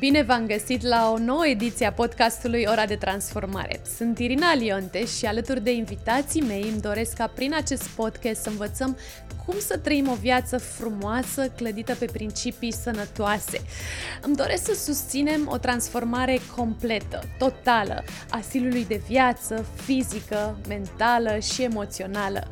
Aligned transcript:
Bine 0.00 0.22
v-am 0.22 0.46
găsit 0.46 0.82
la 0.82 1.10
o 1.10 1.18
nouă 1.18 1.46
ediție 1.46 1.86
a 1.86 1.92
podcastului 1.92 2.64
Ora 2.68 2.86
de 2.86 2.96
Transformare. 2.96 3.80
Sunt 3.96 4.18
Irina 4.18 4.54
Lionte 4.54 5.06
și 5.06 5.26
alături 5.26 5.62
de 5.62 5.72
invitații 5.72 6.40
mei 6.40 6.62
îmi 6.62 6.80
doresc 6.80 7.16
ca 7.16 7.26
prin 7.26 7.54
acest 7.54 7.88
podcast 7.88 8.42
să 8.42 8.48
învățăm 8.48 8.96
cum 9.50 9.58
să 9.58 9.78
trăim 9.78 10.08
o 10.08 10.14
viață 10.14 10.58
frumoasă, 10.58 11.48
clădită 11.56 11.94
pe 11.94 12.04
principii 12.12 12.72
sănătoase. 12.72 13.60
Îmi 14.22 14.36
doresc 14.36 14.64
să 14.64 14.74
susținem 14.74 15.48
o 15.52 15.56
transformare 15.56 16.38
completă, 16.56 17.20
totală, 17.38 18.04
a 18.30 18.40
stilului 18.40 18.84
de 18.84 19.00
viață, 19.08 19.66
fizică, 19.84 20.58
mentală 20.68 21.38
și 21.38 21.62
emoțională. 21.62 22.42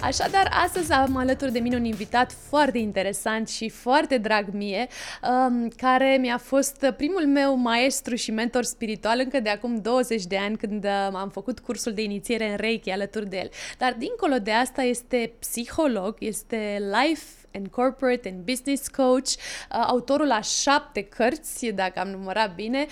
Așadar, 0.00 0.50
astăzi 0.64 0.92
am 0.92 1.16
alături 1.16 1.52
de 1.52 1.58
mine 1.58 1.76
un 1.76 1.84
invitat 1.84 2.32
foarte 2.48 2.78
interesant 2.78 3.48
și 3.48 3.68
foarte 3.68 4.18
drag 4.18 4.48
mie, 4.52 4.86
um, 5.22 5.68
care 5.76 6.18
mi-a 6.20 6.38
fost 6.38 6.86
primul 6.96 7.26
meu 7.26 7.56
maestru 7.56 8.14
și 8.14 8.30
mentor 8.30 8.62
spiritual 8.62 9.18
încă 9.18 9.40
de 9.40 9.48
acum 9.48 9.80
20 9.80 10.24
de 10.24 10.36
ani 10.36 10.56
când 10.56 10.84
uh, 10.84 10.90
am 11.12 11.28
făcut 11.28 11.58
cursul 11.58 11.92
de 11.92 12.02
inițiere 12.02 12.50
în 12.50 12.56
Reiki 12.56 12.90
alături 12.90 13.28
de 13.28 13.36
el. 13.36 13.50
Dar 13.78 13.96
dincolo 13.98 14.38
de 14.42 14.50
asta 14.50 14.82
este 14.82 15.32
psiholog, 15.38 16.16
este 16.18 16.39
life 16.80 17.39
and 17.54 17.66
Corporate 17.66 18.28
and 18.28 18.44
Business 18.44 18.88
Coach, 18.88 19.28
uh, 19.28 19.84
autorul 19.86 20.30
a 20.30 20.40
șapte 20.40 21.02
cărți, 21.02 21.66
dacă 21.66 22.00
am 22.00 22.08
numărat 22.08 22.54
bine, 22.54 22.86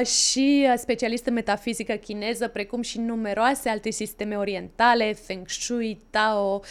uh, 0.00 0.06
și 0.06 0.66
uh, 0.68 0.74
specialist 0.76 1.26
în 1.26 1.32
metafizică 1.32 1.92
chineză, 1.92 2.48
precum 2.48 2.82
și 2.82 2.98
numeroase 2.98 3.68
alte 3.68 3.90
sisteme 3.90 4.36
orientale, 4.36 5.12
Feng 5.12 5.48
Shui, 5.48 6.00
Tao 6.10 6.62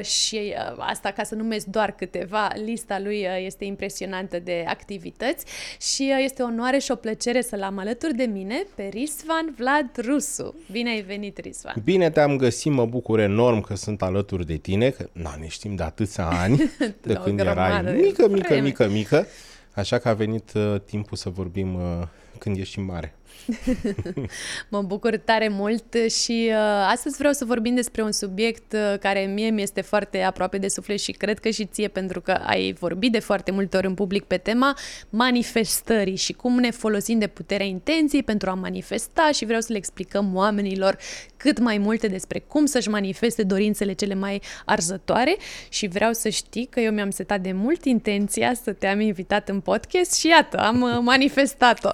și 0.00 0.54
asta 0.78 1.10
ca 1.10 1.22
să 1.22 1.34
numesc 1.34 1.66
doar 1.66 1.94
câteva. 1.94 2.50
Lista 2.54 2.98
lui 2.98 3.26
este 3.44 3.64
impresionantă 3.64 4.38
de 4.38 4.64
activități 4.68 5.44
și 5.80 6.12
este 6.24 6.42
o 6.42 6.46
onoare 6.46 6.78
și 6.78 6.90
o 6.90 6.94
plăcere 6.94 7.42
să-l 7.42 7.62
am 7.62 7.78
alături 7.78 8.14
de 8.14 8.24
mine 8.24 8.66
pe 8.74 8.88
Risvan 8.92 9.54
Vlad 9.56 9.90
Rusu. 9.96 10.54
Bine 10.70 10.90
ai 10.90 11.00
venit, 11.00 11.38
Risvan! 11.38 11.74
Bine 11.84 12.10
te-am 12.10 12.36
găsit, 12.36 12.72
mă 12.72 12.86
bucur 12.86 13.18
enorm 13.18 13.60
că 13.60 13.74
sunt 13.74 14.02
alături 14.02 14.46
de 14.46 14.56
tine, 14.56 14.90
că 14.90 15.08
na, 15.12 15.36
ne 15.40 15.46
știm 15.46 15.74
de 15.74 15.82
atâția 15.82 16.24
ani. 16.24 16.60
de 17.02 17.14
când 17.14 17.40
erai 17.40 17.82
mică, 17.82 18.28
mică, 18.28 18.60
mică, 18.60 18.88
mică, 18.88 19.26
așa 19.74 19.98
că 19.98 20.08
a 20.08 20.14
venit 20.14 20.52
uh, 20.54 20.80
timpul 20.84 21.16
să 21.16 21.28
vorbim 21.28 21.74
uh, 21.74 22.06
când 22.38 22.56
ești 22.56 22.80
mare. 22.80 23.14
mă 24.70 24.82
bucur 24.82 25.16
tare 25.16 25.48
mult 25.48 25.94
și 26.08 26.48
uh, 26.50 26.56
astăzi 26.90 27.16
vreau 27.16 27.32
să 27.32 27.44
vorbim 27.44 27.74
despre 27.74 28.02
un 28.02 28.12
subiect 28.12 28.72
uh, 28.72 28.98
care 29.00 29.20
mie 29.20 29.50
mi 29.50 29.62
este 29.62 29.80
foarte 29.80 30.22
aproape 30.22 30.58
de 30.58 30.68
suflet 30.68 31.00
și 31.00 31.12
cred 31.12 31.38
că 31.38 31.48
și 31.48 31.64
ție 31.64 31.88
pentru 31.88 32.20
că 32.20 32.32
ai 32.32 32.72
vorbit 32.72 33.12
de 33.12 33.18
foarte 33.18 33.50
multe 33.50 33.76
ori 33.76 33.86
în 33.86 33.94
public 33.94 34.24
pe 34.24 34.36
tema 34.36 34.76
manifestării 35.10 36.16
și 36.16 36.32
cum 36.32 36.58
ne 36.58 36.70
folosim 36.70 37.18
de 37.18 37.26
puterea 37.26 37.66
intenției 37.66 38.22
pentru 38.22 38.50
a 38.50 38.54
manifesta 38.54 39.30
și 39.32 39.44
vreau 39.44 39.60
să 39.60 39.72
le 39.72 39.78
explicăm 39.78 40.34
oamenilor 40.34 40.96
cât 41.36 41.58
mai 41.58 41.78
multe 41.78 42.06
despre 42.06 42.38
cum 42.38 42.66
să-și 42.66 42.88
manifeste 42.88 43.42
dorințele 43.42 43.92
cele 43.92 44.14
mai 44.14 44.42
arzătoare 44.64 45.36
și 45.68 45.86
vreau 45.86 46.12
să 46.12 46.28
știi 46.28 46.66
că 46.66 46.80
eu 46.80 46.92
mi-am 46.92 47.10
setat 47.10 47.40
de 47.40 47.52
mult 47.52 47.84
intenția 47.84 48.54
să 48.62 48.72
te 48.72 48.86
am 48.86 49.00
invitat 49.00 49.48
în 49.48 49.60
podcast 49.60 50.14
și 50.14 50.28
iată, 50.28 50.56
am 50.56 50.80
uh, 50.80 50.98
manifestat-o. 51.00 51.90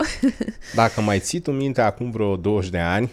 Dacă 0.74 1.00
mai 1.00 1.20
ții 1.20 1.31
tu 1.40 1.50
minte 1.50 1.80
acum 1.80 2.10
vreo 2.10 2.36
20 2.36 2.70
de 2.70 2.78
ani, 2.78 3.10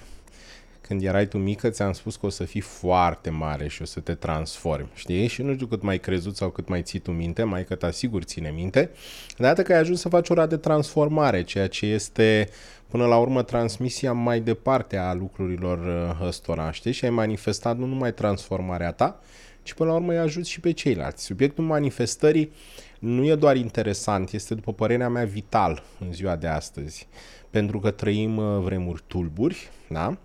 când 0.89 1.03
erai 1.03 1.27
tu 1.27 1.37
mică, 1.37 1.69
ți-am 1.69 1.93
spus 1.93 2.15
că 2.15 2.25
o 2.25 2.29
să 2.29 2.43
fii 2.43 2.61
foarte 2.61 3.29
mare 3.29 3.67
și 3.67 3.81
o 3.81 3.85
să 3.85 3.99
te 3.99 4.13
transformi, 4.13 4.89
știi? 4.93 5.27
Și 5.27 5.41
nu 5.41 5.53
știu 5.53 5.65
cât 5.65 5.81
mai 5.81 5.99
crezut 5.99 6.35
sau 6.35 6.49
cât 6.49 6.67
mai 6.67 6.81
ții 6.81 6.99
tu 6.99 7.11
minte, 7.11 7.43
mai 7.43 7.65
că 7.65 7.77
asigur 7.81 8.23
ține 8.23 8.49
minte, 8.49 8.89
de 9.37 9.61
că 9.63 9.73
ai 9.73 9.79
ajuns 9.79 9.99
să 9.99 10.09
faci 10.09 10.29
ora 10.29 10.45
de 10.45 10.57
transformare, 10.57 11.43
ceea 11.43 11.67
ce 11.67 11.85
este 11.85 12.49
până 12.87 13.05
la 13.05 13.17
urmă 13.17 13.43
transmisia 13.43 14.13
mai 14.13 14.39
departe 14.39 14.97
a 14.97 15.13
lucrurilor 15.13 15.77
uh, 15.77 16.27
ăstora, 16.27 16.71
știi? 16.71 16.91
Și 16.91 17.05
ai 17.05 17.11
manifestat 17.11 17.77
nu 17.77 17.85
numai 17.85 18.13
transformarea 18.13 18.91
ta, 18.91 19.19
ci 19.63 19.73
până 19.73 19.89
la 19.89 19.95
urmă 19.95 20.11
îi 20.11 20.17
ajuți 20.17 20.49
și 20.49 20.59
pe 20.59 20.71
ceilalți. 20.71 21.23
Subiectul 21.23 21.63
manifestării 21.63 22.51
nu 22.99 23.25
e 23.25 23.35
doar 23.35 23.55
interesant, 23.55 24.31
este, 24.31 24.55
după 24.55 24.73
părerea 24.73 25.09
mea, 25.09 25.25
vital 25.25 25.83
în 25.99 26.13
ziua 26.13 26.35
de 26.35 26.47
astăzi 26.47 27.07
pentru 27.49 27.79
că 27.79 27.91
trăim 27.91 28.37
uh, 28.37 28.59
vremuri 28.61 29.03
tulburi, 29.07 29.69
da? 29.87 30.17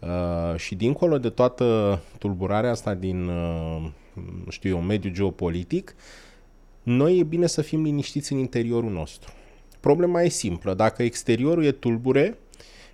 Uh, 0.00 0.58
și 0.58 0.74
dincolo 0.74 1.18
de 1.18 1.28
toată 1.28 2.00
tulburarea 2.18 2.70
asta 2.70 2.94
din, 2.94 3.28
uh, 3.28 3.90
știu 4.48 4.70
eu, 4.70 4.80
mediul 4.80 5.12
geopolitic, 5.12 5.94
noi 6.82 7.18
e 7.18 7.22
bine 7.22 7.46
să 7.46 7.62
fim 7.62 7.82
liniștiți 7.82 8.32
în 8.32 8.38
interiorul 8.38 8.90
nostru. 8.90 9.32
Problema 9.80 10.22
e 10.22 10.28
simplă. 10.28 10.74
Dacă 10.74 11.02
exteriorul 11.02 11.64
e 11.64 11.72
tulbure, 11.72 12.38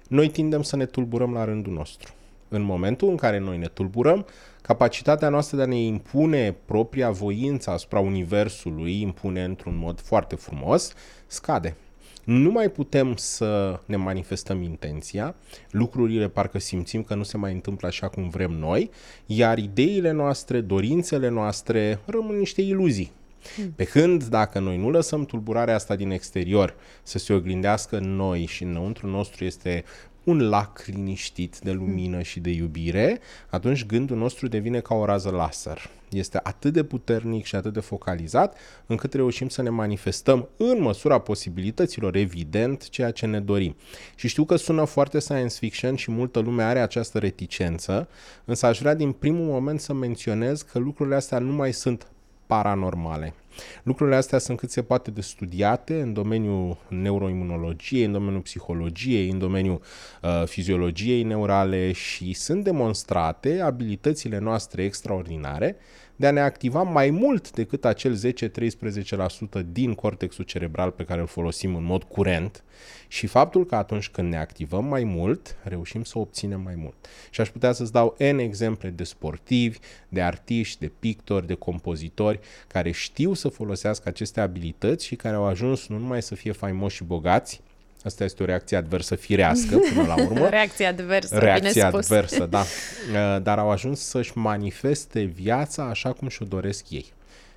noi 0.08 0.28
tindem 0.28 0.62
să 0.62 0.76
ne 0.76 0.86
tulburăm 0.86 1.32
la 1.32 1.44
rândul 1.44 1.72
nostru. 1.72 2.12
În 2.48 2.62
momentul 2.62 3.08
în 3.08 3.16
care 3.16 3.38
noi 3.38 3.58
ne 3.58 3.66
tulburăm, 3.66 4.26
capacitatea 4.62 5.28
noastră 5.28 5.56
de 5.56 5.62
a 5.62 5.66
ne 5.66 5.80
impune 5.80 6.56
propria 6.64 7.10
voință 7.10 7.70
asupra 7.70 8.00
Universului, 8.00 9.00
impune 9.00 9.44
într-un 9.44 9.76
mod 9.76 10.00
foarte 10.00 10.34
frumos, 10.34 10.92
scade 11.26 11.76
nu 12.24 12.50
mai 12.50 12.70
putem 12.70 13.16
să 13.16 13.80
ne 13.84 13.96
manifestăm 13.96 14.62
intenția, 14.62 15.34
lucrurile 15.70 16.28
parcă 16.28 16.58
simțim 16.58 17.02
că 17.02 17.14
nu 17.14 17.22
se 17.22 17.36
mai 17.36 17.52
întâmplă 17.52 17.88
așa 17.88 18.08
cum 18.08 18.28
vrem 18.28 18.50
noi, 18.50 18.90
iar 19.26 19.58
ideile 19.58 20.10
noastre, 20.10 20.60
dorințele 20.60 21.28
noastre 21.28 22.00
rămân 22.04 22.38
niște 22.38 22.62
iluzii. 22.62 23.12
Hmm. 23.56 23.72
Pe 23.76 23.84
când 23.84 24.24
dacă 24.24 24.58
noi 24.58 24.76
nu 24.76 24.90
lăsăm 24.90 25.24
tulburarea 25.24 25.74
asta 25.74 25.96
din 25.96 26.10
exterior 26.10 26.74
să 27.02 27.18
se 27.18 27.32
oglindească 27.32 27.96
în 27.96 28.16
noi 28.16 28.46
și 28.46 28.62
înăuntru 28.62 29.06
nostru 29.06 29.44
este 29.44 29.84
un 30.24 30.48
lac 30.48 30.84
liniștit 30.86 31.58
de 31.58 31.72
lumină 31.72 32.22
și 32.22 32.40
de 32.40 32.50
iubire, 32.50 33.20
atunci 33.50 33.86
gândul 33.86 34.16
nostru 34.16 34.48
devine 34.48 34.80
ca 34.80 34.94
o 34.94 35.04
rază 35.04 35.30
laser. 35.30 35.90
Este 36.10 36.40
atât 36.42 36.72
de 36.72 36.84
puternic 36.84 37.44
și 37.44 37.54
atât 37.54 37.72
de 37.72 37.80
focalizat 37.80 38.56
încât 38.86 39.14
reușim 39.14 39.48
să 39.48 39.62
ne 39.62 39.68
manifestăm 39.68 40.48
în 40.56 40.80
măsura 40.80 41.18
posibilităților, 41.18 42.16
evident, 42.16 42.88
ceea 42.88 43.10
ce 43.10 43.26
ne 43.26 43.40
dorim. 43.40 43.76
Și 44.14 44.28
știu 44.28 44.44
că 44.44 44.56
sună 44.56 44.84
foarte 44.84 45.18
science 45.18 45.54
fiction 45.58 45.96
și 45.96 46.10
multă 46.10 46.38
lume 46.38 46.62
are 46.62 46.80
această 46.80 47.18
reticență, 47.18 48.08
însă 48.44 48.66
aș 48.66 48.78
vrea 48.78 48.94
din 48.94 49.12
primul 49.12 49.44
moment 49.44 49.80
să 49.80 49.92
menționez 49.92 50.62
că 50.62 50.78
lucrurile 50.78 51.14
astea 51.14 51.38
nu 51.38 51.52
mai 51.52 51.72
sunt 51.72 52.06
paranormale. 52.46 53.34
Lucrurile 53.82 54.16
astea 54.16 54.38
sunt 54.38 54.58
cât 54.58 54.70
se 54.70 54.82
poate 54.82 55.10
de 55.10 55.20
studiate 55.20 56.00
în 56.00 56.12
domeniul 56.12 56.76
neuroimunologiei, 56.88 58.04
în 58.04 58.12
domeniul 58.12 58.40
psihologiei, 58.40 59.30
în 59.30 59.38
domeniul 59.38 59.80
uh, 60.22 60.42
fiziologiei 60.46 61.22
neurale 61.22 61.92
și 61.92 62.32
sunt 62.32 62.64
demonstrate 62.64 63.60
abilitățile 63.60 64.38
noastre 64.38 64.84
extraordinare 64.84 65.76
de 66.16 66.26
a 66.26 66.30
ne 66.30 66.40
activa 66.40 66.82
mai 66.82 67.10
mult 67.10 67.50
decât 67.50 67.84
acel 67.84 68.18
10-13% 69.60 69.66
din 69.72 69.94
cortexul 69.94 70.44
cerebral 70.44 70.90
pe 70.90 71.04
care 71.04 71.20
îl 71.20 71.26
folosim 71.26 71.74
în 71.74 71.84
mod 71.84 72.02
curent 72.02 72.64
și 73.08 73.26
faptul 73.26 73.66
că 73.66 73.74
atunci 73.74 74.08
când 74.08 74.28
ne 74.30 74.38
activăm 74.38 74.84
mai 74.84 75.04
mult, 75.04 75.56
reușim 75.62 76.04
să 76.04 76.18
obținem 76.18 76.60
mai 76.60 76.74
mult. 76.74 76.94
Și 77.30 77.40
aș 77.40 77.48
putea 77.48 77.72
să-ți 77.72 77.92
dau 77.92 78.16
N 78.18 78.38
exemple 78.38 78.90
de 78.90 79.04
sportivi, 79.04 79.78
de 80.08 80.22
artiști, 80.22 80.80
de 80.80 80.92
pictori, 80.98 81.46
de 81.46 81.54
compozitori 81.54 82.40
care 82.66 82.90
știu 82.90 83.34
să 83.34 83.48
folosească 83.48 84.08
aceste 84.08 84.40
abilități 84.40 85.06
și 85.06 85.16
care 85.16 85.36
au 85.36 85.44
ajuns 85.44 85.86
nu 85.86 85.98
numai 85.98 86.22
să 86.22 86.34
fie 86.34 86.52
faimoși 86.52 86.96
și 86.96 87.04
bogați, 87.04 87.60
Asta 88.04 88.24
este 88.24 88.42
o 88.42 88.46
reacție 88.46 88.76
adversă 88.76 89.14
firească, 89.14 89.76
până 89.94 90.06
la 90.06 90.22
urmă. 90.22 90.48
reacție 90.58 90.86
adversă, 90.86 91.38
Reacție 91.38 91.70
bine 91.70 91.88
spus. 91.88 92.10
adversă, 92.10 92.46
da. 92.46 92.60
Uh, 92.60 93.42
dar 93.42 93.58
au 93.58 93.70
ajuns 93.70 94.00
să-și 94.00 94.38
manifeste 94.38 95.20
viața 95.22 95.82
așa 95.82 96.12
cum 96.12 96.28
și-o 96.28 96.46
doresc 96.46 96.90
ei 96.90 97.12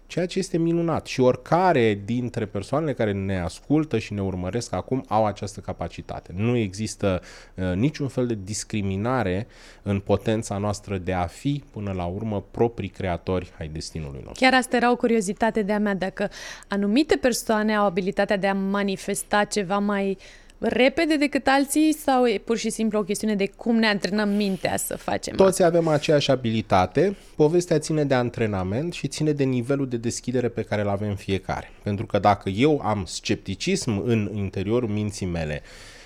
ceea 0.07 0.25
ce 0.25 0.39
este 0.39 0.57
minunat. 0.57 1.05
Și 1.05 1.19
oricare 1.19 2.01
dintre 2.05 2.45
persoanele 2.45 2.93
care 2.93 3.11
ne 3.11 3.39
ascultă 3.39 3.97
și 3.97 4.13
ne 4.13 4.21
urmăresc 4.21 4.73
acum 4.73 5.05
au 5.07 5.25
această 5.25 5.59
capacitate. 5.59 6.33
Nu 6.35 6.55
există 6.55 7.21
uh, 7.55 7.73
niciun 7.75 8.07
fel 8.07 8.27
de 8.27 8.37
discriminare 8.43 9.47
în 9.81 9.99
potența 9.99 10.57
noastră 10.57 10.97
de 10.97 11.13
a 11.13 11.25
fi, 11.25 11.63
până 11.71 11.91
la 11.91 12.05
urmă, 12.05 12.43
proprii 12.51 12.89
creatori 12.89 13.51
ai 13.59 13.67
destinului 13.67 14.21
nostru. 14.23 14.45
Chiar 14.45 14.53
asta 14.53 14.75
era 14.75 14.91
o 14.91 14.95
curiozitate 14.95 15.61
de-a 15.61 15.79
mea, 15.79 15.95
dacă 15.95 16.29
anumite 16.67 17.15
persoane 17.15 17.75
au 17.75 17.85
abilitatea 17.85 18.37
de 18.37 18.47
a 18.47 18.53
manifesta 18.53 19.43
ceva 19.43 19.77
mai 19.77 20.09
uh, 20.09 20.45
repede 20.59 21.15
decât 21.15 21.47
alții 21.47 21.93
sau 21.93 22.27
e 22.27 22.37
pur 22.37 22.57
și 22.57 22.69
simplu 22.69 22.99
o 22.99 23.03
chestiune 23.03 23.35
de 23.35 23.47
cum 23.55 23.75
ne 23.75 23.87
antrenăm 23.87 24.29
mintea 24.29 24.77
să 24.77 24.97
facem 24.97 25.35
Toți 25.35 25.63
asta? 25.63 25.77
avem 25.77 25.87
aceeași 25.87 26.31
abilitate, 26.31 27.15
povestea 27.35 27.79
ține 27.79 28.03
de 28.03 28.13
antrenament 28.13 28.93
și 28.93 29.07
ține 29.07 29.31
de 29.31 29.43
nivelul 29.43 29.87
de 29.87 29.97
deschidere 29.97 30.49
pe 30.49 30.61
care 30.61 30.81
îl 30.81 30.89
avem 30.89 31.15
fiecare. 31.15 31.71
Pentru 31.83 32.05
că 32.05 32.19
dacă 32.19 32.49
eu 32.49 32.81
am 32.83 33.03
scepticism 33.05 34.01
în 34.05 34.31
interiorul 34.33 34.89
minții 34.89 35.25
mele 35.25 35.61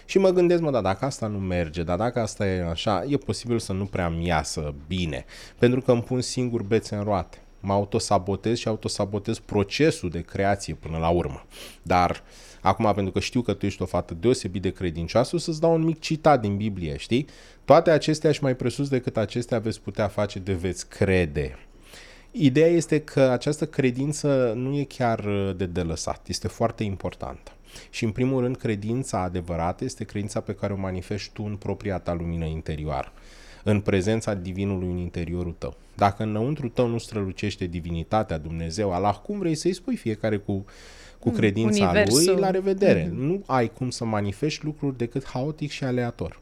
și 0.06 0.18
mă 0.18 0.30
gândesc, 0.30 0.62
mă, 0.62 0.71
da, 0.71 0.81
dacă 0.81 1.06
asta 1.06 1.27
nu 1.27 1.38
merge, 1.38 1.83
dar 1.83 1.98
dacă 1.98 2.19
asta 2.19 2.48
e 2.48 2.69
așa, 2.69 3.06
e 3.07 3.18
posibil 3.18 3.59
să 3.59 3.74
nu 3.74 3.86
prea 3.86 4.09
mi 4.09 4.25
iasă 4.25 4.74
bine, 4.88 5.25
pentru 5.59 5.81
că 5.81 5.92
îmi 5.92 6.03
pun 6.03 6.21
singur 6.21 6.63
bețe 6.63 6.95
în 6.95 7.03
roate 7.03 7.38
mă 7.62 7.74
autosabotez 7.74 8.57
și 8.57 8.68
autosabotez 8.68 9.39
procesul 9.39 10.09
de 10.09 10.21
creație 10.21 10.74
până 10.74 10.98
la 10.98 11.09
urmă. 11.09 11.45
Dar 11.81 12.24
Acum, 12.62 12.92
pentru 12.94 13.12
că 13.12 13.19
știu 13.19 13.42
că 13.42 13.54
tu 13.54 13.66
ești 13.66 13.81
o 13.81 13.86
fată 13.86 14.13
deosebit 14.13 14.62
de 14.62 14.69
credincioasă, 14.69 15.36
o 15.36 15.40
să-ți 15.40 15.60
dau 15.60 15.74
un 15.74 15.84
mic 15.84 16.00
citat 16.00 16.42
din 16.42 16.58
Biblie, 16.58 16.98
știi? 16.98 17.28
Toate 17.66 17.92
acestea 17.92 18.31
și 18.31 18.44
mai 18.44 18.56
presus 18.56 18.90
decât 18.90 19.18
acestea 19.18 19.60
veți 19.60 19.81
putea 19.81 20.08
face 20.08 20.40
de 20.40 20.54
veți 20.54 20.88
crede. 20.88 21.58
Ideea 22.31 22.68
este 22.68 23.00
că 23.00 23.22
această 23.22 23.66
credință 23.66 24.54
nu 24.56 24.78
e 24.78 24.84
chiar 24.84 25.19
uh, 25.25 25.56
de 25.56 25.66
delăsat, 25.66 26.28
este 26.28 26.48
foarte 26.48 26.84
importantă. 26.84 27.52
Și 27.90 28.04
în 28.04 28.12
primul 28.12 28.42
rând, 28.42 28.58
credința 28.58 29.22
adevărată 29.22 29.84
este 29.84 30.04
credința 30.04 30.40
pe 30.40 30.56
care 30.56 30.74
o 30.74 30.78
manifesti 30.78 31.34
tu 31.34 31.44
în 31.44 31.56
propria 31.56 31.98
ta 31.98 32.13
lumină 32.13 32.46
interioară, 32.46 33.12
în 33.63 33.81
prezența 33.81 34.34
divinului 34.34 34.88
în 34.88 34.98
interiorul 34.98 35.56
tău. 35.58 35.75
Dacă 35.96 36.24
înăuntru 36.24 36.69
tău 36.69 36.88
nu 36.88 36.98
strălucește 36.98 37.66
divinitatea, 37.66 38.38
Dumnezeu, 38.38 38.94
Allah, 38.94 39.16
cum 39.16 39.40
vrei 39.40 39.56
să-i 39.56 39.74
spui 39.74 39.96
fiecare 39.96 40.38
cu, 40.38 40.66
cu 41.22 41.30
mm, 41.30 41.36
credința 41.36 41.84
Universul. 41.84 42.32
lui, 42.32 42.42
la 42.42 42.52
revedere. 42.52 43.06
Mm-hmm. 43.06 43.18
Nu 43.18 43.44
ai 43.46 43.72
cum 43.74 43.90
să 43.90 44.06
manifesti 44.06 44.66
lucruri 44.66 44.98
decât 44.98 45.26
haotic 45.26 45.70
și 45.70 45.84
aleator. 45.84 46.40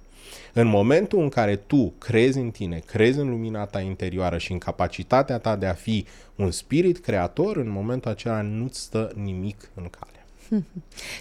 În 0.53 0.67
momentul 0.67 1.21
în 1.21 1.29
care 1.29 1.55
tu 1.55 1.93
crezi 1.97 2.37
în 2.37 2.51
tine, 2.51 2.81
crezi 2.85 3.19
în 3.19 3.29
lumina 3.29 3.65
ta 3.65 3.79
interioară 3.79 4.37
și 4.37 4.51
în 4.51 4.57
capacitatea 4.57 5.37
ta 5.37 5.55
de 5.55 5.65
a 5.65 5.73
fi 5.73 6.05
un 6.35 6.51
spirit 6.51 6.99
creator, 6.99 7.57
în 7.57 7.69
momentul 7.69 8.11
acela 8.11 8.41
nu-ți 8.41 8.79
stă 8.79 9.11
nimic 9.15 9.69
în 9.73 9.87
cale. 9.89 10.18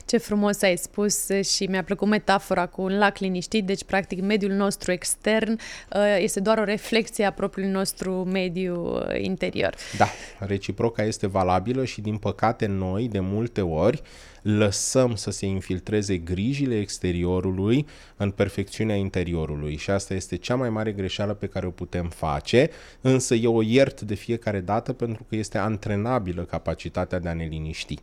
Ce 0.07 0.17
frumos 0.17 0.63
ai 0.63 0.77
spus 0.77 1.29
și 1.55 1.65
mi-a 1.65 1.83
plăcut 1.83 2.09
metafora 2.09 2.67
cu 2.67 2.83
un 2.83 2.99
lac 2.99 3.19
liniștit, 3.19 3.65
deci 3.65 3.85
practic 3.85 4.21
mediul 4.21 4.53
nostru 4.53 4.93
extern 4.93 5.53
uh, 5.53 6.17
este 6.19 6.41
doar 6.41 6.59
o 6.59 6.65
reflexie 6.65 7.25
a 7.25 7.33
propriului 7.33 7.73
nostru 7.73 8.13
mediu 8.13 8.95
uh, 8.95 9.03
interior. 9.21 9.75
Da, 9.97 10.09
reciproca 10.39 11.03
este 11.03 11.27
valabilă 11.27 11.85
și 11.85 12.01
din 12.01 12.17
păcate 12.17 12.67
noi 12.67 13.09
de 13.09 13.21
multe 13.21 13.61
ori 13.61 14.03
lăsăm 14.43 15.15
să 15.15 15.31
se 15.31 15.47
infiltreze 15.47 16.17
grijile 16.17 16.79
exteriorului 16.79 17.87
în 18.17 18.31
perfecțiunea 18.31 18.97
interiorului 18.97 19.77
și 19.77 19.91
asta 19.91 20.15
este 20.15 20.37
cea 20.37 20.55
mai 20.55 20.71
mare 20.71 20.93
greșeală 20.93 21.35
pe 21.35 21.47
care 21.47 21.67
o 21.67 21.71
putem 21.71 22.09
face, 22.09 22.71
însă 23.01 23.35
eu 23.35 23.57
o 23.57 23.63
iert 23.63 24.01
de 24.01 24.15
fiecare 24.15 24.61
dată 24.61 24.93
pentru 24.93 25.25
că 25.29 25.37
este 25.37 25.59
antrenabilă 25.59 26.43
capacitatea 26.43 27.19
de 27.19 27.29
a 27.29 27.33
ne 27.33 27.45
liniști. 27.45 27.95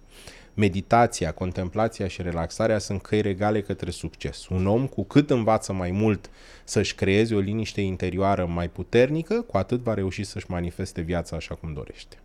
Meditația, 0.57 1.31
contemplația 1.31 2.07
și 2.07 2.21
relaxarea 2.21 2.77
sunt 2.77 3.01
căi 3.01 3.21
regale 3.21 3.61
către 3.61 3.91
succes. 3.91 4.47
Un 4.47 4.67
om 4.67 4.87
cu 4.87 5.03
cât 5.03 5.29
învață 5.29 5.73
mai 5.73 5.91
mult 5.91 6.29
să-și 6.63 6.95
creeze 6.95 7.35
o 7.35 7.39
liniște 7.39 7.81
interioară 7.81 8.45
mai 8.45 8.69
puternică, 8.69 9.41
cu 9.41 9.57
atât 9.57 9.79
va 9.79 9.93
reuși 9.93 10.23
să-și 10.23 10.45
manifeste 10.49 11.01
viața 11.01 11.35
așa 11.35 11.55
cum 11.55 11.73
dorește. 11.73 12.19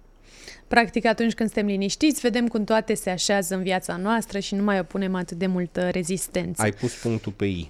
Practic, 0.69 1.05
atunci 1.05 1.35
când 1.35 1.51
suntem 1.51 1.71
liniștiți, 1.71 2.21
vedem 2.21 2.49
cum 2.49 2.65
toate 2.65 2.95
se 2.95 3.11
așează 3.11 3.55
în 3.55 3.63
viața 3.63 3.97
noastră 3.97 4.39
și 4.39 4.55
nu 4.55 4.63
mai 4.63 4.79
opunem 4.79 5.15
atât 5.15 5.39
de 5.39 5.47
multă 5.47 5.89
rezistență. 5.89 6.63
Ai 6.63 6.73
pus 6.73 6.95
punctul 6.95 7.33
pe 7.33 7.45
I. 7.45 7.69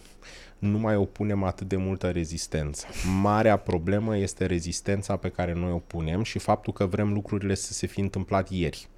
Nu 0.59 0.79
mai 0.79 0.97
opunem 0.97 1.43
atât 1.43 1.69
de 1.69 1.77
multă 1.77 2.11
rezistență. 2.11 2.87
Marea 3.21 3.57
problemă 3.57 4.17
este 4.17 4.47
rezistența 4.47 5.17
pe 5.17 5.29
care 5.29 5.53
noi 5.53 5.71
o 5.71 5.79
punem 5.79 6.23
și 6.23 6.39
faptul 6.39 6.73
că 6.73 6.87
vrem 6.87 7.13
lucrurile 7.13 7.55
să 7.55 7.73
se 7.73 7.87
fi 7.87 8.01
întâmplat 8.01 8.51
ieri. 8.51 8.89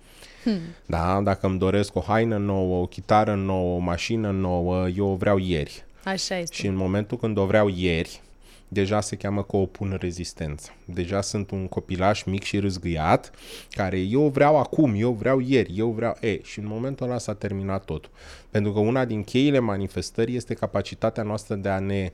Hmm. 0.42 0.60
Da, 0.86 1.20
dacă 1.20 1.46
îmi 1.46 1.58
doresc 1.58 1.96
o 1.96 2.00
haină 2.00 2.36
nouă, 2.36 2.82
o 2.82 2.86
chitară 2.86 3.34
nouă, 3.34 3.76
o 3.76 3.78
mașină 3.78 4.30
nouă, 4.30 4.88
eu 4.88 5.06
o 5.06 5.14
vreau 5.14 5.38
ieri. 5.38 5.84
Așa 6.04 6.38
este. 6.38 6.54
Și 6.54 6.66
în 6.66 6.74
momentul 6.74 7.18
când 7.18 7.38
o 7.38 7.46
vreau 7.46 7.68
ieri, 7.68 8.20
deja 8.68 9.00
se 9.00 9.16
cheamă 9.16 9.42
că 9.42 9.56
o 9.56 9.66
pun 9.66 9.96
rezistență. 10.00 10.70
Deja 10.84 11.20
sunt 11.20 11.50
un 11.50 11.68
copilaș 11.68 12.22
mic 12.22 12.42
și 12.42 12.58
râzgâiat, 12.58 13.30
care 13.70 13.98
eu 13.98 14.28
vreau 14.28 14.58
acum, 14.58 14.94
eu 14.96 15.12
vreau 15.12 15.40
ieri, 15.40 15.72
eu 15.76 15.90
vreau... 15.90 16.16
E, 16.20 16.42
și 16.42 16.58
în 16.58 16.66
momentul 16.66 17.06
ăla 17.06 17.18
s-a 17.18 17.34
terminat 17.34 17.84
totul. 17.84 18.10
Pentru 18.50 18.72
că 18.72 18.78
una 18.78 19.04
din 19.04 19.22
cheile 19.22 19.58
manifestării 19.58 20.36
este 20.36 20.54
capacitatea 20.54 21.22
noastră 21.22 21.54
de 21.54 21.68
a 21.68 21.78
ne 21.78 22.10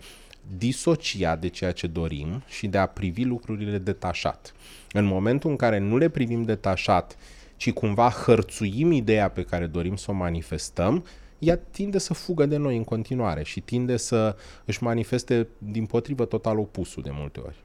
disocia 0.58 1.36
de 1.36 1.48
ceea 1.48 1.72
ce 1.72 1.86
dorim 1.86 2.42
și 2.48 2.66
de 2.66 2.78
a 2.78 2.86
privi 2.86 3.24
lucrurile 3.24 3.78
detașat. 3.78 4.54
În 4.92 5.04
momentul 5.04 5.50
în 5.50 5.56
care 5.56 5.78
nu 5.78 5.96
le 5.96 6.08
privim 6.08 6.42
detașat 6.42 7.16
ci 7.58 7.72
cumva 7.72 8.10
hărțuim 8.10 8.90
ideea 8.90 9.28
pe 9.28 9.42
care 9.42 9.66
dorim 9.66 9.96
să 9.96 10.10
o 10.10 10.14
manifestăm, 10.14 11.04
ea 11.38 11.56
tinde 11.56 11.98
să 11.98 12.14
fugă 12.14 12.46
de 12.46 12.56
noi 12.56 12.76
în 12.76 12.84
continuare 12.84 13.42
și 13.42 13.60
tinde 13.60 13.96
să 13.96 14.36
își 14.64 14.82
manifeste 14.82 15.48
din 15.58 15.86
potrivă 15.86 16.24
total 16.24 16.58
opusul 16.58 17.02
de 17.02 17.10
multe 17.12 17.40
ori. 17.40 17.56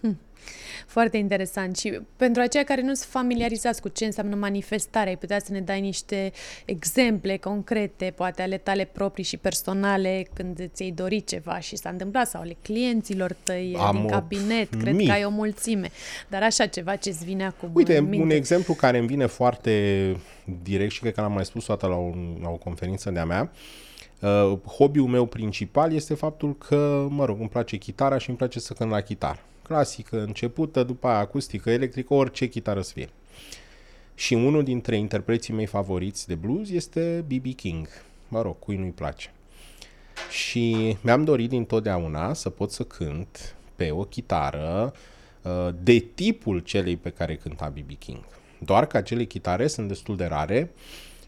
Hm. 0.00 0.18
Foarte 0.86 1.16
interesant. 1.16 1.76
Și 1.76 2.00
pentru 2.16 2.42
aceia 2.42 2.64
care 2.64 2.80
nu 2.80 2.94
sunt 2.94 3.10
familiarizați 3.10 3.80
cu 3.80 3.88
ce 3.88 4.04
înseamnă 4.04 4.34
manifestare, 4.34 5.08
ai 5.08 5.16
putea 5.16 5.38
să 5.38 5.52
ne 5.52 5.60
dai 5.60 5.80
niște 5.80 6.32
exemple 6.64 7.36
concrete, 7.36 8.12
poate 8.16 8.42
ale 8.42 8.56
tale 8.56 8.84
proprii 8.92 9.24
și 9.24 9.36
personale, 9.36 10.26
când 10.34 10.68
ți-ai 10.72 10.90
dorit 10.90 11.28
ceva 11.28 11.58
și 11.58 11.76
s-a 11.76 11.88
întâmplat, 11.88 12.28
sau 12.28 12.40
ale 12.40 12.56
clienților 12.62 13.36
tăi 13.42 13.76
Am 13.78 13.96
din 13.96 14.06
cabinet, 14.06 14.74
cred 14.74 14.94
mii. 14.94 15.06
că 15.06 15.12
ai 15.12 15.24
o 15.24 15.30
mulțime, 15.30 15.90
dar 16.28 16.42
așa 16.42 16.66
ceva 16.66 16.96
ce-ți 16.96 17.24
vine 17.24 17.46
acum 17.46 17.70
Uite, 17.72 17.98
un 17.98 18.30
exemplu 18.30 18.74
care 18.74 18.98
îmi 18.98 19.06
vine 19.06 19.26
foarte 19.26 20.16
direct 20.62 20.92
și 20.92 21.00
cred 21.00 21.14
că 21.14 21.20
l-am 21.20 21.32
mai 21.32 21.44
spus 21.44 21.64
toată 21.64 21.86
la, 21.86 21.96
un, 21.96 22.36
la 22.42 22.48
o 22.48 22.56
conferință 22.56 23.10
de-a 23.10 23.24
mea, 23.24 23.50
Uh, 24.20 24.58
hobby-ul 24.76 25.08
meu 25.08 25.26
principal 25.26 25.92
este 25.92 26.14
faptul 26.14 26.56
că, 26.56 27.06
mă 27.10 27.24
rog, 27.24 27.38
îmi 27.38 27.48
place 27.48 27.76
chitara 27.76 28.18
și 28.18 28.28
îmi 28.28 28.38
place 28.38 28.60
să 28.60 28.72
cânt 28.72 28.90
la 28.90 29.00
chitară 29.00 29.38
clasică, 29.70 30.20
începută, 30.20 30.82
după 30.82 31.06
aia 31.06 31.18
acustică, 31.18 31.70
electrică, 31.70 32.14
orice 32.14 32.48
chitară 32.48 32.82
să 32.82 32.92
fie. 32.94 33.08
Și 34.14 34.34
unul 34.34 34.62
dintre 34.62 34.96
interpreții 34.96 35.54
mei 35.54 35.66
favoriți 35.66 36.26
de 36.26 36.34
blues 36.34 36.70
este 36.70 37.24
B.B. 37.26 37.54
King. 37.54 37.88
Mă 38.28 38.42
rog, 38.42 38.58
cui 38.58 38.76
nu-i 38.76 38.90
place. 38.90 39.32
Și 40.30 40.96
mi-am 41.00 41.24
dorit 41.24 41.48
dintotdeauna 41.48 42.32
să 42.32 42.50
pot 42.50 42.70
să 42.70 42.82
cânt 42.82 43.56
pe 43.76 43.90
o 43.90 44.04
chitară 44.04 44.92
uh, 45.42 45.68
de 45.82 45.98
tipul 46.14 46.58
celei 46.58 46.96
pe 46.96 47.10
care 47.10 47.36
cânta 47.36 47.68
B.B. 47.68 47.98
King. 47.98 48.24
Doar 48.58 48.86
că 48.86 48.96
acele 48.96 49.24
chitare 49.24 49.66
sunt 49.66 49.88
destul 49.88 50.16
de 50.16 50.24
rare 50.24 50.70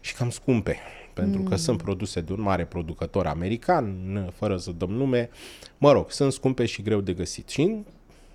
și 0.01 0.13
cam 0.13 0.29
scumpe 0.29 0.77
pentru 1.13 1.41
mm. 1.41 1.47
că 1.47 1.55
sunt 1.55 1.81
produse 1.81 2.21
de 2.21 2.33
un 2.33 2.41
mare 2.41 2.65
producător 2.65 3.25
american, 3.25 4.31
fără 4.35 4.57
să 4.57 4.71
dăm 4.71 4.91
nume. 4.91 5.29
Mă 5.77 5.91
rog, 5.91 6.11
sunt 6.11 6.33
scumpe 6.33 6.65
și 6.65 6.81
greu 6.81 7.01
de 7.01 7.13
găsit. 7.13 7.49
Și 7.49 7.61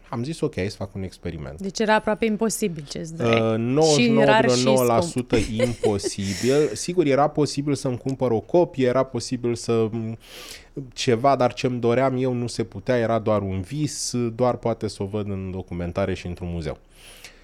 am 0.09 0.25
zis 0.25 0.41
ok, 0.41 0.55
să 0.55 0.77
fac 0.77 0.95
un 0.95 1.03
experiment. 1.03 1.61
Deci 1.61 1.79
era 1.79 1.95
aproape 1.95 2.25
imposibil 2.25 2.85
ce 2.89 2.99
îți 2.99 3.13
Uh, 3.23 3.55
99,9% 5.39 5.49
imposibil. 5.67 6.71
Sigur, 6.75 7.07
era 7.07 7.29
posibil 7.29 7.75
să-mi 7.75 7.99
cumpăr 7.99 8.31
o 8.31 8.41
copie, 8.41 8.87
era 8.87 9.03
posibil 9.03 9.55
să 9.55 9.89
ceva, 10.93 11.37
dar 11.37 11.53
ce-mi 11.53 11.81
doream 11.81 12.17
eu 12.23 12.33
nu 12.33 12.47
se 12.47 12.65
putea, 12.65 12.97
era 12.97 13.19
doar 13.19 13.43
un 13.43 13.61
vis, 13.61 14.15
doar 14.35 14.57
poate 14.57 14.89
să 14.89 15.03
o 15.03 15.07
văd 15.07 15.29
în 15.29 15.51
documentare 15.51 16.15
și 16.15 16.27
într-un 16.27 16.49
muzeu. 16.51 16.79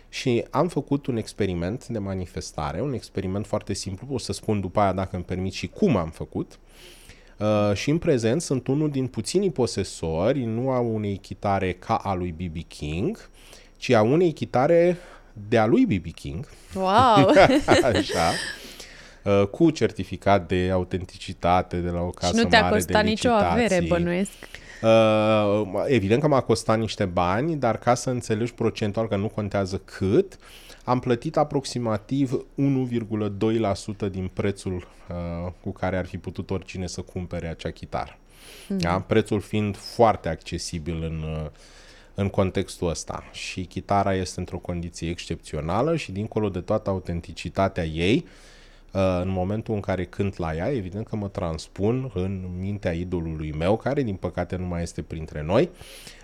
Și 0.08 0.44
am 0.50 0.68
făcut 0.68 1.06
un 1.06 1.16
experiment 1.16 1.86
de 1.86 1.98
manifestare, 1.98 2.80
un 2.80 2.92
experiment 2.92 3.46
foarte 3.46 3.72
simplu, 3.72 4.06
o 4.10 4.18
să 4.18 4.32
spun 4.32 4.60
după 4.60 4.80
aia 4.80 4.92
dacă 4.92 5.16
îmi 5.16 5.24
permit 5.24 5.52
și 5.52 5.66
cum 5.66 5.96
am 5.96 6.10
făcut. 6.10 6.52
Uh, 6.52 6.58
Uh, 7.38 7.74
și 7.74 7.90
în 7.90 7.98
prezent 7.98 8.42
sunt 8.42 8.66
unul 8.66 8.90
din 8.90 9.06
puținii 9.06 9.50
posesori, 9.50 10.44
nu 10.44 10.70
a 10.70 10.78
unei 10.78 11.16
chitare 11.16 11.72
ca 11.72 11.94
a 11.94 12.14
lui 12.14 12.34
B.B. 12.36 12.56
King, 12.68 13.28
ci 13.76 13.90
a 13.90 14.02
unei 14.02 14.32
chitare 14.32 14.96
de 15.48 15.58
a 15.58 15.66
lui 15.66 15.86
B.B. 15.86 16.14
King. 16.14 16.48
Wow! 16.74 17.32
Așa. 17.92 18.30
Uh, 19.22 19.46
cu 19.46 19.70
certificat 19.70 20.48
de 20.48 20.70
autenticitate 20.72 21.76
de 21.76 21.90
la 21.90 22.00
o 22.00 22.10
casă 22.10 22.36
Și 22.36 22.42
nu 22.42 22.48
te-a 22.48 22.68
costat 22.68 23.04
nicio 23.04 23.30
avere, 23.30 23.84
bănuiesc. 23.88 24.32
Uh, 24.82 25.62
evident 25.86 26.20
că 26.20 26.28
m-a 26.28 26.40
costat 26.40 26.78
niște 26.78 27.04
bani, 27.04 27.56
dar 27.56 27.78
ca 27.78 27.94
să 27.94 28.10
înțelegi 28.10 28.54
procentual 28.54 29.08
că 29.08 29.16
nu 29.16 29.28
contează 29.28 29.82
cât, 29.84 30.32
uh, 30.32 30.38
am 30.84 30.98
plătit 30.98 31.36
aproximativ 31.36 32.46
1,2% 34.06 34.10
din 34.10 34.30
prețul 34.32 34.74
uh, 34.74 35.52
cu 35.62 35.70
care 35.72 35.96
ar 35.96 36.06
fi 36.06 36.18
putut 36.18 36.50
oricine 36.50 36.86
să 36.86 37.00
cumpere 37.00 37.48
acea 37.48 37.70
chitară. 37.70 38.18
Mm. 38.68 38.78
Da? 38.78 39.00
Prețul 39.00 39.40
fiind 39.40 39.76
foarte 39.76 40.28
accesibil 40.28 41.02
în, 41.02 41.22
uh, 41.22 41.50
în 42.14 42.28
contextul 42.28 42.88
ăsta. 42.88 43.24
Și 43.32 43.64
chitara 43.64 44.14
este 44.14 44.40
într-o 44.40 44.58
condiție 44.58 45.08
excepțională 45.08 45.96
și 45.96 46.12
dincolo 46.12 46.48
de 46.48 46.60
toată 46.60 46.90
autenticitatea 46.90 47.84
ei, 47.84 48.26
uh, 48.92 49.20
în 49.22 49.28
momentul 49.28 49.74
în 49.74 49.80
care 49.80 50.04
cânt 50.04 50.36
la 50.36 50.54
ea, 50.54 50.72
evident 50.72 51.06
că 51.06 51.16
mă 51.16 51.28
transpun 51.28 52.10
în 52.14 52.48
mintea 52.58 52.92
idolului 52.92 53.52
meu, 53.52 53.76
care 53.76 54.02
din 54.02 54.16
păcate 54.16 54.56
nu 54.56 54.66
mai 54.66 54.82
este 54.82 55.02
printre 55.02 55.42
noi, 55.42 55.70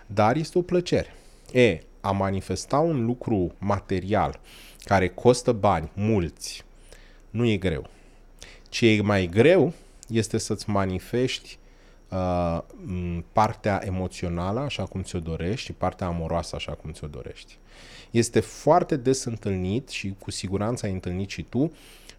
dar 0.07 0.37
este 0.37 0.59
o 0.59 0.63
plăcere. 0.63 1.15
E, 1.53 1.81
a 2.01 2.11
manifesta 2.11 2.79
un 2.79 3.05
lucru 3.05 3.55
material 3.59 4.41
care 4.79 5.09
costă 5.09 5.53
bani 5.53 5.91
mulți, 5.95 6.65
nu 7.31 7.47
e 7.47 7.57
greu. 7.57 7.87
Ce 8.69 8.87
e 8.87 9.03
mai 9.03 9.27
greu 9.27 9.73
este 10.09 10.39
să-ți 10.39 10.71
manifesti 10.71 11.59
uh, 12.09 12.59
partea 13.33 13.81
emoțională 13.85 14.61
așa 14.61 14.85
cum 14.85 15.03
ți-o 15.03 15.19
dorești 15.19 15.67
și 15.67 15.73
partea 15.73 16.07
amoroasă 16.07 16.57
așa 16.57 16.73
cum 16.73 16.93
ți-o 16.93 17.07
dorești. 17.07 17.59
Este 18.11 18.41
foarte 18.41 18.97
des 18.97 19.25
întâlnit 19.25 19.89
și 19.89 20.15
cu 20.19 20.31
siguranță 20.31 20.87
ai 20.87 20.93
întâlnit 20.93 21.29
și 21.29 21.43
tu 21.43 21.73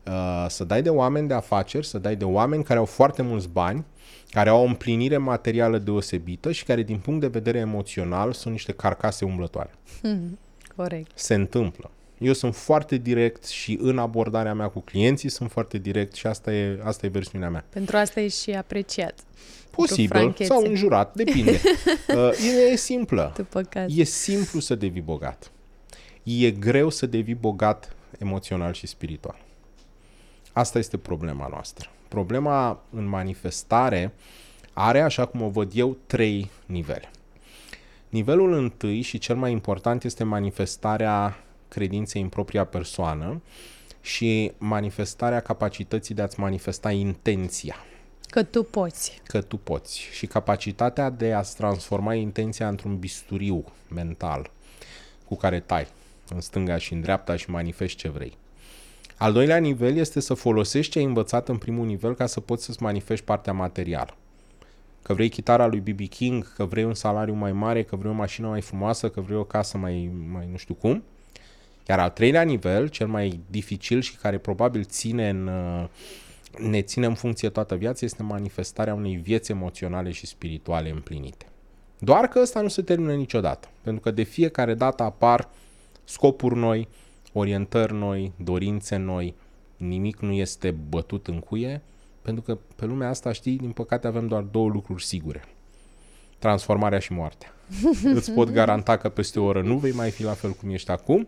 Uh, 0.08 0.46
să 0.48 0.64
dai 0.64 0.82
de 0.82 0.90
oameni 0.90 1.28
de 1.28 1.34
afaceri, 1.34 1.86
să 1.86 2.00
dai 2.00 2.16
de 2.16 2.26
oameni 2.26 2.64
care 2.64 2.80
au 2.80 2.86
foarte 2.86 3.22
mulți 3.22 3.48
bani, 3.50 3.86
care 4.32 4.50
au 4.50 4.62
o 4.62 4.66
împlinire 4.66 5.18
materială 5.18 5.78
deosebită 5.78 6.52
și 6.52 6.64
care 6.64 6.84
din 6.84 6.98
punct 6.98 7.22
de 7.22 7.28
vedere 7.28 7.58
emoțional 7.58 8.34
sunt 8.34 8.54
niște 8.54 8.72
carcase 8.72 9.26
umblătoare. 9.26 9.70
Hmm, 10.02 10.40
corect. 10.76 11.12
Se 11.14 11.34
întâmplă. 11.34 11.92
Eu 12.18 12.34
sunt 12.34 12.56
foarte 12.56 12.98
direct 12.98 13.46
și 13.46 13.78
în 13.82 13.98
abordarea 13.98 14.54
mea 14.54 14.68
cu 14.68 14.80
clienții 14.80 15.30
sunt 15.30 15.52
foarte 15.52 15.78
direct 15.78 16.14
și 16.14 16.28
asta 16.28 16.54
e, 16.54 16.80
asta 16.84 17.06
e 17.06 17.10
versiunea 17.10 17.50
mea. 17.50 17.66
Pentru 17.70 17.98
asta 17.98 18.20
e 18.20 18.28
și 18.28 18.52
apreciat. 18.52 19.20
Posibil, 19.70 20.36
sau 20.40 20.64
înjurat, 20.64 21.14
depinde. 21.24 21.60
uh, 22.16 22.32
e, 22.68 22.72
e 22.72 22.76
simplă. 22.76 23.34
După 23.36 23.62
caz. 23.62 23.98
E 23.98 24.04
simplu 24.04 24.60
să 24.60 24.76
devii 24.76 25.02
bogat. 25.02 25.52
E 26.24 26.52
greu 26.52 26.90
să 26.90 27.06
devii 27.06 27.36
bogat 27.36 27.96
emoțional 28.18 28.74
și 28.74 28.88
spiritual. 28.88 29.40
Asta 30.52 30.80
este 30.80 30.98
problema 30.98 31.48
noastră. 31.50 31.90
Problema 32.12 32.80
în 32.90 33.06
manifestare 33.06 34.14
are, 34.74 35.02
așa 35.02 35.26
cum 35.26 35.42
o 35.42 35.50
văd 35.50 35.72
eu, 35.76 35.98
trei 36.08 36.50
nivele. 36.66 37.12
Nivelul 38.10 38.54
întâi 38.54 39.02
și 39.02 39.18
cel 39.18 39.36
mai 39.36 39.52
important 39.52 40.04
este 40.04 40.24
manifestarea 40.24 41.44
credinței 41.68 42.22
în 42.22 42.30
propria 42.30 42.66
persoană 42.66 43.42
și 44.02 44.52
manifestarea 44.58 45.40
capacității 45.40 46.16
de 46.16 46.22
a-ți 46.22 46.40
manifesta 46.40 46.92
intenția. 46.92 47.76
Că 48.30 48.44
tu 48.44 48.64
poți. 48.64 49.22
Că 49.24 49.42
tu 49.42 49.58
poți. 49.58 50.00
Și 50.00 50.26
capacitatea 50.26 51.10
de 51.10 51.34
a-ți 51.34 51.56
transforma 51.56 52.14
intenția 52.14 52.68
într-un 52.68 52.98
bisturiu 52.98 53.66
mental 53.88 54.52
cu 55.26 55.36
care 55.36 55.60
tai 55.60 55.88
în 56.30 56.42
stânga 56.42 56.78
și 56.78 56.94
în 56.94 57.02
dreapta 57.02 57.36
și 57.36 57.50
manifesti 57.50 57.98
ce 57.98 58.10
vrei. 58.10 58.38
Al 59.22 59.34
doilea 59.34 59.58
nivel 59.58 59.96
este 59.96 60.20
să 60.20 60.34
folosești 60.34 60.92
ce 60.92 61.00
ai 61.00 61.06
învățat 61.06 61.50
în 61.50 61.58
primul 61.58 61.86
nivel 61.86 62.16
ca 62.16 62.26
să 62.26 62.40
poți 62.40 62.64
să-ți 62.64 62.84
manifesti 62.84 63.26
partea 63.26 63.54
materială. 63.54 64.16
Că 65.02 65.14
vrei 65.14 65.30
chitara 65.30 65.66
lui 65.66 65.80
B.B. 65.80 66.08
King, 66.10 66.54
că 66.54 66.66
vrei 66.66 66.84
un 66.84 66.94
salariu 66.94 67.34
mai 67.34 67.52
mare, 67.52 67.84
că 67.84 67.96
vrei 67.96 68.12
o 68.12 68.16
mașină 68.16 68.48
mai 68.48 68.62
frumoasă, 68.62 69.10
că 69.10 69.22
vrei 69.22 69.38
o 69.38 69.44
casă 69.44 69.78
mai, 69.78 70.12
mai 70.32 70.48
nu 70.52 70.58
știu 70.58 70.74
cum. 70.74 71.04
Iar 71.88 72.00
al 72.00 72.10
treilea 72.10 72.42
nivel, 72.42 72.88
cel 72.88 73.08
mai 73.08 73.40
dificil 73.50 74.02
și 74.02 74.16
care 74.16 74.38
probabil 74.38 74.84
ține 74.84 75.30
în, 75.30 75.50
ne 76.70 76.82
ține 76.82 77.06
în 77.06 77.14
funcție 77.14 77.50
toată 77.50 77.76
viața, 77.76 78.06
este 78.06 78.24
manifestarea 78.24 78.94
unei 78.94 79.16
vieți 79.16 79.52
emoționale 79.52 80.12
și 80.12 80.26
spirituale 80.26 80.90
împlinite. 80.90 81.46
Doar 82.00 82.28
că 82.28 82.40
ăsta 82.40 82.62
nu 82.62 82.68
se 82.68 82.82
termină 82.82 83.14
niciodată, 83.14 83.68
pentru 83.82 84.02
că 84.02 84.12
de 84.12 84.24
fiecare 84.24 84.74
dată 84.74 85.04
apar 85.04 85.50
scopuri 86.04 86.56
noi, 86.56 86.88
orientări 87.34 87.94
noi, 87.94 88.32
dorințe 88.38 88.96
noi, 88.96 89.36
nimic 89.78 90.20
nu 90.20 90.32
este 90.32 90.72
bătut 90.90 91.28
în 91.28 91.40
cuie, 91.40 91.82
pentru 92.22 92.42
că 92.42 92.58
pe 92.76 92.86
lumea 92.86 93.10
asta, 93.10 93.32
știi, 93.32 93.58
din 93.58 93.72
păcate 93.72 94.08
avem 94.08 94.28
doar 94.28 94.42
două 94.42 94.70
lucruri 94.70 95.04
sigure. 95.04 95.44
Transformarea 96.40 97.00
și 97.00 97.14
moartea. 97.14 97.54
îți 98.16 98.32
pot 98.32 98.50
garanta 98.50 98.98
că 98.98 99.10
peste 99.10 99.40
o 99.40 99.44
oră 99.44 99.62
nu 99.62 99.78
vei 99.78 99.92
mai 99.92 100.12
fi 100.12 100.24
la 100.24 100.34
fel 100.34 100.52
cum 100.52 100.70
ești 100.70 100.92
acum 100.92 101.28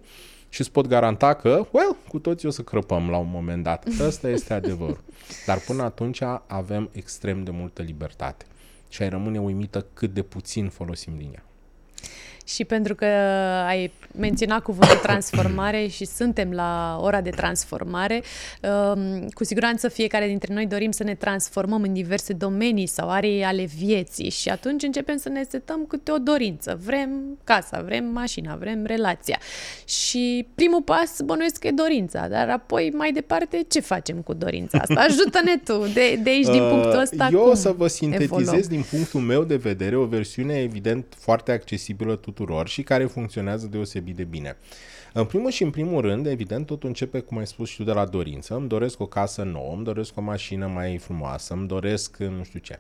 și 0.50 0.62
îți 0.62 0.72
pot 0.72 0.88
garanta 0.88 1.34
că, 1.34 1.68
well, 1.72 1.98
cu 2.08 2.20
toții 2.20 2.48
o 2.48 2.52
să 2.52 2.62
crăpăm 2.62 3.10
la 3.10 3.18
un 3.18 3.30
moment 3.30 3.64
dat. 3.64 3.88
Ăsta 4.00 4.30
este 4.30 4.54
adevărul. 4.54 5.04
Dar 5.46 5.60
până 5.60 5.84
atunci 5.84 6.22
avem 6.48 6.90
extrem 6.92 7.44
de 7.44 7.52
multă 7.52 7.82
libertate 7.82 8.46
și 8.90 9.02
ai 9.02 9.10
rămâne 9.10 9.40
uimită 9.40 9.86
cât 9.94 10.14
de 10.14 10.22
puțin 10.22 10.70
folosim 10.70 11.14
din 11.18 11.32
ea 11.34 11.44
și 12.44 12.64
pentru 12.64 12.96
că 12.96 13.06
ai 13.68 13.92
menționat 14.18 14.62
cuvântul 14.62 14.98
transformare 14.98 15.88
și 15.88 16.06
suntem 16.06 16.52
la 16.52 17.00
ora 17.02 17.22
de 17.22 17.30
transformare, 17.30 18.24
um, 18.62 19.28
cu 19.30 19.44
siguranță 19.44 19.88
fiecare 19.88 20.28
dintre 20.28 20.54
noi 20.54 20.66
dorim 20.66 20.92
să 20.92 21.04
ne 21.04 21.16
transformăm 21.16 21.82
în 21.82 21.94
diverse 21.94 22.34
domenii 22.34 22.88
sau 22.88 23.10
arii 23.10 23.44
ale 23.44 23.66
vieții 23.78 24.30
și 24.30 24.50
atunci 24.50 24.84
începem 24.84 25.18
să 25.18 25.30
ne 25.30 25.44
setăm 25.50 25.86
câte 25.88 26.12
o 26.12 26.18
dorință. 26.18 26.80
Vrem 26.86 27.40
casa, 27.44 27.82
vrem 27.82 28.06
mașina, 28.06 28.56
vrem 28.56 28.86
relația. 28.86 29.40
Și 29.86 30.48
primul 30.56 30.82
pas 30.82 31.22
bănuiesc 31.26 31.60
că 31.60 31.68
e 31.68 31.72
dorința, 31.72 32.28
dar 32.28 32.50
apoi 32.50 32.92
mai 32.96 33.12
departe 33.12 33.66
ce 33.68 33.80
facem 33.80 34.18
cu 34.18 34.34
dorința 34.34 34.78
asta? 34.78 35.00
Ajută-ne 35.00 35.58
tu 35.58 35.88
de, 35.94 36.20
de 36.24 36.30
aici, 36.30 36.46
din 36.46 36.62
uh, 36.62 36.70
punctul 36.70 37.00
ăsta. 37.00 37.30
Eu 37.32 37.40
o 37.40 37.54
să 37.54 37.72
vă 37.78 37.88
sintetizez 37.88 38.32
evoluăm? 38.32 38.62
din 38.68 38.86
punctul 38.90 39.20
meu 39.20 39.44
de 39.44 39.56
vedere 39.56 39.96
o 39.96 40.06
versiune 40.06 40.54
evident 40.62 41.06
foarte 41.18 41.52
accesibilă 41.52 42.16
tuturor 42.16 42.33
tuturor 42.34 42.68
și 42.68 42.84
care 42.84 43.06
funcționează 43.06 43.68
deosebit 43.68 44.16
de 44.16 44.24
bine. 44.24 44.58
În 45.14 45.26
primul 45.26 45.52
și 45.52 45.64
în 45.64 45.70
primul 45.70 46.02
rând, 46.02 46.26
evident, 46.26 46.66
totul 46.66 46.88
începe, 46.88 47.20
cum 47.20 47.38
ai 47.38 47.48
spus 47.48 47.70
și 47.70 47.76
tu, 47.76 47.84
de 47.84 47.92
la 47.92 48.06
dorință. 48.06 48.56
Îmi 48.56 48.68
doresc 48.68 49.00
o 49.00 49.06
casă 49.06 49.44
nouă, 49.44 49.74
îmi 49.76 49.84
doresc 49.84 50.18
o 50.18 50.22
mașină 50.22 50.68
mai 50.68 50.98
frumoasă, 50.98 51.54
îmi 51.54 51.68
doresc 51.68 52.18
nu 52.18 52.44
știu 52.44 52.60
ce. 52.60 52.80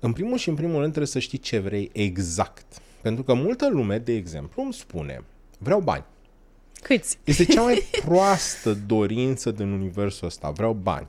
În 0.00 0.12
primul 0.12 0.38
și 0.38 0.48
în 0.48 0.54
primul 0.54 0.74
rând 0.74 0.84
trebuie 0.86 1.06
să 1.06 1.18
știi 1.18 1.38
ce 1.38 1.58
vrei 1.58 1.90
exact. 1.92 2.66
Pentru 3.02 3.22
că 3.22 3.34
multă 3.34 3.68
lume, 3.68 3.98
de 3.98 4.12
exemplu, 4.12 4.62
îmi 4.62 4.72
spune, 4.72 5.24
vreau 5.58 5.80
bani. 5.80 6.04
Câți? 6.82 7.18
Este 7.24 7.44
cea 7.44 7.62
mai 7.62 7.82
proastă 8.04 8.78
dorință 8.86 9.50
din 9.50 9.70
universul 9.70 10.26
ăsta, 10.26 10.50
vreau 10.50 10.72
bani. 10.72 11.06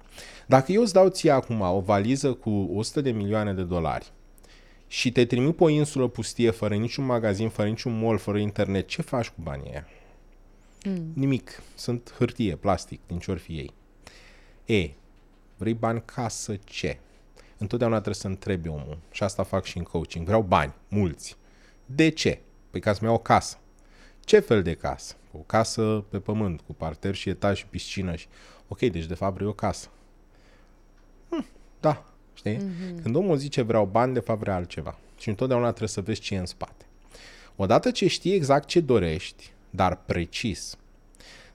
Dacă 0.47 0.71
eu 0.71 0.81
îți 0.81 0.93
dau 0.93 1.07
ție 1.07 1.31
acum 1.31 1.61
o 1.61 1.79
valiză 1.79 2.33
cu 2.33 2.69
100 2.73 3.01
de 3.01 3.11
milioane 3.11 3.53
de 3.53 3.63
dolari 3.63 4.11
și 4.95 5.11
te 5.11 5.25
trimit 5.25 5.55
pe 5.55 5.63
o 5.63 5.69
insulă 5.69 6.07
pustie, 6.07 6.49
fără 6.49 6.75
niciun 6.75 7.05
magazin, 7.05 7.49
fără 7.49 7.67
niciun 7.67 7.99
mall, 7.99 8.17
fără 8.17 8.37
internet, 8.37 8.87
ce 8.87 9.01
faci 9.01 9.27
cu 9.27 9.41
banii 9.41 9.69
aia? 9.69 9.87
Mm. 10.85 11.11
Nimic. 11.13 11.61
Sunt 11.73 12.13
hârtie, 12.17 12.55
plastic, 12.55 12.99
din 13.07 13.19
ce 13.19 13.31
ori 13.31 13.39
fi 13.39 13.57
ei. 13.57 13.73
E, 14.65 14.89
vrei 15.57 15.73
bani 15.73 16.01
ca 16.05 16.27
să 16.27 16.59
ce? 16.63 16.97
Întotdeauna 17.57 17.95
trebuie 17.95 18.21
să 18.21 18.27
întrebi 18.27 18.67
omul. 18.67 18.97
Și 19.11 19.23
asta 19.23 19.43
fac 19.43 19.63
și 19.63 19.77
în 19.77 19.83
coaching. 19.83 20.25
Vreau 20.25 20.41
bani, 20.41 20.73
mulți. 20.87 21.37
De 21.85 22.09
ce? 22.09 22.39
Păi 22.69 22.79
ca 22.79 22.93
să-mi 22.93 23.07
iau 23.07 23.15
o 23.15 23.21
casă. 23.21 23.57
Ce 24.19 24.39
fel 24.39 24.63
de 24.63 24.73
casă? 24.73 25.15
O 25.31 25.39
casă 25.39 26.05
pe 26.09 26.19
pământ, 26.19 26.61
cu 26.61 26.73
parter 26.73 27.15
și 27.15 27.29
etaj 27.29 27.57
și 27.57 27.65
piscină. 27.65 28.15
Și... 28.15 28.27
Ok, 28.67 28.79
deci 28.79 29.05
de 29.05 29.13
fapt 29.13 29.35
vrei 29.35 29.47
o 29.47 29.53
casă. 29.53 29.89
Hm, 31.29 31.45
da, 31.79 32.05
Știi? 32.45 32.57
Mm-hmm. 32.57 33.01
Când 33.01 33.15
omul 33.15 33.37
zice 33.37 33.61
vreau 33.61 33.85
bani, 33.85 34.13
de 34.13 34.19
fapt 34.19 34.39
vrea 34.39 34.55
altceva. 34.55 34.97
Și 35.19 35.29
întotdeauna 35.29 35.67
trebuie 35.67 35.89
să 35.89 36.01
vezi 36.01 36.21
ce 36.21 36.35
e 36.35 36.37
în 36.37 36.45
spate. 36.45 36.85
Odată 37.55 37.91
ce 37.91 38.07
știi 38.07 38.33
exact 38.33 38.67
ce 38.67 38.79
dorești, 38.79 39.51
dar 39.69 39.97
precis, 40.05 40.77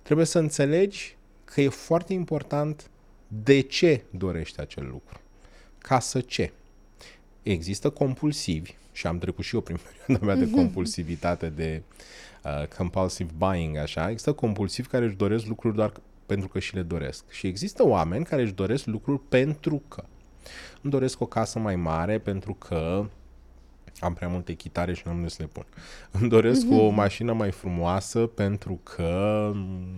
trebuie 0.02 0.26
să 0.26 0.38
înțelegi 0.38 1.16
că 1.44 1.60
e 1.60 1.68
foarte 1.68 2.12
important 2.12 2.90
de 3.28 3.60
ce 3.60 4.02
dorești 4.10 4.60
acel 4.60 4.88
lucru. 4.90 5.20
Ca 5.78 6.00
să 6.00 6.20
ce? 6.20 6.52
Există 7.42 7.90
compulsivi, 7.90 8.74
și 8.92 9.06
am 9.06 9.18
trecut 9.18 9.44
și 9.44 9.54
eu 9.54 9.60
prin 9.60 9.78
perioada 9.86 10.26
mea 10.26 10.34
de 10.34 10.44
mhm. 10.44 10.54
compulsivitate, 10.54 11.48
de 11.48 11.82
uh, 12.44 12.66
compulsive 12.76 13.30
buying, 13.36 13.76
așa, 13.76 14.10
există 14.10 14.32
compulsivi 14.32 14.88
care 14.88 15.04
își 15.04 15.16
doresc 15.16 15.46
lucruri 15.46 15.74
doar 15.74 15.92
pentru 16.26 16.48
că 16.48 16.58
și 16.58 16.74
le 16.74 16.82
doresc. 16.82 17.24
Și 17.30 17.46
există 17.46 17.86
oameni 17.86 18.24
care 18.24 18.42
își 18.42 18.52
doresc 18.52 18.86
lucruri 18.86 19.20
pentru 19.28 19.82
că. 19.88 20.04
Îmi 20.82 20.92
doresc 20.92 21.20
o 21.20 21.26
casă 21.26 21.58
mai 21.58 21.76
mare 21.76 22.18
pentru 22.18 22.54
că 22.54 23.04
am 24.00 24.14
prea 24.14 24.28
multe 24.28 24.52
chitare 24.52 24.94
și 24.94 25.02
nu 25.04 25.10
am 25.10 25.16
unde 25.16 25.28
să 25.28 25.36
le 25.40 25.48
pun. 25.52 25.66
Îmi 26.20 26.28
doresc 26.28 26.66
mm-hmm. 26.66 26.78
o 26.78 26.86
mhm. 26.86 26.94
mașină 26.94 27.32
mai 27.32 27.50
frumoasă 27.50 28.26
pentru 28.26 28.80
că, 28.82 29.50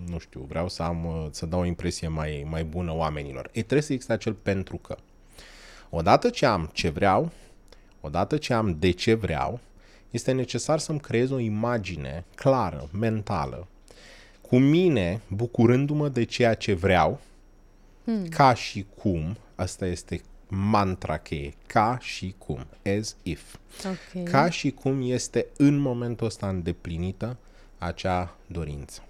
nu 0.07 0.19
știu, 0.19 0.45
vreau 0.47 0.69
să 0.69 0.83
am, 0.83 1.29
să 1.31 1.45
dau 1.45 1.59
o 1.59 1.65
impresie 1.65 2.07
mai, 2.07 2.45
mai 2.49 2.63
bună 2.63 2.95
oamenilor. 2.95 3.45
E 3.45 3.51
trebuie 3.51 3.81
să 3.81 3.93
existe 3.93 4.13
acel 4.13 4.33
pentru 4.33 4.77
că. 4.77 4.95
Odată 5.89 6.29
ce 6.29 6.45
am 6.45 6.69
ce 6.73 6.89
vreau, 6.89 7.31
odată 8.01 8.37
ce 8.37 8.53
am 8.53 8.75
de 8.79 8.91
ce 8.91 9.13
vreau, 9.13 9.59
este 10.09 10.31
necesar 10.31 10.79
să-mi 10.79 10.99
creez 10.99 11.29
o 11.29 11.39
imagine 11.39 12.25
clară, 12.35 12.89
mentală, 12.91 13.67
cu 14.41 14.57
mine 14.57 15.21
bucurându-mă 15.27 16.09
de 16.09 16.23
ceea 16.23 16.53
ce 16.53 16.73
vreau, 16.73 17.19
hmm. 18.03 18.27
ca 18.27 18.53
și 18.53 18.85
cum, 19.01 19.37
asta 19.55 19.85
este 19.85 20.21
mantra 20.55 21.17
cheie, 21.17 21.53
ca 21.67 21.97
și 22.01 22.35
cum, 22.37 22.65
as 22.97 23.15
if. 23.23 23.55
Okay. 23.79 24.23
Ca 24.31 24.49
și 24.49 24.71
cum 24.71 25.01
este 25.01 25.45
în 25.57 25.77
momentul 25.77 26.27
ăsta 26.27 26.47
îndeplinită 26.47 27.37
acea 27.77 28.35
dorință. 28.47 29.01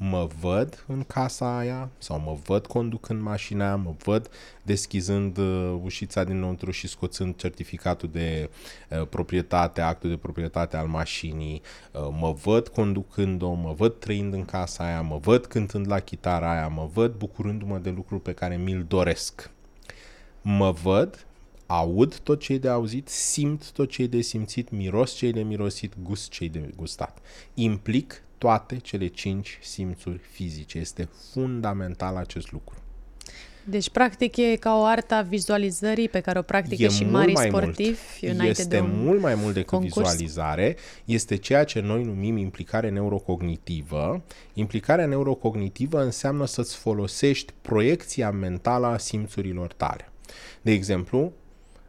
Mă 0.00 0.28
văd 0.40 0.84
în 0.86 1.02
casa 1.02 1.56
aia 1.56 1.88
sau 1.98 2.20
mă 2.20 2.36
văd 2.44 2.66
conducând 2.66 3.22
mașina 3.22 3.64
aia, 3.64 3.76
mă 3.76 3.94
văd 4.04 4.30
deschizând 4.62 5.36
uh, 5.36 5.80
ușița 5.82 6.24
dinăuntru 6.24 6.70
și 6.70 6.88
scoțând 6.88 7.36
certificatul 7.36 8.08
de 8.12 8.50
uh, 8.90 9.06
proprietate, 9.08 9.80
actul 9.80 10.10
de 10.10 10.16
proprietate 10.16 10.76
al 10.76 10.86
mașinii, 10.86 11.62
uh, 11.92 12.08
mă 12.20 12.32
văd 12.32 12.68
conducând-o, 12.68 13.52
mă 13.52 13.72
văd 13.76 13.98
trăind 13.98 14.34
în 14.34 14.44
casa 14.44 14.84
aia, 14.84 15.00
mă 15.00 15.18
văd 15.22 15.46
cântând 15.46 15.88
la 15.88 15.98
chitara 15.98 16.52
aia, 16.52 16.68
mă 16.68 16.88
văd 16.92 17.12
bucurându-mă 17.12 17.78
de 17.78 17.90
lucruri 17.90 18.22
pe 18.22 18.32
care 18.32 18.56
mi-l 18.56 18.84
doresc 18.88 19.50
mă 20.42 20.70
văd, 20.70 21.26
aud 21.66 22.18
tot 22.18 22.40
ce 22.40 22.52
e 22.52 22.58
de 22.58 22.68
auzit, 22.68 23.08
simt 23.08 23.70
tot 23.72 23.90
ce 23.90 24.02
e 24.02 24.06
de 24.06 24.20
simțit, 24.20 24.70
miros 24.70 25.12
ce 25.12 25.26
e 25.26 25.30
de 25.30 25.42
mirosit, 25.42 25.92
gust 26.02 26.30
ce 26.30 26.44
e 26.44 26.48
de 26.48 26.70
gustat. 26.76 27.18
Implic 27.54 28.22
toate 28.38 28.76
cele 28.76 29.06
cinci 29.06 29.58
simțuri 29.62 30.20
fizice. 30.30 30.78
Este 30.78 31.08
fundamental 31.32 32.16
acest 32.16 32.52
lucru. 32.52 32.76
Deci, 33.64 33.90
practic, 33.90 34.36
e 34.36 34.56
ca 34.56 34.78
o 34.78 34.84
artă 34.84 35.14
a 35.14 35.22
vizualizării 35.22 36.08
pe 36.08 36.20
care 36.20 36.38
o 36.38 36.42
practică 36.42 36.82
e 36.82 36.88
și 36.88 37.02
mult 37.02 37.14
mari 37.14 37.32
mai 37.32 37.46
sportivi 37.48 37.98
mult. 38.20 38.34
înainte 38.34 38.60
Este 38.60 38.76
de 38.76 38.80
un 38.80 39.04
mult 39.04 39.20
mai 39.20 39.34
mult 39.34 39.54
decât 39.54 39.68
concurs. 39.68 39.94
vizualizare. 39.94 40.76
Este 41.04 41.36
ceea 41.36 41.64
ce 41.64 41.80
noi 41.80 42.04
numim 42.04 42.36
implicare 42.36 42.90
neurocognitivă. 42.90 44.22
Implicarea 44.54 45.06
neurocognitivă 45.06 46.02
înseamnă 46.02 46.46
să-ți 46.46 46.76
folosești 46.76 47.52
proiecția 47.62 48.30
mentală 48.30 48.86
a 48.86 48.98
simțurilor 48.98 49.72
tale. 49.72 50.08
De 50.62 50.70
exemplu, 50.70 51.32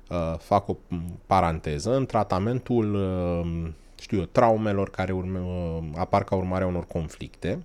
uh, 0.09 0.35
fac 0.37 0.67
o 0.67 0.75
m, 0.87 1.19
paranteză, 1.25 1.95
în 1.95 2.05
tratamentul 2.05 2.93
uh, 2.93 3.71
știu 4.01 4.17
eu, 4.17 4.25
traumelor 4.25 4.89
care 4.89 5.11
urme, 5.11 5.39
uh, 5.39 5.83
apar 5.95 6.23
ca 6.23 6.35
urmare 6.35 6.63
a 6.63 6.67
unor 6.67 6.85
conflicte, 6.87 7.63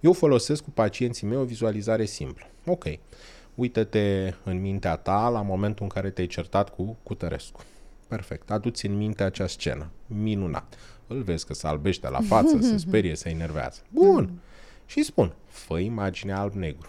eu 0.00 0.12
folosesc 0.12 0.62
cu 0.62 0.70
pacienții 0.70 1.26
mei 1.26 1.36
o 1.36 1.44
vizualizare 1.44 2.04
simplă. 2.04 2.44
Ok, 2.66 2.84
uită-te 3.54 4.34
în 4.44 4.60
mintea 4.60 4.96
ta 4.96 5.28
la 5.28 5.42
momentul 5.42 5.82
în 5.82 5.88
care 5.88 6.10
te-ai 6.10 6.26
certat 6.26 6.74
cu 6.74 6.96
Cutărescu. 7.02 7.60
Perfect, 8.08 8.50
aduți 8.50 8.86
în 8.86 8.96
minte 8.96 9.22
acea 9.22 9.46
scenă. 9.46 9.90
Minunat. 10.06 10.74
Îl 11.06 11.22
vezi 11.22 11.46
că 11.46 11.54
se 11.54 11.66
albește 11.66 12.08
la 12.08 12.20
față, 12.20 12.58
se 12.60 12.76
sperie, 12.76 13.14
se 13.14 13.28
enervează. 13.28 13.80
Bun. 13.90 14.30
Și 14.86 15.02
spun, 15.02 15.32
fă 15.46 15.78
imaginea 15.78 16.38
alb-negru. 16.40 16.88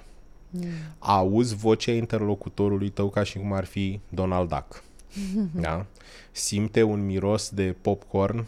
Auzi 0.99 1.55
vocea 1.55 1.91
interlocutorului 1.91 2.89
tău 2.89 3.09
ca 3.09 3.23
și 3.23 3.37
cum 3.37 3.53
ar 3.53 3.65
fi 3.65 3.99
Donald 4.09 4.49
Duck. 4.49 4.83
Da? 5.61 5.85
Simte 6.31 6.83
un 6.83 7.05
miros 7.05 7.49
de 7.49 7.75
popcorn 7.81 8.47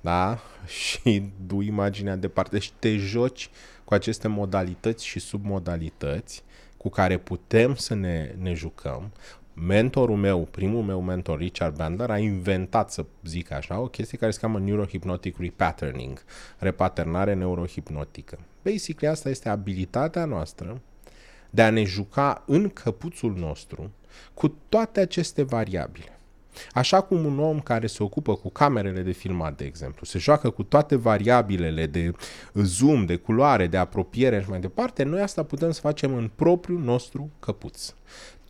da? 0.00 0.38
și 0.78 1.22
du 1.46 1.60
imaginea 1.60 2.16
departe 2.16 2.58
și 2.58 2.72
te 2.78 2.96
joci 2.96 3.50
cu 3.84 3.94
aceste 3.94 4.28
modalități 4.28 5.06
și 5.06 5.18
submodalități 5.18 6.42
cu 6.76 6.88
care 6.88 7.18
putem 7.18 7.74
să 7.74 7.94
ne, 7.94 8.34
ne 8.38 8.52
jucăm. 8.52 9.10
Mentorul 9.54 10.16
meu, 10.16 10.48
primul 10.50 10.82
meu 10.82 11.00
mentor, 11.00 11.38
Richard 11.38 11.76
Bandler, 11.76 12.10
a 12.10 12.18
inventat, 12.18 12.92
să 12.92 13.04
zic 13.24 13.50
așa, 13.50 13.80
o 13.80 13.86
chestie 13.86 14.18
care 14.18 14.30
se 14.30 14.38
cheamă 14.40 14.58
Neurohypnotic 14.58 15.36
Repatterning, 15.38 16.22
repaternare 16.58 17.34
neurohipnotică. 17.34 18.38
Basically, 18.62 19.14
asta 19.14 19.28
este 19.28 19.48
abilitatea 19.48 20.24
noastră 20.24 20.80
de 21.50 21.62
a 21.62 21.70
ne 21.70 21.84
juca 21.84 22.42
în 22.46 22.68
căpuțul 22.68 23.34
nostru 23.36 23.90
cu 24.34 24.54
toate 24.68 25.00
aceste 25.00 25.42
variabile. 25.42 26.14
Așa 26.72 27.00
cum 27.00 27.24
un 27.24 27.38
om 27.38 27.60
care 27.60 27.86
se 27.86 28.02
ocupă 28.02 28.34
cu 28.34 28.50
camerele 28.50 29.00
de 29.00 29.10
filmat, 29.10 29.56
de 29.56 29.64
exemplu, 29.64 30.06
se 30.06 30.18
joacă 30.18 30.50
cu 30.50 30.62
toate 30.62 30.96
variabilele 30.96 31.86
de 31.86 32.12
zoom, 32.54 33.04
de 33.04 33.16
culoare, 33.16 33.66
de 33.66 33.76
apropiere 33.76 34.40
și 34.42 34.48
mai 34.48 34.60
departe, 34.60 35.02
noi 35.02 35.20
asta 35.20 35.42
putem 35.42 35.70
să 35.70 35.80
facem 35.80 36.14
în 36.14 36.30
propriul 36.34 36.80
nostru 36.80 37.30
căpuț. 37.40 37.94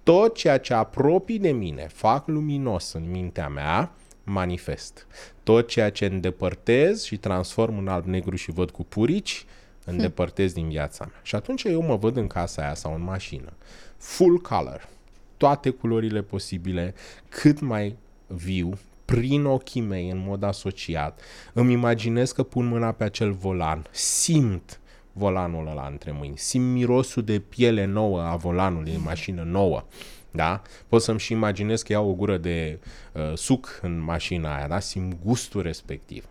Tot 0.02 0.35
ceea 0.35 0.59
ce 0.59 0.75
apropii 0.75 1.38
de 1.38 1.52
mine, 1.52 1.87
fac 1.92 2.26
luminos 2.26 2.92
în 2.92 3.11
mintea 3.11 3.49
mea, 3.49 3.92
manifest. 4.25 5.07
Tot 5.42 5.69
ceea 5.69 5.90
ce 5.90 6.07
îndepărtez 6.07 7.02
și 7.02 7.16
transform 7.16 7.78
în 7.78 7.88
alb-negru 7.88 8.36
și 8.36 8.50
văd 8.50 8.71
cu 8.71 8.84
purici, 8.84 9.47
îndepărtez 9.84 10.52
din 10.52 10.69
viața 10.69 11.04
mea. 11.04 11.21
Și 11.23 11.34
atunci 11.34 11.64
eu 11.64 11.82
mă 11.82 11.97
văd 11.97 12.16
în 12.16 12.26
casa 12.26 12.62
aia 12.62 12.75
sau 12.75 12.95
în 12.95 13.02
mașină. 13.02 13.52
Full 13.97 14.38
color. 14.38 14.88
Toate 15.36 15.71
culorile 15.71 16.23
posibile, 16.23 16.95
cât 17.28 17.60
mai 17.60 17.97
viu, 18.26 18.78
prin 19.04 19.45
ochii 19.45 19.80
mei, 19.80 20.10
în 20.10 20.23
mod 20.26 20.43
asociat. 20.43 21.21
Îmi 21.52 21.73
imaginez 21.73 22.32
că 22.32 22.43
pun 22.43 22.66
mâna 22.66 22.93
pe 22.93 23.04
acel 23.04 23.32
volan. 23.32 23.86
Simt 23.90 24.80
volanul 25.12 25.69
ăla 25.69 25.86
între 25.90 26.10
mâini. 26.10 26.36
Simt 26.36 26.73
mirosul 26.73 27.23
de 27.23 27.38
piele 27.38 27.84
nouă 27.84 28.21
a 28.21 28.36
volanului 28.36 28.95
în 28.95 29.02
mașină 29.02 29.43
nouă. 29.43 29.84
Da? 30.30 30.62
Pot 30.88 31.02
să-mi 31.02 31.19
și 31.19 31.32
imaginez 31.32 31.82
că 31.82 31.93
iau 31.93 32.08
o 32.08 32.14
gură 32.14 32.36
de 32.36 32.78
uh, 33.12 33.32
suc 33.34 33.78
în 33.82 34.00
mașina 34.00 34.56
aia, 34.56 34.69
da? 34.69 34.78
Simt 34.78 35.16
gustul 35.25 35.62
respectiv. 35.62 36.25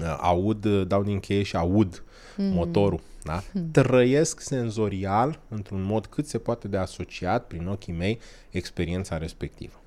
Uh, 0.00 0.16
aud, 0.20 0.64
uh, 0.64 0.86
dau 0.86 1.02
din 1.02 1.20
cheie 1.20 1.42
și 1.42 1.56
aud 1.56 2.02
mm. 2.36 2.44
motorul. 2.44 3.00
Da? 3.22 3.42
Mm. 3.52 3.70
Trăiesc 3.70 4.40
senzorial, 4.40 5.38
într-un 5.48 5.82
mod 5.82 6.06
cât 6.06 6.26
se 6.26 6.38
poate 6.38 6.68
de 6.68 6.76
asociat, 6.76 7.46
prin 7.46 7.66
ochii 7.66 7.92
mei, 7.92 8.18
experiența 8.50 9.18
respectivă. 9.18 9.80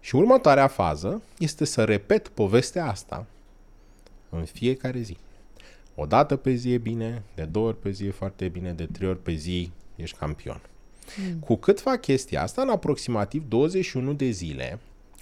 Și 0.00 0.16
următoarea 0.16 0.66
fază 0.66 1.22
este 1.38 1.64
să 1.64 1.84
repet 1.84 2.28
povestea 2.28 2.86
asta 2.86 3.26
în 4.28 4.44
fiecare 4.44 5.00
zi. 5.00 5.16
O 5.94 6.06
dată 6.06 6.36
pe 6.36 6.52
zi 6.52 6.72
e 6.72 6.78
bine, 6.78 7.22
de 7.34 7.42
două 7.42 7.66
ori 7.66 7.80
pe 7.80 7.90
zi 7.90 8.06
e 8.06 8.10
foarte 8.10 8.48
bine, 8.48 8.72
de 8.72 8.86
trei 8.92 9.08
ori 9.08 9.22
pe 9.22 9.32
zi 9.32 9.70
ești 9.96 10.16
campion. 10.16 10.60
Mm. 11.16 11.38
Cu 11.38 11.56
cât 11.56 11.80
fac 11.80 12.00
chestia 12.00 12.42
asta, 12.42 12.62
în 12.62 12.68
aproximativ 12.68 13.44
21 13.48 14.12
de 14.12 14.30
zile, 14.30 14.78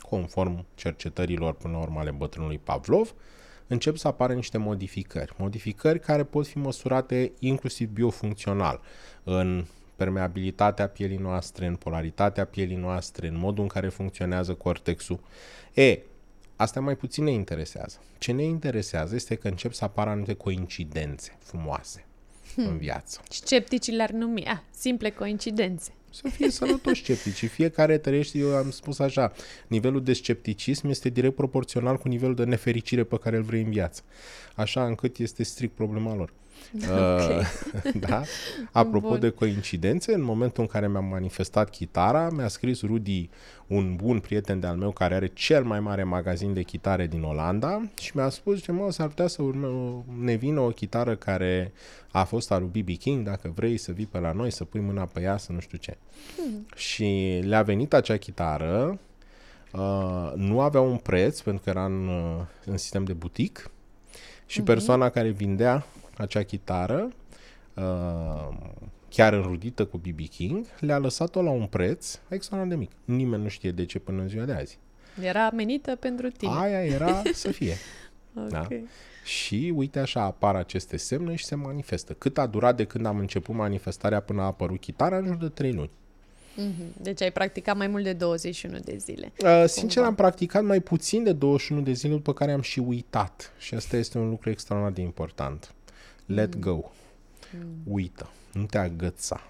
conform 0.09 0.65
cercetărilor 0.75 1.55
până 1.55 1.73
la 1.73 1.81
urmă 1.83 2.01
ale 2.01 2.11
bătrânului 2.11 2.61
Pavlov, 2.65 3.15
încep 3.69 3.97
să 3.97 4.09
apară 4.09 4.33
niște 4.33 4.59
modificări. 4.59 5.35
Modificări 5.39 6.01
care 6.01 6.25
pot 6.25 6.47
fi 6.47 6.59
măsurate 6.59 7.33
inclusiv 7.39 7.89
biofuncțional, 7.89 8.81
în 9.25 9.65
permeabilitatea 9.97 10.89
pielii 10.89 11.17
noastre, 11.17 11.67
în 11.67 11.77
polaritatea 11.77 12.45
pielii 12.45 12.77
noastre, 12.77 13.29
în 13.29 13.39
modul 13.39 13.63
în 13.63 13.69
care 13.69 13.89
funcționează 13.89 14.55
cortexul. 14.55 15.21
E, 15.75 15.99
Asta 16.61 16.81
mai 16.81 16.97
puțin 16.97 17.25
ne 17.25 17.31
interesează. 17.31 18.01
Ce 18.19 18.33
ne 18.33 18.43
interesează 18.43 19.15
este 19.15 19.35
că 19.35 19.49
încep 19.49 19.73
să 19.73 19.85
apară 19.85 20.11
anumite 20.11 20.35
coincidențe 20.35 21.37
frumoase 21.39 22.05
hmm. 22.55 22.67
în 22.67 22.79
viață. 22.79 23.21
Scepticii 23.29 23.93
le-ar 23.93 24.11
numi, 24.11 24.45
ah, 24.45 24.59
simple 24.71 25.11
coincidențe. 25.11 25.93
Să 26.11 26.29
fie 26.29 26.51
sănătoși 26.51 27.03
sceptici. 27.03 27.47
Fiecare 27.47 27.99
trăiește, 27.99 28.38
eu 28.38 28.57
am 28.57 28.71
spus 28.71 28.99
așa, 28.99 29.33
nivelul 29.66 30.03
de 30.03 30.12
scepticism 30.12 30.88
este 30.88 31.09
direct 31.09 31.35
proporțional 31.35 31.97
cu 31.97 32.09
nivelul 32.09 32.35
de 32.35 32.44
nefericire 32.44 33.05
pe 33.05 33.18
care 33.18 33.37
îl 33.37 33.42
vrei 33.42 33.62
în 33.62 33.71
viață. 33.71 34.03
Așa 34.55 34.87
încât 34.87 35.18
este 35.18 35.42
strict 35.42 35.75
problema 35.75 36.14
lor. 36.14 36.33
Okay. 36.88 37.42
da? 38.09 38.23
Apropo 38.73 39.09
bun. 39.09 39.21
de 39.21 39.31
coincidențe, 39.31 40.14
în 40.14 40.23
momentul 40.23 40.62
în 40.62 40.68
care 40.68 40.88
mi-am 40.88 41.05
manifestat 41.05 41.71
chitara, 41.71 42.31
mi-a 42.31 42.49
scris 42.49 42.83
Rudy, 42.83 43.31
un 43.66 43.97
bun 43.97 44.18
prieten 44.18 44.61
de-al 44.61 44.77
meu 44.77 44.90
care 44.90 45.14
are 45.14 45.27
cel 45.27 45.64
mai 45.64 45.81
mare 45.81 46.05
magazin 46.05 46.55
de 46.55 46.62
chitare 46.62 47.07
din 47.07 47.23
Olanda 47.23 47.83
și 48.01 48.11
mi-a 48.14 48.29
spus, 48.29 48.62
ce 48.62 48.73
mă, 48.73 48.90
s-ar 48.90 49.09
putea 49.09 49.27
să 49.27 49.42
urme, 49.42 49.68
ne 50.21 50.35
vină 50.35 50.61
o 50.61 50.68
chitară 50.68 51.16
care 51.16 51.73
a 52.11 52.25
fost 52.25 52.51
a 52.53 52.59
lui 52.59 52.83
B.B. 52.83 52.97
King, 52.99 53.27
dacă 53.27 53.53
vrei 53.55 53.77
să 53.77 53.92
vii 53.92 54.07
pe 54.07 54.18
la 54.18 54.33
noi, 54.33 54.51
să 54.51 54.64
pui 54.64 54.81
mâna 54.81 55.05
pe 55.05 55.21
ea, 55.21 55.37
să 55.37 55.53
nu 55.53 55.61
știu 55.61 55.79
ce. 55.79 55.97
Hmm. 56.37 56.66
Și 56.77 57.40
le-a 57.44 57.62
venit 57.62 57.92
acea 57.92 58.16
chitară, 58.16 58.99
uh, 59.73 60.33
nu 60.35 60.61
avea 60.61 60.81
un 60.81 60.97
preț 60.97 61.40
pentru 61.40 61.62
că 61.62 61.71
era 61.71 61.85
în, 61.85 62.09
uh, 62.09 62.44
în 62.64 62.77
sistem 62.77 63.05
de 63.05 63.12
butic 63.12 63.71
și 64.47 64.61
uh-huh. 64.61 64.64
persoana 64.64 65.09
care 65.09 65.29
vindea 65.29 65.87
acea 66.19 66.43
chitară, 66.43 67.13
uh, 67.75 68.49
chiar 69.09 69.33
înrudită 69.33 69.85
cu 69.85 69.99
BB 69.99 70.29
King, 70.29 70.67
le-a 70.81 70.99
lăsat-o 70.99 71.43
la 71.43 71.51
un 71.51 71.67
preț 71.67 72.19
extraordinar 72.29 72.79
de 72.79 72.85
mic. 72.85 73.17
Nimeni 73.17 73.43
nu 73.43 73.49
știe 73.49 73.71
de 73.71 73.85
ce 73.85 73.99
până 73.99 74.23
în 74.23 74.29
ziua 74.29 74.45
de 74.45 74.53
azi. 74.53 74.79
Era 75.23 75.51
menită 75.51 75.97
pentru 75.97 76.29
tine. 76.31 76.53
Aia 76.55 76.85
era 76.85 77.23
să 77.33 77.51
fie. 77.51 77.75
okay. 78.35 78.49
da? 78.51 78.67
Și 79.25 79.73
uite 79.77 79.99
așa 79.99 80.23
apar 80.23 80.55
aceste 80.55 80.97
semne 80.97 81.35
și 81.35 81.45
se 81.45 81.55
manifestă. 81.55 82.13
Cât 82.13 82.39
a 82.39 82.47
durat 82.47 82.77
de 82.77 82.85
când 82.85 83.07
am 83.07 83.19
început 83.19 83.55
manifestarea 83.55 84.21
până 84.21 84.43
a 84.43 84.45
apărut 84.45 84.81
chitara? 84.81 85.17
În 85.17 85.27
jur 85.27 85.37
de 85.37 85.49
3 85.49 85.73
luni. 85.73 85.91
Mm-hmm. 86.59 87.03
Deci 87.03 87.23
ai 87.23 87.33
practicat 87.33 87.77
mai 87.77 87.87
mult 87.87 88.05
de 88.05 88.13
21 88.13 88.79
de 88.79 88.97
zile. 88.97 89.33
Uh, 89.45 89.65
sincer, 89.67 89.95
cumva. 89.95 90.07
am 90.07 90.15
practicat 90.15 90.65
mai 90.65 90.81
puțin 90.81 91.23
de 91.23 91.33
21 91.33 91.81
de 91.81 91.93
zile, 91.93 92.13
după 92.13 92.33
care 92.33 92.53
am 92.53 92.61
și 92.61 92.79
uitat. 92.79 93.53
Și 93.59 93.75
asta 93.75 93.97
este 93.97 94.19
un 94.19 94.29
lucru 94.29 94.51
extraordinar 94.51 94.95
de 94.95 95.03
important. 95.03 95.75
Let 96.29 96.55
mm. 96.55 96.61
go. 96.61 96.81
Mm. 97.53 97.77
Uită. 97.85 98.31
Nu 98.53 98.64
te 98.64 98.79
agăța. 98.79 99.41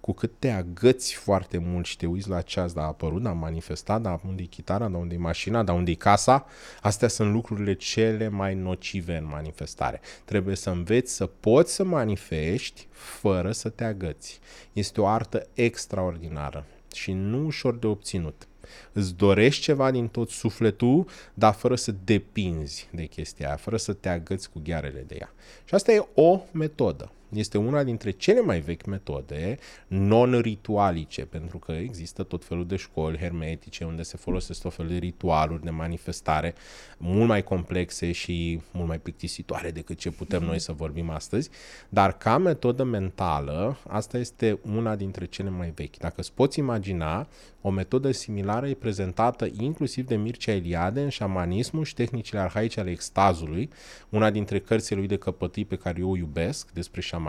Cu 0.00 0.12
cât 0.12 0.32
te 0.38 0.50
agăți 0.50 1.14
foarte 1.14 1.58
mult 1.58 1.86
și 1.86 1.96
te 1.96 2.06
uiți 2.06 2.28
la 2.28 2.40
ceas, 2.40 2.72
dar 2.72 2.84
a 2.84 2.86
apărut, 2.86 3.22
dar 3.22 3.32
a 3.32 3.34
manifestat, 3.34 4.02
dar 4.02 4.20
unde 4.26 4.42
e 4.42 4.46
chitara, 4.46 4.88
dar 4.88 5.00
unde 5.00 5.14
e 5.14 5.18
mașina, 5.18 5.62
dar 5.62 5.76
unde 5.76 5.90
e 5.90 5.94
casa, 5.94 6.46
astea 6.80 7.08
sunt 7.08 7.32
lucrurile 7.32 7.74
cele 7.74 8.28
mai 8.28 8.54
nocive 8.54 9.16
în 9.16 9.26
manifestare. 9.26 10.00
Trebuie 10.24 10.56
să 10.56 10.70
înveți 10.70 11.14
să 11.14 11.26
poți 11.26 11.74
să 11.74 11.84
manifesti 11.84 12.86
fără 12.90 13.52
să 13.52 13.68
te 13.68 13.84
agăți. 13.84 14.40
Este 14.72 15.00
o 15.00 15.06
artă 15.06 15.46
extraordinară 15.54 16.64
și 16.94 17.12
nu 17.12 17.44
ușor 17.44 17.76
de 17.76 17.86
obținut. 17.86 18.46
Îți 18.92 19.14
dorești 19.14 19.62
ceva 19.62 19.90
din 19.90 20.08
tot 20.08 20.30
sufletul, 20.30 21.06
dar 21.34 21.54
fără 21.54 21.74
să 21.74 21.94
depinzi 22.04 22.88
de 22.90 23.04
chestia 23.04 23.46
aia, 23.46 23.56
fără 23.56 23.76
să 23.76 23.92
te 23.92 24.08
agăți 24.08 24.50
cu 24.50 24.60
ghearele 24.64 25.04
de 25.06 25.16
ea. 25.18 25.32
Și 25.64 25.74
asta 25.74 25.92
e 25.92 26.06
o 26.14 26.40
metodă. 26.52 27.10
Este 27.34 27.58
una 27.58 27.82
dintre 27.82 28.10
cele 28.10 28.40
mai 28.40 28.60
vechi 28.60 28.84
metode 28.84 29.58
non-ritualice, 29.86 31.24
pentru 31.24 31.58
că 31.58 31.72
există 31.72 32.22
tot 32.22 32.44
felul 32.44 32.66
de 32.66 32.76
școli 32.76 33.18
hermetice 33.18 33.84
unde 33.84 34.02
se 34.02 34.16
folosesc 34.16 34.60
tot 34.60 34.74
felul 34.74 34.90
de 34.90 34.98
ritualuri 34.98 35.62
de 35.62 35.70
manifestare 35.70 36.54
mult 36.98 37.28
mai 37.28 37.42
complexe 37.42 38.12
și 38.12 38.60
mult 38.72 38.88
mai 38.88 38.98
plictisitoare 38.98 39.70
decât 39.70 39.98
ce 39.98 40.10
putem 40.10 40.42
noi 40.42 40.58
să 40.58 40.72
vorbim 40.72 41.10
astăzi, 41.10 41.50
dar 41.88 42.16
ca 42.16 42.38
metodă 42.38 42.84
mentală, 42.84 43.78
asta 43.88 44.18
este 44.18 44.58
una 44.74 44.96
dintre 44.96 45.24
cele 45.24 45.50
mai 45.50 45.72
vechi. 45.74 45.96
Dacă 45.96 46.14
îți 46.16 46.32
poți 46.32 46.58
imagina, 46.58 47.28
o 47.60 47.70
metodă 47.70 48.10
similară 48.10 48.68
e 48.68 48.74
prezentată 48.74 49.48
inclusiv 49.58 50.06
de 50.06 50.16
Mircea 50.16 50.52
Eliade 50.52 51.02
în 51.02 51.08
șamanismul 51.08 51.84
și 51.84 51.94
tehnicile 51.94 52.40
arhaice 52.40 52.80
ale 52.80 52.90
extazului, 52.90 53.70
una 54.08 54.30
dintre 54.30 54.58
cărțile 54.58 54.98
lui 54.98 55.08
de 55.08 55.16
căpătâi 55.16 55.64
pe 55.64 55.76
care 55.76 56.00
eu 56.00 56.10
o 56.10 56.16
iubesc 56.16 56.70
despre 56.70 57.00
șamanism. 57.00 57.20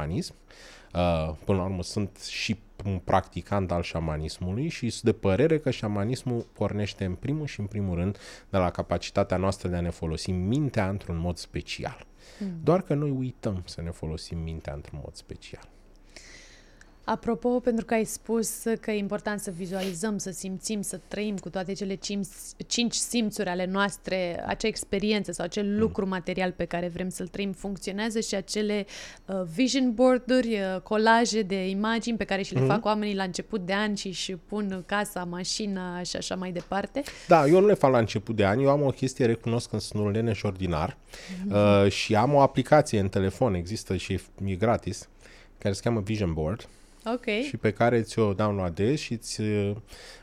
Uh, 0.93 1.35
până 1.45 1.57
la 1.57 1.63
urmă 1.63 1.83
sunt 1.83 2.17
și 2.29 2.59
un 2.85 2.99
practicant 3.03 3.71
al 3.71 3.81
șamanismului 3.81 4.67
și 4.69 4.89
sunt 4.89 5.03
de 5.03 5.19
părere 5.19 5.59
că 5.59 5.71
șamanismul 5.71 6.45
pornește 6.53 7.05
în 7.05 7.15
primul 7.15 7.45
și 7.45 7.59
în 7.59 7.65
primul 7.65 7.95
rând 7.95 8.17
de 8.49 8.57
la 8.57 8.69
capacitatea 8.69 9.37
noastră 9.37 9.69
de 9.69 9.75
a 9.75 9.81
ne 9.81 9.89
folosi 9.89 10.31
mintea 10.31 10.89
într-un 10.89 11.17
mod 11.17 11.37
special. 11.37 12.05
Mm. 12.39 12.59
Doar 12.63 12.81
că 12.81 12.93
noi 12.93 13.09
uităm 13.09 13.63
să 13.65 13.81
ne 13.81 13.91
folosim 13.91 14.37
mintea 14.37 14.73
într-un 14.73 14.99
mod 15.03 15.15
special. 15.15 15.72
Apropo, 17.05 17.49
pentru 17.49 17.85
că 17.85 17.93
ai 17.93 18.03
spus 18.03 18.63
că 18.79 18.91
e 18.91 18.97
important 18.97 19.39
să 19.39 19.51
vizualizăm, 19.51 20.17
să 20.17 20.31
simțim, 20.31 20.81
să 20.81 20.99
trăim 21.07 21.37
cu 21.37 21.49
toate 21.49 21.73
cele 21.73 21.95
cinci, 21.95 22.27
cinci 22.67 22.93
simțuri 22.93 23.49
ale 23.49 23.65
noastre, 23.65 24.43
acea 24.47 24.67
experiență 24.67 25.31
sau 25.31 25.45
acel 25.45 25.65
mm. 25.65 25.79
lucru 25.79 26.07
material 26.07 26.51
pe 26.51 26.65
care 26.65 26.87
vrem 26.87 27.09
să-l 27.09 27.27
trăim, 27.27 27.51
funcționează 27.51 28.19
și 28.19 28.35
acele 28.35 28.85
uh, 29.25 29.41
vision 29.55 29.93
board-uri, 29.93 30.53
uh, 30.53 30.81
colaje 30.81 31.41
de 31.41 31.69
imagini 31.69 32.17
pe 32.17 32.23
care 32.23 32.41
și 32.41 32.53
le 32.53 32.59
mm. 32.59 32.67
fac 32.67 32.85
oamenii 32.85 33.15
la 33.15 33.23
început 33.23 33.65
de 33.65 33.73
an 33.73 33.95
și 33.95 34.07
își 34.07 34.35
pun 34.35 34.83
casa, 34.85 35.23
mașina 35.23 36.03
și 36.03 36.15
așa 36.15 36.35
mai 36.35 36.51
departe. 36.51 37.03
Da, 37.27 37.47
eu 37.47 37.59
nu 37.59 37.67
le 37.67 37.73
fac 37.73 37.91
la 37.91 37.97
început 37.97 38.35
de 38.35 38.45
an, 38.45 38.59
eu 38.59 38.69
am 38.69 38.81
o 38.81 38.89
chestie, 38.89 39.25
recunosc 39.25 39.69
că 39.69 39.77
sunt 39.77 40.03
un 40.03 40.11
leneș 40.11 40.43
ordinar 40.43 40.97
mm. 41.45 41.55
uh, 41.55 41.91
și 41.91 42.15
am 42.15 42.33
o 42.33 42.39
aplicație 42.39 42.99
în 42.99 43.09
telefon, 43.09 43.53
există 43.53 43.95
și 43.95 44.19
e 44.45 44.55
gratis, 44.55 45.09
care 45.57 45.73
se 45.73 45.81
cheamă 45.83 45.99
Vision 45.99 46.33
Board 46.33 46.67
okay. 47.05 47.41
și 47.41 47.57
pe 47.57 47.71
care 47.71 48.01
ți-o 48.01 48.33
downloadezi 48.33 49.03
și 49.03 49.13
îți 49.13 49.41
uh, 49.41 49.75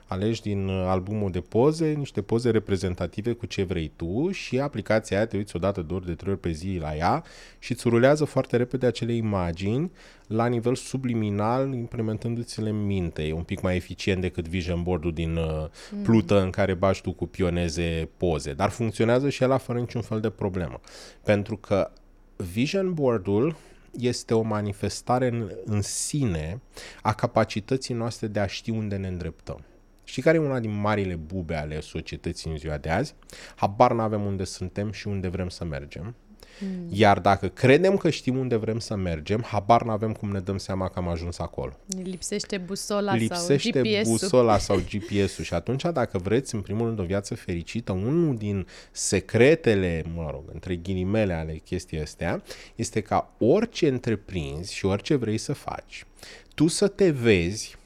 alegi 0.06 0.40
din 0.40 0.68
uh, 0.68 0.84
albumul 0.86 1.30
de 1.30 1.40
poze 1.40 1.86
niște 1.86 2.22
poze 2.22 2.50
reprezentative 2.50 3.32
cu 3.32 3.46
ce 3.46 3.62
vrei 3.62 3.92
tu 3.96 4.30
și 4.30 4.58
aplicația 4.58 5.16
aia 5.16 5.26
te 5.26 5.36
uiți 5.36 5.56
o 5.56 5.58
dată, 5.58 5.82
două 5.82 6.00
ori, 6.00 6.08
de 6.08 6.14
trei 6.14 6.32
ori 6.32 6.40
pe 6.40 6.50
zi 6.50 6.78
la 6.80 6.96
ea 6.96 7.24
și 7.58 7.72
îți 7.72 7.88
rulează 7.88 8.24
foarte 8.24 8.56
repede 8.56 8.86
acele 8.86 9.12
imagini 9.12 9.90
la 10.26 10.46
nivel 10.46 10.74
subliminal, 10.74 11.74
implementându-ți-le 11.74 12.68
în 12.68 12.86
minte. 12.86 13.22
E 13.22 13.32
un 13.32 13.42
pic 13.42 13.60
mai 13.60 13.76
eficient 13.76 14.20
decât 14.20 14.48
Vision 14.48 14.82
Board-ul 14.82 15.12
din 15.12 15.36
uh, 15.36 15.66
mm. 15.90 16.02
Plută 16.02 16.42
în 16.42 16.50
care 16.50 16.74
bași 16.74 17.02
tu 17.02 17.12
cu 17.12 17.26
pioneze 17.26 18.08
poze, 18.16 18.52
dar 18.52 18.70
funcționează 18.70 19.28
și 19.28 19.42
ela 19.42 19.56
fără 19.56 19.78
niciun 19.78 20.02
fel 20.02 20.20
de 20.20 20.30
problemă. 20.30 20.80
Pentru 21.24 21.56
că 21.56 21.90
Vision 22.36 22.94
Board-ul 22.94 23.56
este 23.98 24.34
o 24.34 24.42
manifestare 24.42 25.26
în, 25.26 25.50
în 25.64 25.82
sine 25.82 26.60
a 27.02 27.12
capacității 27.12 27.94
noastre 27.94 28.26
de 28.26 28.40
a 28.40 28.46
ști 28.46 28.70
unde 28.70 28.96
ne 28.96 29.08
îndreptăm. 29.08 29.64
Și 30.04 30.20
care 30.20 30.36
e 30.36 30.40
una 30.40 30.60
din 30.60 30.80
marile 30.80 31.14
bube 31.14 31.54
ale 31.54 31.80
societății 31.80 32.50
în 32.50 32.56
ziua 32.56 32.76
de 32.76 32.90
azi? 32.90 33.14
Habar 33.54 33.92
nu 33.92 34.00
avem 34.00 34.24
unde 34.24 34.44
suntem 34.44 34.92
și 34.92 35.08
unde 35.08 35.28
vrem 35.28 35.48
să 35.48 35.64
mergem. 35.64 36.14
Hmm. 36.58 36.86
Iar 36.90 37.18
dacă 37.18 37.48
credem 37.48 37.96
că 37.96 38.10
știm 38.10 38.36
unde 38.36 38.56
vrem 38.56 38.78
să 38.78 38.96
mergem, 38.96 39.42
habar 39.42 39.82
nu 39.82 39.90
avem 39.90 40.12
cum 40.12 40.30
ne 40.30 40.40
dăm 40.40 40.58
seama 40.58 40.88
că 40.88 40.98
am 40.98 41.08
ajuns 41.08 41.38
acolo. 41.38 41.72
Lipsește 42.02 42.58
busola 42.58 43.14
Lipsește 43.14 43.70
sau 43.72 43.82
GPS-ul. 43.82 44.12
busola 44.12 44.58
sau 44.58 44.76
GPS-ul 44.76 45.44
și 45.44 45.54
atunci 45.54 45.82
dacă 45.92 46.18
vreți 46.18 46.54
în 46.54 46.60
primul 46.60 46.86
rând 46.86 46.98
o 46.98 47.02
viață 47.02 47.34
fericită, 47.34 47.92
unul 47.92 48.36
din 48.36 48.66
secretele, 48.90 50.04
mă 50.14 50.28
rog, 50.30 50.42
între 50.52 50.76
ghilimele 50.76 51.32
ale 51.32 51.60
chestii 51.64 52.00
astea, 52.00 52.42
este 52.74 53.00
ca 53.00 53.32
orice 53.38 53.88
întreprinzi 53.88 54.74
și 54.74 54.86
orice 54.86 55.14
vrei 55.14 55.38
să 55.38 55.52
faci, 55.52 56.06
tu 56.54 56.66
să 56.66 56.88
te 56.88 57.10
vezi 57.10 57.78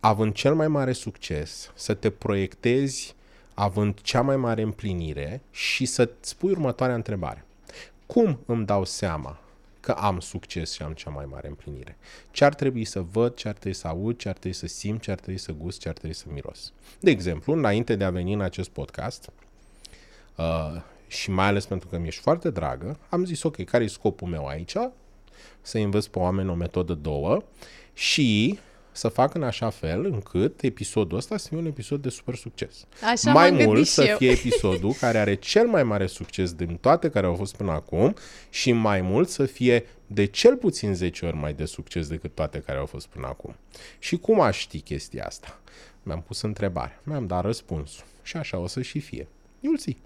având 0.00 0.32
cel 0.32 0.54
mai 0.54 0.68
mare 0.68 0.92
succes, 0.92 1.70
să 1.74 1.94
te 1.94 2.10
proiectezi 2.10 3.16
având 3.58 4.00
cea 4.00 4.20
mai 4.20 4.36
mare 4.36 4.62
împlinire 4.62 5.42
și 5.50 5.84
să-ți 5.84 6.36
pui 6.36 6.50
următoarea 6.50 6.94
întrebare. 6.94 7.44
Cum 8.06 8.38
îmi 8.46 8.66
dau 8.66 8.84
seama 8.84 9.40
că 9.80 9.92
am 9.92 10.20
succes 10.20 10.72
și 10.72 10.82
am 10.82 10.92
cea 10.92 11.10
mai 11.10 11.24
mare 11.30 11.48
împlinire? 11.48 11.96
Ce 12.30 12.44
ar 12.44 12.54
trebui 12.54 12.84
să 12.84 13.00
văd, 13.00 13.34
ce 13.34 13.48
ar 13.48 13.54
trebui 13.54 13.78
să 13.78 13.88
aud, 13.88 14.16
ce 14.16 14.28
ar 14.28 14.36
trebui 14.36 14.56
să 14.56 14.66
simt, 14.66 15.00
ce 15.00 15.10
ar 15.10 15.18
trebui 15.18 15.40
să 15.40 15.52
gust, 15.52 15.80
ce 15.80 15.88
ar 15.88 15.94
trebui 15.94 16.16
să 16.16 16.24
miros? 16.32 16.72
De 17.00 17.10
exemplu, 17.10 17.52
înainte 17.52 17.96
de 17.96 18.04
a 18.04 18.10
veni 18.10 18.32
în 18.32 18.40
acest 18.40 18.68
podcast, 18.68 19.32
uh, 20.36 20.82
și 21.06 21.30
mai 21.30 21.46
ales 21.46 21.66
pentru 21.66 21.88
că 21.88 21.98
mi-ești 21.98 22.20
foarte 22.20 22.50
dragă, 22.50 22.98
am 23.08 23.24
zis, 23.24 23.42
ok, 23.42 23.64
care 23.64 23.84
e 23.84 23.88
scopul 23.88 24.28
meu 24.28 24.46
aici? 24.46 24.76
Să 25.60 25.78
învăț 25.78 26.06
pe 26.06 26.18
oameni 26.18 26.50
o 26.50 26.54
metodă 26.54 26.94
două 26.94 27.42
și 27.92 28.58
să 28.98 29.08
fac 29.08 29.34
în 29.34 29.42
așa 29.42 29.70
fel 29.70 30.04
încât 30.04 30.62
episodul 30.62 31.18
ăsta 31.18 31.36
să 31.36 31.48
fie 31.48 31.56
un 31.56 31.66
episod 31.66 32.02
de 32.02 32.08
super 32.08 32.34
succes. 32.34 32.86
Așa 33.12 33.32
mai 33.32 33.50
mult 33.50 33.86
să 33.86 34.04
eu. 34.04 34.16
fie 34.16 34.30
episodul 34.30 34.92
care 34.92 35.18
are 35.18 35.34
cel 35.34 35.66
mai 35.66 35.82
mare 35.82 36.06
succes 36.06 36.52
din 36.52 36.76
toate 36.76 37.10
care 37.10 37.26
au 37.26 37.34
fost 37.34 37.56
până 37.56 37.72
acum 37.72 38.14
și 38.50 38.72
mai 38.72 39.00
mult 39.00 39.28
să 39.28 39.44
fie 39.44 39.86
de 40.06 40.24
cel 40.24 40.56
puțin 40.56 40.94
10 40.94 41.26
ori 41.26 41.36
mai 41.36 41.52
de 41.52 41.64
succes 41.64 42.08
decât 42.08 42.34
toate 42.34 42.60
care 42.60 42.78
au 42.78 42.86
fost 42.86 43.06
până 43.06 43.26
acum. 43.26 43.56
Și 43.98 44.16
cum 44.16 44.40
aș 44.40 44.58
ști 44.58 44.80
chestia 44.80 45.24
asta? 45.26 45.60
Mi-am 46.02 46.22
pus 46.22 46.40
întrebare, 46.40 47.00
mi-am 47.02 47.26
dat 47.26 47.44
răspunsul 47.44 48.04
și 48.22 48.36
așa 48.36 48.58
o 48.58 48.66
să 48.66 48.82
și 48.82 49.00
fie. 49.00 49.28
You'll 49.58 49.80
see. 49.80 49.96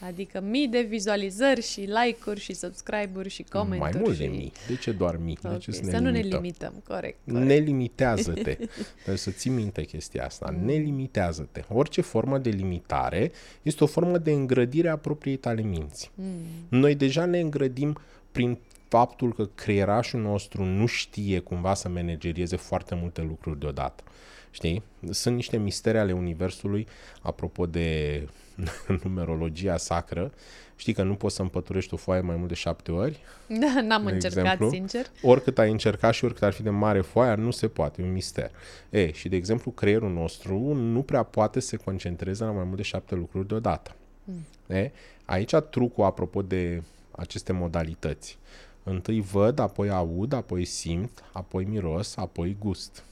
Adică 0.00 0.40
mii 0.40 0.68
de 0.68 0.80
vizualizări 0.80 1.62
și 1.62 1.80
like-uri 1.80 2.40
și 2.40 2.54
subscribe-uri 2.54 3.28
și 3.28 3.42
comentarii. 3.42 3.92
Mai 3.92 4.02
mult 4.02 4.14
și... 4.14 4.20
de 4.20 4.26
mii. 4.26 4.52
De 4.68 4.76
ce 4.76 4.92
doar 4.92 5.16
mii? 5.16 5.38
Okay. 5.44 5.52
De 5.52 5.58
ce 5.58 5.70
să, 5.70 5.80
să 5.84 5.90
ne 5.90 5.98
nu 5.98 6.10
limităm? 6.10 6.30
ne 6.30 6.36
limităm, 6.36 6.82
corect. 6.86 7.18
corect. 7.24 7.46
Ne 7.46 7.54
limitează-te. 7.54 8.58
Trebuie 8.94 9.16
să 9.16 9.30
ții 9.30 9.50
minte 9.50 9.82
chestia 9.82 10.24
asta. 10.24 10.54
Ne 10.64 10.74
limitează-te. 10.74 11.64
Orice 11.68 12.00
formă 12.00 12.38
de 12.38 12.50
limitare 12.50 13.32
este 13.62 13.84
o 13.84 13.86
formă 13.86 14.18
de 14.18 14.30
îngrădire 14.30 14.88
a 14.88 14.96
propriei 14.96 15.36
tale 15.36 15.62
minți. 15.62 16.10
Mm. 16.14 16.24
Noi 16.68 16.94
deja 16.94 17.24
ne 17.24 17.40
îngrădim 17.40 17.98
prin 18.32 18.58
faptul 18.88 19.34
că 19.34 19.48
creierașul 19.54 20.20
nostru 20.20 20.64
nu 20.64 20.86
știe 20.86 21.38
cumva 21.38 21.74
să 21.74 21.88
managerieze 21.88 22.56
foarte 22.56 22.94
multe 22.94 23.22
lucruri 23.22 23.58
deodată. 23.58 24.02
Știi? 24.50 24.82
Sunt 25.10 25.34
niște 25.34 25.56
mistere 25.56 25.98
ale 25.98 26.12
Universului, 26.12 26.86
apropo 27.20 27.66
de 27.66 28.28
numerologia 29.02 29.76
sacră. 29.76 30.32
Știi 30.76 30.92
că 30.92 31.02
nu 31.02 31.14
poți 31.14 31.34
să 31.34 31.42
împăturești 31.42 31.94
o 31.94 31.96
foaie 31.96 32.20
mai 32.20 32.36
mult 32.36 32.48
de 32.48 32.54
șapte 32.54 32.92
ori? 32.92 33.20
Da, 33.46 33.80
n-am 33.80 34.04
de 34.04 34.12
încercat, 34.12 34.44
exemplu. 34.44 34.68
sincer. 34.68 35.06
Oricât 35.22 35.58
ai 35.58 35.70
încercat 35.70 36.14
și 36.14 36.24
oricât 36.24 36.42
ar 36.42 36.52
fi 36.52 36.62
de 36.62 36.70
mare 36.70 37.00
foaia, 37.00 37.34
nu 37.34 37.50
se 37.50 37.68
poate, 37.68 38.02
e 38.02 38.04
un 38.04 38.12
mister. 38.12 38.50
E, 38.90 39.12
și 39.12 39.28
de 39.28 39.36
exemplu, 39.36 39.70
creierul 39.70 40.12
nostru 40.12 40.74
nu 40.74 41.02
prea 41.02 41.22
poate 41.22 41.60
să 41.60 41.66
se 41.66 41.76
concentreze 41.76 42.44
la 42.44 42.50
mai 42.50 42.64
mult 42.64 42.76
de 42.76 42.82
șapte 42.82 43.14
lucruri 43.14 43.48
deodată. 43.48 43.94
Mm. 44.24 44.76
E, 44.76 44.90
aici 45.24 45.54
trucul, 45.70 46.04
apropo 46.04 46.42
de 46.42 46.82
aceste 47.10 47.52
modalități. 47.52 48.38
Întâi 48.82 49.20
văd, 49.20 49.58
apoi 49.58 49.90
aud, 49.90 50.32
apoi 50.32 50.64
simt, 50.64 51.24
apoi 51.32 51.64
miros, 51.64 52.16
apoi 52.16 52.56
gust. 52.60 53.04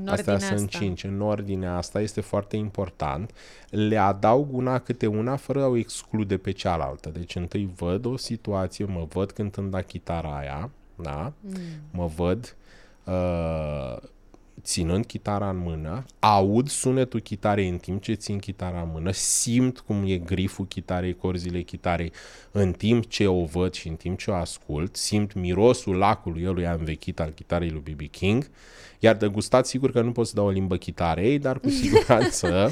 În 0.00 0.08
Astea 0.08 0.32
ordinea 0.32 0.56
sunt 0.56 0.68
asta. 0.68 0.78
cinci. 0.78 1.04
În 1.04 1.20
ordinea 1.20 1.76
asta 1.76 2.00
este 2.00 2.20
foarte 2.20 2.56
important. 2.56 3.30
Le 3.70 3.96
adaug 3.96 4.54
una 4.54 4.78
câte 4.78 5.06
una 5.06 5.36
fără 5.36 5.62
a 5.62 5.66
o 5.66 5.76
exclude 5.76 6.36
pe 6.36 6.50
cealaltă. 6.50 7.08
Deci 7.08 7.34
întâi 7.34 7.70
văd 7.76 8.04
o 8.04 8.16
situație, 8.16 8.84
mă 8.84 9.06
văd 9.08 9.30
cântând 9.30 9.74
la 9.74 9.80
chitara 9.80 10.38
aia, 10.38 10.70
da? 10.94 11.32
Mm. 11.40 11.52
mă 11.90 12.06
văd 12.16 12.56
uh, 13.04 13.96
ținând 14.62 15.06
chitara 15.06 15.48
în 15.48 15.56
mână, 15.56 16.04
aud 16.18 16.68
sunetul 16.68 17.20
chitarei 17.20 17.68
în 17.68 17.76
timp 17.78 18.02
ce 18.02 18.12
țin 18.12 18.38
chitara 18.38 18.80
în 18.80 18.88
mână, 18.92 19.10
simt 19.10 19.80
cum 19.80 20.04
e 20.06 20.16
griful 20.16 20.66
chitarei, 20.66 21.14
corzile 21.14 21.60
chitarei 21.60 22.12
în 22.50 22.72
timp 22.72 23.06
ce 23.06 23.26
o 23.26 23.44
văd 23.44 23.72
și 23.72 23.88
în 23.88 23.94
timp 23.94 24.18
ce 24.18 24.30
o 24.30 24.34
ascult, 24.34 24.96
simt 24.96 25.34
mirosul 25.34 25.96
lacului 25.96 26.42
elui 26.42 26.64
învechit 26.64 27.20
al 27.20 27.30
chitarei 27.30 27.70
lui 27.70 27.94
B.B. 27.94 28.10
King, 28.10 28.50
iar 28.98 29.16
de 29.16 29.26
gustat 29.26 29.66
sigur 29.66 29.90
că 29.90 30.00
nu 30.00 30.12
pot 30.12 30.26
să 30.26 30.32
dau 30.34 30.46
o 30.46 30.50
limbă 30.50 30.76
chitarei, 30.76 31.38
dar 31.38 31.58
cu 31.58 31.68
siguranță 31.82 32.70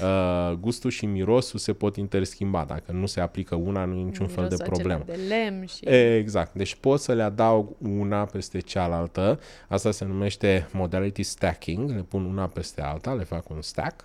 uh, 0.00 0.56
gustul 0.60 0.90
și 0.90 1.06
mirosul 1.06 1.58
se 1.58 1.72
pot 1.72 1.96
interschimba. 1.96 2.64
Dacă 2.64 2.92
nu 2.92 3.06
se 3.06 3.20
aplică 3.20 3.54
una, 3.54 3.84
nu 3.84 3.98
e 3.98 4.02
niciun 4.02 4.26
fel 4.26 4.48
de 4.48 4.56
Mirosul 4.58 4.72
acela 4.72 4.96
problemă. 4.96 5.04
de 5.06 5.34
lemn 5.34 5.66
și... 5.66 5.88
Exact. 6.18 6.54
Deci 6.54 6.74
pot 6.74 7.00
să 7.00 7.12
le 7.12 7.22
adaug 7.22 7.68
una 7.78 8.24
peste 8.24 8.58
cealaltă. 8.58 9.40
Asta 9.68 9.90
se 9.90 10.04
numește 10.04 10.68
modality 10.72 11.22
stacking. 11.22 11.90
Le 11.90 12.02
pun 12.08 12.24
una 12.24 12.46
peste 12.46 12.82
alta, 12.82 13.12
le 13.12 13.24
fac 13.24 13.50
un 13.50 13.62
stack. 13.62 14.04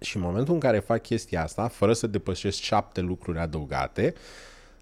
Și 0.00 0.16
în 0.16 0.22
momentul 0.22 0.54
în 0.54 0.60
care 0.60 0.78
fac 0.78 1.02
chestia 1.02 1.42
asta, 1.42 1.68
fără 1.68 1.92
să 1.92 2.06
depășesc 2.06 2.60
șapte 2.60 3.00
lucruri 3.00 3.38
adăugate, 3.38 4.14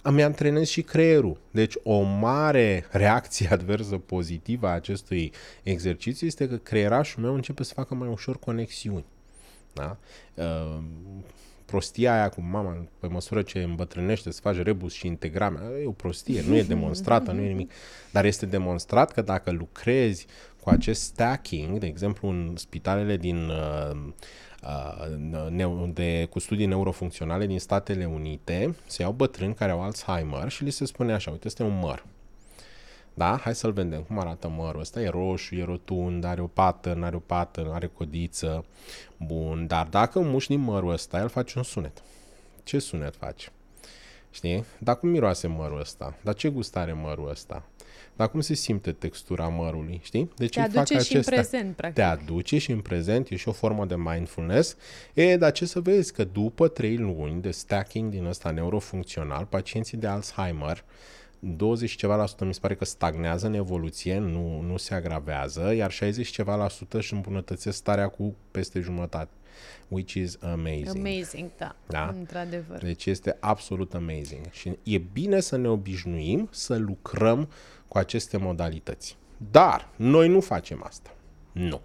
îmi 0.03 0.23
antrenez 0.23 0.69
și 0.69 0.83
creierul. 0.83 1.41
Deci 1.51 1.75
o 1.83 2.01
mare 2.01 2.87
reacție 2.91 3.49
adversă 3.49 3.97
pozitivă 3.97 4.67
a 4.67 4.71
acestui 4.71 5.33
exercițiu 5.63 6.27
este 6.27 6.49
că 6.49 6.57
creierașul 6.57 7.23
meu 7.23 7.35
începe 7.35 7.63
să 7.63 7.75
facă 7.75 7.95
mai 7.95 8.09
ușor 8.09 8.39
conexiuni. 8.39 9.05
Da? 9.73 9.97
Uh, 10.35 10.79
prostia 11.65 12.15
aia 12.15 12.29
cu 12.29 12.41
mama, 12.41 12.87
pe 13.01 13.07
măsură 13.07 13.43
ce 13.43 13.63
îmbătrânește, 13.63 14.31
să 14.31 14.41
faci 14.41 14.57
rebus 14.57 14.93
și 14.93 15.07
integrame, 15.07 15.59
e 15.83 15.87
o 15.87 15.91
prostie, 15.91 16.43
nu 16.47 16.57
e 16.57 16.63
demonstrată, 16.63 17.33
nu 17.33 17.41
e 17.41 17.49
nimic. 17.49 17.71
Dar 18.13 18.25
este 18.25 18.47
demonstrat 18.47 19.13
că 19.13 19.23
dacă 19.23 19.51
lucrezi 19.51 20.27
cu 20.63 20.71
acest 20.71 21.03
stacking, 21.03 21.79
de 21.79 21.87
exemplu 21.87 22.29
în 22.29 22.53
spitalele 22.57 23.17
din 23.17 23.49
uh, 23.49 23.91
uh, 23.91 24.13
de, 25.93 26.27
cu 26.31 26.39
studii 26.39 26.67
neurofuncționale 26.67 27.47
din 27.47 27.59
Statele 27.59 28.05
Unite, 28.05 28.77
se 28.87 29.03
iau 29.03 29.13
bătrâni 29.13 29.55
care 29.55 29.71
au 29.71 29.83
Alzheimer 29.83 30.49
și 30.49 30.65
li 30.65 30.71
se 30.71 30.85
spune 30.85 31.13
așa, 31.13 31.31
uite, 31.31 31.47
este 31.47 31.63
un 31.63 31.79
măr. 31.79 32.05
Da? 33.15 33.37
Hai 33.37 33.55
să-l 33.55 33.73
vedem. 33.73 34.03
Cum 34.03 34.19
arată 34.19 34.49
mărul 34.49 34.81
ăsta? 34.81 35.01
E 35.01 35.09
roșu, 35.09 35.55
e 35.55 35.65
rotund, 35.65 36.25
are 36.25 36.41
o 36.41 36.47
pată, 36.47 36.93
nu 36.93 37.05
are 37.05 37.17
o 37.17 37.19
pată, 37.19 37.71
are 37.73 37.87
codiță. 37.87 38.65
Bun, 39.17 39.67
dar 39.67 39.87
dacă 39.87 40.21
muști 40.21 40.55
din 40.55 40.65
mărul 40.65 40.93
ăsta, 40.93 41.19
el 41.19 41.29
face 41.29 41.59
un 41.59 41.65
sunet. 41.65 42.03
Ce 42.63 42.79
sunet 42.79 43.17
face? 43.17 43.49
Știi? 44.31 44.65
Dar 44.79 44.99
cum 44.99 45.09
miroase 45.09 45.47
mărul 45.47 45.81
ăsta? 45.81 46.15
Dar 46.23 46.35
ce 46.35 46.49
gust 46.49 46.77
are 46.77 46.93
mărul 46.93 47.31
ăsta? 47.31 47.63
Dar 48.17 48.31
cum 48.31 48.41
se 48.41 48.55
simte 48.55 48.93
textura 48.93 49.49
mărului, 49.49 50.01
știi? 50.03 50.31
Deci 50.37 50.55
te 50.55 50.61
aduce 50.61 50.79
fac 50.79 50.87
și 50.87 50.95
acestea. 50.95 51.19
în 51.19 51.43
prezent, 51.43 51.77
practic. 51.77 52.05
Te 52.05 52.11
aduce 52.11 52.59
și 52.59 52.71
în 52.71 52.81
prezent, 52.81 53.29
e 53.29 53.37
și 53.37 53.49
o 53.49 53.53
formă 53.53 53.87
de 53.87 53.97
mindfulness. 53.97 54.77
E, 55.15 55.37
dar 55.37 55.53
ce 55.53 55.67
să 55.67 55.81
vezi? 55.81 56.13
Că 56.13 56.25
după 56.25 56.69
trei 56.69 56.97
luni 56.97 57.41
de 57.41 57.51
stacking 57.51 58.11
din 58.11 58.25
ăsta 58.25 58.51
neurofuncțional, 58.51 59.45
pacienții 59.45 59.99
de 59.99 60.07
Alzheimer 60.07 60.85
20 61.41 61.97
ceva 61.97 62.17
la 62.17 62.27
sută 62.27 62.45
mi 62.45 62.55
se 62.55 62.61
pare 62.61 62.75
că 62.75 62.85
stagnează 62.85 63.47
în 63.47 63.55
evoluție, 63.55 64.19
nu, 64.19 64.61
nu 64.61 64.77
se 64.77 64.95
agravează, 64.95 65.73
iar 65.75 65.91
60 65.91 66.29
ceva 66.29 66.57
la 66.57 66.69
sută 66.69 66.97
își 66.97 67.15
îmbunătățesc 67.15 67.77
starea 67.77 68.09
cu 68.09 68.35
peste 68.51 68.81
jumătate. 68.81 69.31
Which 69.89 70.13
is 70.13 70.39
amazing. 70.43 71.07
Amazing, 71.07 71.51
da, 71.57 71.77
da? 71.87 72.15
într-adevăr. 72.19 72.79
Deci 72.79 73.07
este 73.07 73.37
absolut 73.41 73.95
amazing. 73.95 74.51
Și 74.51 74.79
e 74.83 74.99
bine 74.99 75.41
să 75.41 75.57
ne 75.57 75.69
obișnuim 75.69 76.49
să 76.51 76.77
lucrăm 76.77 77.49
cu 77.89 77.99
aceste 77.99 78.37
modalități. 78.37 79.17
Dar 79.51 79.89
noi 79.97 80.29
nu 80.29 80.41
facem 80.41 80.83
asta. 80.87 81.15
Nu. 81.53 81.81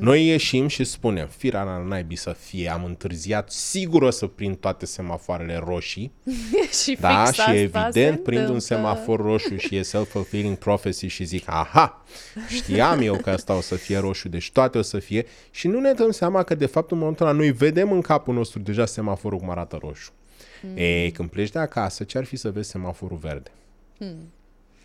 Noi 0.00 0.26
ieșim 0.26 0.66
și 0.66 0.84
spunem, 0.84 1.28
firea 1.36 1.62
la 1.62 1.78
naibii 1.78 2.16
să 2.16 2.36
fie, 2.38 2.70
am 2.70 2.84
întârziat, 2.84 3.50
sigur 3.50 4.02
o 4.02 4.10
să 4.10 4.26
prind 4.26 4.56
toate 4.56 4.86
semafoarele 4.86 5.62
roșii. 5.66 6.12
și 6.82 6.96
da, 7.00 7.32
și 7.32 7.50
evident 7.50 8.22
prind 8.22 8.48
un 8.48 8.60
semafor 8.60 9.20
roșu 9.20 9.56
și 9.56 9.76
e 9.76 9.82
self-fulfilling 9.82 10.56
prophecy 10.56 11.06
și 11.06 11.24
zic, 11.24 11.48
aha, 11.48 12.04
știam 12.48 13.00
eu 13.00 13.16
că 13.16 13.30
asta 13.30 13.56
o 13.56 13.60
să 13.60 13.74
fie 13.74 13.98
roșu, 13.98 14.28
deci 14.28 14.50
toate 14.50 14.78
o 14.78 14.82
să 14.82 14.98
fie 14.98 15.26
și 15.50 15.68
nu 15.68 15.80
ne 15.80 15.92
dăm 15.92 16.10
seama 16.10 16.42
că 16.42 16.54
de 16.54 16.66
fapt 16.66 16.90
în 16.90 16.98
momentul 16.98 17.26
ăla 17.26 17.36
noi 17.36 17.50
vedem 17.50 17.92
în 17.92 18.00
capul 18.00 18.34
nostru 18.34 18.58
deja 18.58 18.86
semaforul 18.86 19.38
cum 19.38 19.50
arată 19.50 19.78
roșu. 19.80 20.10
Mm. 20.62 20.76
E, 20.76 21.10
când 21.10 21.30
pleci 21.30 21.50
de 21.50 21.58
acasă, 21.58 22.04
ce 22.04 22.18
ar 22.18 22.24
fi 22.24 22.36
să 22.36 22.50
vezi 22.50 22.70
semaforul 22.70 23.16
verde? 23.16 23.50
Mm. 23.98 24.32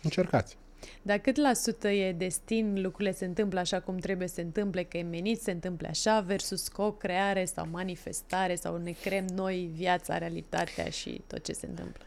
Încercați. 0.02 0.56
Dar 1.02 1.18
cât 1.18 1.36
la 1.36 1.52
sută 1.54 1.88
e 1.88 2.12
destin, 2.12 2.82
lucrurile 2.82 3.12
se 3.14 3.24
întâmplă 3.24 3.60
așa 3.60 3.80
cum 3.80 3.96
trebuie 3.96 4.28
să 4.28 4.34
se 4.34 4.40
întâmple, 4.40 4.82
că 4.82 4.96
e 4.96 5.02
menit 5.02 5.40
se 5.40 5.50
întâmple 5.50 5.88
așa, 5.88 6.20
versus 6.20 6.68
co-creare 6.68 7.44
sau 7.44 7.66
manifestare 7.70 8.54
sau 8.54 8.76
ne 8.76 8.94
creăm 9.02 9.24
noi 9.34 9.70
viața, 9.74 10.18
realitatea 10.18 10.88
și 10.88 11.22
tot 11.26 11.44
ce 11.44 11.52
se 11.52 11.66
întâmplă? 11.66 12.04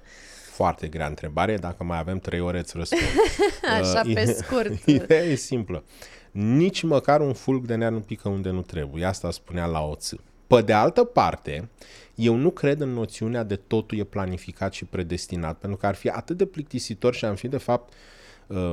Foarte 0.52 0.88
grea 0.88 1.08
întrebare, 1.08 1.58
dacă 1.58 1.84
mai 1.84 1.98
avem 1.98 2.20
trei 2.20 2.40
ore 2.40 2.60
îți 2.60 2.78
răspund. 2.78 3.02
așa 3.80 4.02
uh, 4.06 4.14
pe 4.14 4.26
scurt. 4.26 4.86
Ideea 4.86 5.24
e 5.24 5.36
simplă. 5.36 5.84
Nici 6.32 6.84
măcar 6.84 7.22
un 7.22 7.34
fulg 7.34 7.66
de 7.66 7.76
nea 7.76 7.90
nu 7.90 8.00
pică 8.00 8.30
unde 8.30 8.50
nu 8.50 8.62
trebuie. 8.62 9.06
Asta 9.06 9.32
spunea 9.32 9.66
la 9.66 9.82
Oț. 9.82 10.10
Pe 10.48 10.62
de 10.62 10.74
altă 10.74 11.04
parte, 11.04 11.70
eu 12.16 12.36
nu 12.36 12.50
cred 12.50 12.80
în 12.80 12.90
noțiunea 12.90 13.44
de 13.44 13.56
totul 13.56 13.98
e 13.98 14.04
planificat 14.04 14.74
și 14.74 14.86
predestinat, 14.86 15.58
pentru 15.58 15.78
că 15.78 15.86
ar 15.86 15.96
fi 15.96 16.10
atât 16.10 16.38
de 16.38 16.46
plictisitor 16.46 17.14
și 17.14 17.26
am 17.26 17.36
fi, 17.36 17.48
de 17.48 17.58
fapt, 17.58 17.94
uh, 17.94 17.96
Uh, 17.96 18.13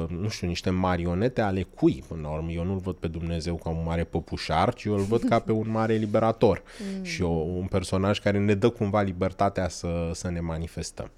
nu 0.08 0.28
știu, 0.28 0.46
niște 0.46 0.70
marionete 0.70 1.40
ale 1.40 1.62
cui, 1.62 2.04
până 2.08 2.20
la 2.22 2.30
urmă. 2.30 2.50
Eu 2.50 2.64
nu-l 2.64 2.78
văd 2.78 2.94
pe 2.94 3.08
Dumnezeu 3.08 3.56
ca 3.56 3.68
un 3.68 3.82
mare 3.84 4.04
păpușar, 4.04 4.74
ci 4.74 4.84
eu 4.84 4.94
îl 4.94 5.02
văd 5.02 5.22
ca 5.22 5.38
pe 5.38 5.52
un 5.52 5.70
mare 5.70 5.94
liberator 5.94 6.62
mm. 6.96 7.04
și 7.04 7.22
o, 7.22 7.28
un 7.28 7.66
personaj 7.66 8.18
care 8.18 8.38
ne 8.38 8.54
dă 8.54 8.68
cumva 8.68 9.00
libertatea 9.00 9.68
să, 9.68 10.10
să 10.14 10.30
ne 10.30 10.40
manifestăm. 10.40 11.10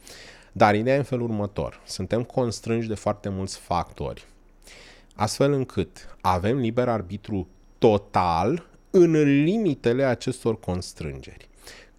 Dar 0.52 0.74
ideea 0.74 0.94
e 0.94 0.98
în 0.98 1.04
felul 1.04 1.28
următor. 1.28 1.80
Suntem 1.84 2.22
constrânși 2.22 2.88
de 2.88 2.94
foarte 2.94 3.28
mulți 3.28 3.58
factori, 3.58 4.24
astfel 5.14 5.52
încât 5.52 6.16
avem 6.20 6.56
liber 6.56 6.88
arbitru 6.88 7.48
total 7.78 8.66
în 8.90 9.42
limitele 9.42 10.04
acestor 10.04 10.60
constrângeri. 10.60 11.48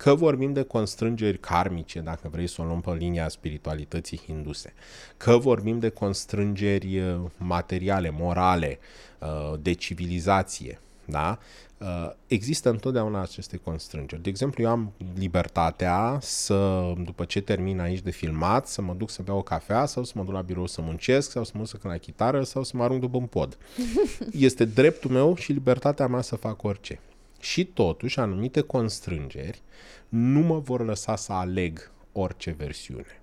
Că 0.04 0.16
vorbim 0.16 0.54
de 0.54 0.62
constrângeri 0.62 1.40
karmice, 1.40 2.00
dacă 2.00 2.30
vrei 2.32 2.48
să 2.48 2.62
o 2.62 2.66
luăm 2.66 2.82
pe 2.82 2.94
linia 2.94 3.30
spiritualității 3.30 4.22
hinduse, 4.26 4.74
că 5.18 5.38
vorbim 5.38 5.80
de 5.80 5.90
constrângeri 5.90 7.00
uh, 7.00 7.20
materiale, 7.38 8.10
morale, 8.10 8.80
uh, 9.20 9.60
de 9.62 9.74
civilizație, 9.74 10.80
da? 11.06 11.40
Uh, 11.78 12.12
există 12.28 12.70
întotdeauna 12.70 13.22
aceste 13.22 13.58
constrângeri. 13.58 14.22
De 14.22 14.30
exemplu, 14.30 14.64
eu 14.64 14.70
am 14.70 14.92
libertatea 15.16 16.18
să, 16.22 16.92
după 17.04 17.26
ce 17.26 17.42
termin 17.42 17.80
aici 17.80 18.02
de 18.02 18.12
filmat, 18.12 18.68
să 18.68 18.82
mă 18.82 18.94
duc 18.94 19.10
să 19.10 19.22
beau 19.22 19.38
o 19.38 19.42
cafea 19.42 19.86
sau 19.86 20.04
să 20.04 20.14
mă 20.16 20.24
duc 20.24 20.34
la 20.34 20.42
birou 20.42 20.68
să 20.68 20.82
muncesc 20.82 21.32
sau 21.32 21.44
să 21.44 21.52
mă 21.54 21.60
duc 21.60 21.70
să 21.70 21.78
cânt 21.78 21.94
la 21.94 22.00
chitară 22.00 22.44
sau 22.44 22.64
să 22.64 22.78
mă 22.78 22.84
arunc 22.84 23.00
după 23.02 23.18
un 23.18 23.26
pod. 23.26 23.58
Este 24.32 24.66
dreptul 24.66 25.12
meu 25.12 25.36
și 25.36 25.52
libertatea 25.52 26.08
mea 26.08 26.22
să 26.22 26.36
fac 26.36 26.64
orice. 26.64 27.00
Și 27.44 27.66
totuși, 27.66 28.20
anumite 28.20 28.62
constrângeri 28.62 29.62
nu 30.10 30.40
mă 30.40 30.60
vor 30.60 30.86
lăsa 30.86 31.16
să 31.16 31.34
aleg 31.34 31.92
orice 32.12 32.52
versiune. 32.52 33.22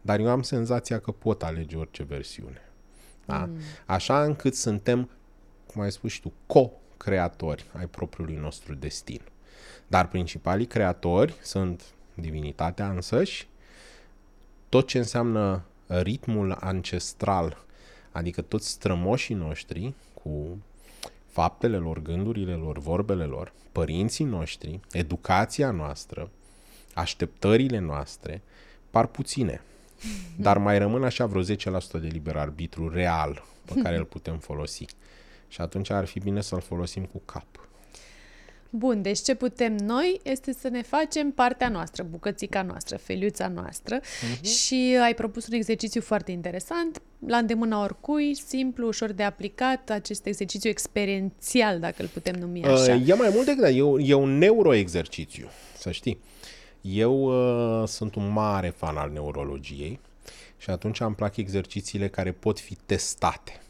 Dar 0.00 0.20
eu 0.20 0.28
am 0.28 0.42
senzația 0.42 1.00
că 1.00 1.10
pot 1.10 1.42
alege 1.42 1.76
orice 1.76 2.02
versiune. 2.02 2.60
Da? 3.24 3.38
Mm. 3.38 3.56
Așa 3.86 4.24
încât 4.24 4.54
suntem, 4.54 5.10
cum 5.66 5.82
ai 5.82 5.92
spus 5.92 6.10
și 6.10 6.20
tu, 6.20 6.32
co-creatori 6.46 7.64
ai 7.72 7.86
propriului 7.86 8.36
nostru 8.36 8.74
destin. 8.74 9.20
Dar 9.86 10.08
principalii 10.08 10.66
creatori 10.66 11.34
sunt 11.42 11.82
divinitatea 12.14 12.90
însăși, 12.90 13.48
tot 14.68 14.86
ce 14.86 14.98
înseamnă 14.98 15.64
ritmul 15.86 16.52
ancestral, 16.60 17.64
adică 18.12 18.42
toți 18.42 18.68
strămoșii 18.68 19.34
noștri 19.34 19.94
cu 20.14 20.58
faptele 21.38 21.76
lor, 21.76 22.02
gândurile 22.02 22.54
lor, 22.54 22.78
vorbele 22.78 23.24
lor, 23.24 23.52
părinții 23.72 24.24
noștri, 24.24 24.80
educația 24.92 25.70
noastră, 25.70 26.30
așteptările 26.94 27.78
noastre, 27.78 28.42
par 28.90 29.06
puține. 29.06 29.62
Dar 30.46 30.58
mai 30.58 30.78
rămân 30.78 31.04
așa 31.04 31.26
vreo 31.26 31.42
10% 31.42 31.46
de 31.92 32.06
liber 32.06 32.36
arbitru 32.36 32.88
real 32.88 33.44
pe 33.64 33.74
care 33.82 33.96
îl 33.96 34.04
putem 34.04 34.38
folosi. 34.38 34.84
Și 35.48 35.60
atunci 35.60 35.90
ar 35.90 36.04
fi 36.04 36.18
bine 36.18 36.40
să-l 36.40 36.60
folosim 36.60 37.04
cu 37.04 37.22
cap. 37.24 37.67
Bun, 38.70 39.02
deci 39.02 39.18
ce 39.18 39.34
putem 39.34 39.76
noi 39.76 40.20
este 40.22 40.52
să 40.52 40.68
ne 40.68 40.82
facem 40.82 41.30
partea 41.30 41.68
noastră, 41.68 42.06
bucățica 42.10 42.62
noastră, 42.62 42.96
feliuța 42.96 43.48
noastră 43.48 44.00
uh-huh. 44.00 44.42
și 44.42 44.98
ai 45.02 45.14
propus 45.14 45.46
un 45.46 45.54
exercițiu 45.54 46.00
foarte 46.00 46.30
interesant, 46.30 47.02
la 47.26 47.36
îndemâna 47.36 47.82
oricui, 47.82 48.34
simplu, 48.34 48.86
ușor 48.86 49.12
de 49.12 49.22
aplicat, 49.22 49.90
acest 49.90 50.26
exercițiu 50.26 50.70
experiențial, 50.70 51.80
dacă 51.80 52.02
îl 52.02 52.08
putem 52.08 52.34
numi 52.34 52.60
uh, 52.60 52.66
așa. 52.66 52.94
Uh, 52.94 53.08
e 53.08 53.14
mai 53.14 53.30
mult 53.32 53.46
decât 53.46 53.64
e, 53.64 54.10
e 54.10 54.14
un 54.14 54.38
neuroexercițiu, 54.38 55.48
să 55.76 55.90
știi. 55.90 56.20
Eu 56.80 57.22
uh, 57.22 57.88
sunt 57.88 58.14
un 58.14 58.32
mare 58.32 58.68
fan 58.76 58.96
al 58.96 59.10
neurologiei 59.10 60.00
și 60.56 60.70
atunci 60.70 61.00
îmi 61.00 61.14
plac 61.14 61.36
exercițiile 61.36 62.08
care 62.08 62.32
pot 62.32 62.60
fi 62.60 62.76
testate. 62.86 63.60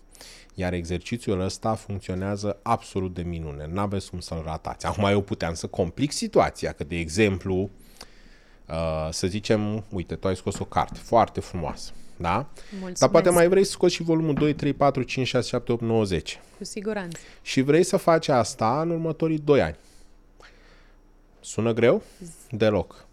Iar 0.61 0.73
exercițiul 0.73 1.41
ăsta 1.41 1.75
funcționează 1.75 2.59
absolut 2.63 3.15
de 3.15 3.23
minune. 3.23 3.67
N-aveți 3.73 4.11
cum 4.11 4.21
să-l 4.21 4.43
ratați. 4.45 4.87
Acum 4.87 5.05
eu 5.05 5.21
puteam 5.21 5.55
să 5.55 5.67
complic 5.67 6.13
situația, 6.13 6.73
că 6.73 6.85
de 6.85 6.99
exemplu, 6.99 7.71
uh, 8.69 9.09
să 9.11 9.27
zicem, 9.27 9.85
uite, 9.91 10.15
tu 10.15 10.29
ai 10.29 10.37
scos 10.37 10.59
o 10.59 10.65
carte 10.65 10.99
foarte 10.99 11.41
frumoasă, 11.41 11.93
da? 12.17 12.49
Mulțumesc. 12.71 13.01
Dar 13.01 13.09
poate 13.09 13.31
mai 13.31 13.49
vrei 13.49 13.65
să 13.65 13.71
scoți 13.71 13.95
și 13.95 14.03
volumul 14.03 14.35
2, 14.35 14.55
3, 14.55 14.73
4, 14.73 15.03
5, 15.03 15.27
6, 15.27 15.49
7, 15.49 15.73
8, 15.73 15.83
9, 15.83 16.05
10. 16.05 16.41
Cu 16.57 16.65
siguranță. 16.65 17.19
Și 17.43 17.61
vrei 17.61 17.83
să 17.83 17.97
faci 17.97 18.29
asta 18.29 18.81
în 18.81 18.91
următorii 18.91 19.39
2 19.39 19.63
ani. 19.63 19.77
Sună 21.41 21.73
greu? 21.73 22.03
Deloc. 22.51 23.07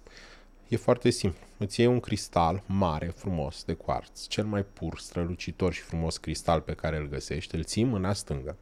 E 0.68 0.76
foarte 0.76 1.10
simplu. 1.10 1.45
Îți 1.58 1.80
iei 1.80 1.90
un 1.90 2.00
cristal 2.00 2.64
mare, 2.66 3.14
frumos, 3.16 3.64
de 3.64 3.74
cuarț, 3.74 4.26
cel 4.26 4.46
mai 4.46 4.64
pur, 4.74 5.00
strălucitor 5.00 5.74
și 5.74 5.82
frumos 5.82 6.18
cristal 6.18 6.62
pe 6.62 6.74
care 6.74 6.98
îl 6.98 7.10
găsești, 7.10 7.56
îl 7.56 7.64
ții 7.64 7.82
în 7.82 7.90
mâna 7.90 8.14
stângă. 8.14 8.56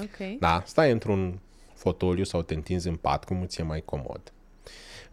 Ok. 0.00 0.38
Da, 0.38 0.62
stai 0.66 0.90
într-un 0.90 1.38
fotoliu 1.74 2.24
sau 2.24 2.42
te 2.42 2.54
întinzi 2.54 2.88
în 2.88 2.96
pat, 2.96 3.24
cum 3.24 3.40
îți 3.40 3.60
e 3.60 3.62
mai 3.62 3.82
comod. 3.84 4.32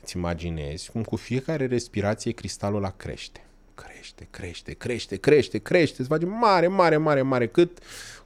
Îți 0.01 0.17
imaginezi 0.17 0.91
cum 0.91 1.03
cu 1.03 1.15
fiecare 1.15 1.65
respirație 1.65 2.31
cristalul 2.31 2.77
ăla 2.77 2.91
crește. 2.91 3.45
crește, 3.75 4.27
crește, 4.29 4.73
crește, 4.73 5.15
crește, 5.15 5.57
crește, 5.57 6.01
se 6.01 6.07
face 6.07 6.25
mare, 6.25 6.67
mare, 6.67 6.97
mare, 6.97 7.21
mare, 7.21 7.47
cât, 7.47 7.79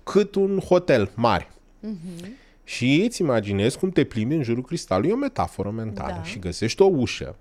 cât 0.03 0.36
un 0.36 0.60
hotel 0.60 1.12
mare. 1.15 1.47
Uh-huh. 1.47 2.25
Și 2.63 3.03
îți 3.05 3.21
imaginezi 3.21 3.77
cum 3.77 3.89
te 3.89 4.03
plimbi 4.03 4.36
în 4.36 4.43
jurul 4.43 4.63
cristalului, 4.63 5.10
e 5.10 5.13
o 5.13 5.17
metaforă 5.17 5.69
mentală. 5.69 6.13
Da. 6.15 6.23
Și 6.23 6.39
găsești 6.39 6.81
o 6.81 6.86
ușă, 6.86 7.36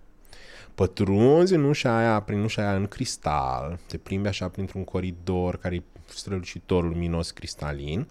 pătrunzi 0.76 1.54
în 1.54 1.64
ușa 1.64 1.98
aia, 1.98 2.20
prin 2.20 2.42
ușa 2.42 2.62
aia 2.62 2.76
în 2.76 2.86
cristal, 2.86 3.78
te 3.86 3.96
plimbi 3.96 4.28
așa 4.28 4.48
printr-un 4.48 4.84
coridor 4.84 5.56
care 5.56 5.74
e 5.74 5.82
strălucitor, 6.08 6.84
luminos, 6.84 7.30
cristalin 7.30 8.08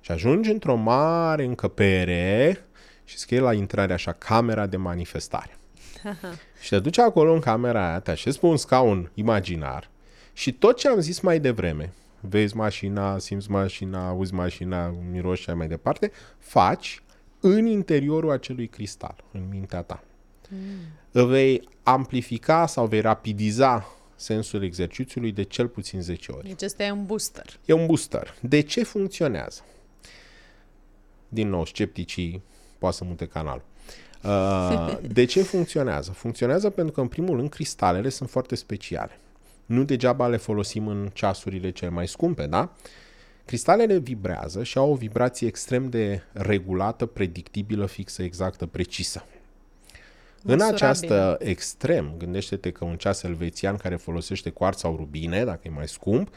și 0.00 0.10
ajungi 0.10 0.50
într-o 0.50 0.74
mare 0.74 1.44
încăpere 1.44 2.64
și 3.04 3.18
scrie 3.18 3.40
la 3.40 3.52
intrare 3.52 3.92
așa 3.92 4.12
camera 4.12 4.66
de 4.66 4.76
manifestare. 4.76 5.56
și 6.62 6.68
te 6.68 6.78
duci 6.78 6.98
acolo 6.98 7.32
în 7.32 7.40
camera 7.40 7.88
aia, 7.88 8.00
te 8.00 8.10
așezi 8.10 8.38
pe 8.38 8.46
un 8.46 8.56
scaun 8.56 9.10
imaginar 9.14 9.90
și 10.32 10.52
tot 10.52 10.76
ce 10.76 10.88
am 10.88 11.00
zis 11.00 11.20
mai 11.20 11.40
devreme, 11.40 11.92
vezi 12.20 12.56
mașina, 12.56 13.18
simți 13.18 13.50
mașina, 13.50 14.08
auzi 14.08 14.34
mașina, 14.34 14.94
miroși 15.10 15.42
și 15.42 15.50
mai 15.50 15.68
departe, 15.68 16.10
faci 16.38 17.02
în 17.40 17.66
interiorul 17.66 18.30
acelui 18.30 18.66
cristal, 18.66 19.24
în 19.32 19.48
mintea 19.50 19.82
ta. 19.82 20.02
Mm. 20.48 20.58
Vei 21.10 21.68
amplifica 21.82 22.66
sau 22.66 22.86
vei 22.86 23.00
rapidiza 23.00 23.86
sensul 24.16 24.62
exercițiului 24.62 25.32
de 25.32 25.42
cel 25.42 25.68
puțin 25.68 26.02
10 26.02 26.32
ori. 26.32 26.46
Deci 26.46 26.62
ăsta 26.62 26.84
e 26.84 26.90
un 26.90 27.06
booster. 27.06 27.58
E 27.64 27.72
un 27.72 27.86
booster. 27.86 28.34
De 28.40 28.60
ce 28.60 28.82
funcționează? 28.82 29.64
Din 31.28 31.48
nou, 31.48 31.64
scepticii 31.64 32.42
poate 32.78 32.96
să 32.96 33.04
mute 33.04 33.26
canalul. 33.26 33.64
Uh, 34.24 34.96
de 35.18 35.24
ce 35.24 35.42
funcționează? 35.42 36.10
Funcționează 36.10 36.70
pentru 36.70 36.94
că, 36.94 37.00
în 37.00 37.08
primul 37.08 37.36
rând, 37.36 37.48
cristalele 37.48 38.08
sunt 38.08 38.30
foarte 38.30 38.54
speciale. 38.54 39.20
Nu 39.66 39.84
degeaba 39.84 40.28
le 40.28 40.36
folosim 40.36 40.86
în 40.86 41.10
ceasurile 41.12 41.70
cele 41.70 41.90
mai 41.90 42.08
scumpe, 42.08 42.46
da? 42.46 42.72
Cristalele 43.44 43.98
vibrează 43.98 44.62
și 44.62 44.78
au 44.78 44.90
o 44.90 44.94
vibrație 44.94 45.46
extrem 45.46 45.88
de 45.88 46.22
regulată, 46.32 47.06
predictibilă, 47.06 47.86
fixă, 47.86 48.22
exactă, 48.22 48.66
precisă. 48.66 49.24
În 50.42 50.60
această 50.60 51.36
extrem, 51.40 52.14
gândește-te 52.18 52.70
că 52.70 52.84
un 52.84 52.96
ceas 52.96 53.22
elvețian 53.22 53.76
care 53.76 53.96
folosește 53.96 54.50
cuarț 54.50 54.78
sau 54.78 54.96
rubine, 54.96 55.44
dacă 55.44 55.60
e 55.62 55.70
mai 55.70 55.88
scump, 55.88 56.28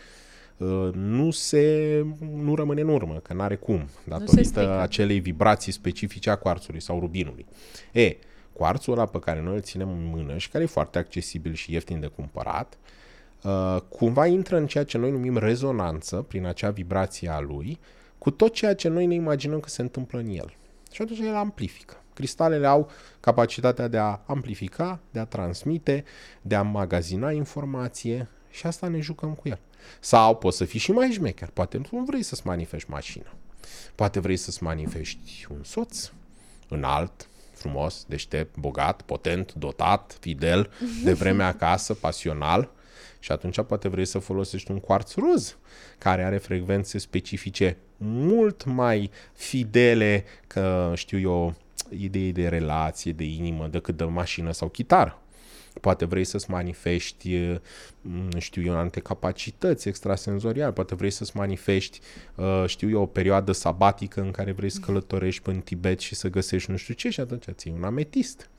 uh, 0.57 0.89
nu 0.93 1.31
se 1.31 2.05
nu 2.33 2.55
rămâne 2.55 2.81
în 2.81 2.89
urmă, 2.89 3.19
că 3.23 3.33
n-are 3.33 3.55
cum, 3.55 3.89
datorită 4.03 4.79
acelei 4.79 5.19
vibrații 5.19 5.71
specifice 5.71 6.29
a 6.29 6.35
cuarțului 6.35 6.79
sau 6.79 6.99
rubinului. 6.99 7.45
E, 7.91 8.17
cuarțul 8.53 8.93
ăla 8.93 9.05
pe 9.05 9.19
care 9.19 9.41
noi 9.41 9.55
îl 9.55 9.61
ținem 9.61 9.89
în 9.89 10.05
mână 10.05 10.37
și 10.37 10.49
care 10.49 10.63
e 10.63 10.67
foarte 10.67 10.97
accesibil 10.97 11.53
și 11.53 11.73
ieftin 11.73 11.99
de 11.99 12.07
cumpărat, 12.07 12.77
uh, 13.43 13.77
cumva 13.89 14.25
intră 14.25 14.57
în 14.57 14.67
ceea 14.67 14.83
ce 14.83 14.97
noi 14.97 15.11
numim 15.11 15.37
rezonanță, 15.37 16.15
prin 16.15 16.45
acea 16.45 16.69
vibrație 16.69 17.29
a 17.29 17.39
lui, 17.39 17.79
cu 18.17 18.31
tot 18.31 18.53
ceea 18.53 18.75
ce 18.75 18.87
noi 18.87 19.05
ne 19.05 19.13
imaginăm 19.13 19.59
că 19.59 19.69
se 19.69 19.81
întâmplă 19.81 20.19
în 20.19 20.29
el. 20.29 20.55
Și 20.91 21.01
atunci 21.01 21.19
el 21.19 21.35
amplifică. 21.35 22.01
Cristalele 22.21 22.67
au 22.67 22.89
capacitatea 23.19 23.87
de 23.87 23.97
a 23.97 24.19
amplifica, 24.25 24.99
de 25.11 25.19
a 25.19 25.25
transmite, 25.25 26.03
de 26.41 26.55
a 26.55 26.61
magazina 26.61 27.31
informație 27.31 28.27
și 28.49 28.65
asta 28.65 28.87
ne 28.87 28.99
jucăm 28.99 29.33
cu 29.33 29.47
el. 29.47 29.59
Sau 29.99 30.35
poți 30.35 30.57
să 30.57 30.65
fii 30.65 30.79
și 30.79 30.91
mai 30.91 31.11
șmecher. 31.11 31.49
Poate 31.53 31.81
nu 31.91 32.03
vrei 32.03 32.23
să-ți 32.23 32.41
manifesti 32.45 32.89
mașină. 32.89 33.33
Poate 33.95 34.19
vrei 34.19 34.37
să-ți 34.37 34.63
manifesti 34.63 35.47
un 35.49 35.63
soț 35.63 36.11
înalt, 36.69 37.29
frumos, 37.53 38.05
deștept, 38.07 38.57
bogat, 38.57 39.01
potent, 39.01 39.53
dotat, 39.53 40.17
fidel, 40.19 40.69
de 41.03 41.13
vreme 41.13 41.43
acasă, 41.53 41.93
pasional. 41.93 42.69
Și 43.19 43.31
atunci 43.31 43.61
poate 43.61 43.87
vrei 43.87 44.05
să 44.05 44.19
folosești 44.19 44.71
un 44.71 44.79
quartz 44.79 45.13
roz, 45.15 45.57
care 45.97 46.23
are 46.23 46.37
frecvențe 46.37 46.97
specifice 46.97 47.77
mult 47.97 48.65
mai 48.65 49.11
fidele, 49.33 50.23
că 50.47 50.91
știu 50.95 51.19
eu, 51.19 51.55
idei 51.97 52.31
de 52.31 52.47
relație, 52.47 53.11
de 53.11 53.23
inimă, 53.23 53.67
decât 53.67 53.97
de 53.97 54.03
mașină 54.03 54.51
sau 54.51 54.67
chitară. 54.67 55.21
Poate 55.81 56.05
vrei 56.05 56.23
să-ți 56.23 56.51
manifesti, 56.51 57.59
mm, 58.01 58.29
știu 58.37 58.61
eu, 58.61 58.75
alte 58.75 58.99
capacități 58.99 59.87
extrasenzoriale, 59.87 60.71
poate 60.71 60.95
vrei 60.95 61.11
să-ți 61.11 61.37
manifesti, 61.37 61.99
uh, 62.35 62.63
știu 62.67 62.89
eu, 62.89 63.01
o 63.01 63.05
perioadă 63.05 63.51
sabatică 63.51 64.21
în 64.21 64.31
care 64.31 64.51
vrei 64.51 64.69
să 64.69 64.79
călătorești 64.79 65.41
până 65.41 65.55
în 65.55 65.61
Tibet 65.61 65.99
și 65.99 66.15
să 66.15 66.29
găsești 66.29 66.71
nu 66.71 66.77
știu 66.77 66.93
ce 66.93 67.09
și 67.09 67.19
atunci 67.19 67.45
ții 67.51 67.73
un 67.77 67.83
ametist. 67.83 68.49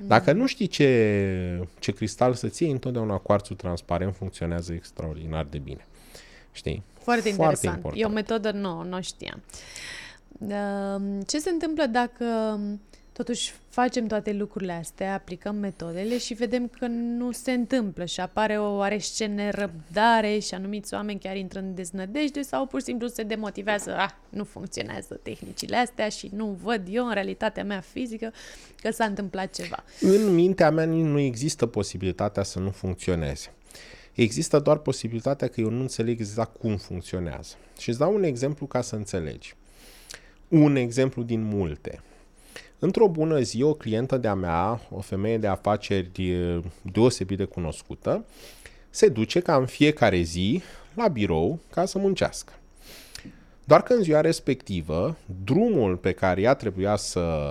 Dacă 0.00 0.32
nu 0.32 0.46
știi 0.46 0.66
ce, 0.66 1.68
ce 1.78 1.92
cristal 1.92 2.34
să 2.34 2.48
ții, 2.48 2.70
întotdeauna 2.70 3.16
cuarțul 3.16 3.56
transparent 3.56 4.14
funcționează 4.14 4.72
extraordinar 4.72 5.44
de 5.44 5.58
bine. 5.58 5.86
Știi? 6.52 6.82
Foarte, 6.92 7.02
Foarte 7.02 7.28
interesant. 7.28 7.76
Important. 7.76 8.02
E 8.02 8.06
o 8.06 8.14
metodă 8.14 8.50
nouă, 8.50 8.82
nu 8.82 9.02
știam. 9.02 9.42
Ehm, 10.40 11.20
ce 11.26 11.38
se 11.38 11.50
întâmplă 11.50 11.86
dacă 11.86 12.24
totuși 13.12 13.54
facem 13.68 14.06
toate 14.06 14.32
lucrurile 14.32 14.72
astea, 14.72 15.14
aplicăm 15.14 15.56
metodele 15.56 16.18
și 16.18 16.34
vedem 16.34 16.68
că 16.78 16.86
nu 16.86 17.32
se 17.32 17.52
întâmplă 17.52 18.04
și 18.04 18.20
apare 18.20 18.58
o 18.58 18.76
oarește 18.76 19.24
nerăbdare 19.24 20.38
și 20.38 20.54
anumiți 20.54 20.94
oameni 20.94 21.18
chiar 21.18 21.36
intră 21.36 21.58
în 21.58 21.74
deznădejde 21.74 22.42
sau 22.42 22.66
pur 22.66 22.78
și 22.78 22.84
simplu 22.84 23.06
se 23.06 23.22
demotivează, 23.22 23.96
ah, 23.96 24.10
nu 24.28 24.44
funcționează 24.44 25.20
tehnicile 25.22 25.76
astea 25.76 26.08
și 26.08 26.30
nu 26.34 26.58
văd 26.62 26.82
eu 26.90 27.06
în 27.06 27.12
realitatea 27.12 27.64
mea 27.64 27.80
fizică 27.80 28.32
că 28.82 28.90
s-a 28.90 29.04
întâmplat 29.04 29.54
ceva. 29.54 29.84
În 30.00 30.34
mintea 30.34 30.70
mea 30.70 30.84
nu 30.84 31.18
există 31.18 31.66
posibilitatea 31.66 32.42
să 32.42 32.58
nu 32.58 32.70
funcționeze. 32.70 33.52
Există 34.14 34.58
doar 34.58 34.78
posibilitatea 34.78 35.48
că 35.48 35.60
eu 35.60 35.70
nu 35.70 35.80
înțeleg 35.80 36.20
exact 36.20 36.56
cum 36.56 36.76
funcționează. 36.76 37.54
Și 37.78 37.88
îți 37.88 37.98
dau 37.98 38.14
un 38.14 38.22
exemplu 38.22 38.66
ca 38.66 38.80
să 38.80 38.96
înțelegi 38.96 39.54
un 40.48 40.76
exemplu 40.76 41.22
din 41.22 41.42
multe. 41.42 42.00
Într-o 42.78 43.08
bună 43.08 43.40
zi, 43.40 43.62
o 43.62 43.74
clientă 43.74 44.16
de-a 44.16 44.34
mea, 44.34 44.80
o 44.90 45.00
femeie 45.00 45.38
de 45.38 45.46
afaceri 45.46 46.10
deosebit 46.82 47.36
de 47.36 47.44
cunoscută, 47.44 48.24
se 48.90 49.08
duce 49.08 49.40
ca 49.40 49.56
în 49.56 49.66
fiecare 49.66 50.20
zi 50.20 50.62
la 50.94 51.08
birou 51.08 51.58
ca 51.70 51.84
să 51.84 51.98
muncească. 51.98 52.52
Doar 53.64 53.82
că 53.82 53.92
în 53.92 54.02
ziua 54.02 54.20
respectivă, 54.20 55.16
drumul 55.44 55.96
pe 55.96 56.12
care 56.12 56.40
ea 56.40 56.54
trebuia 56.54 56.96
să, 56.96 57.50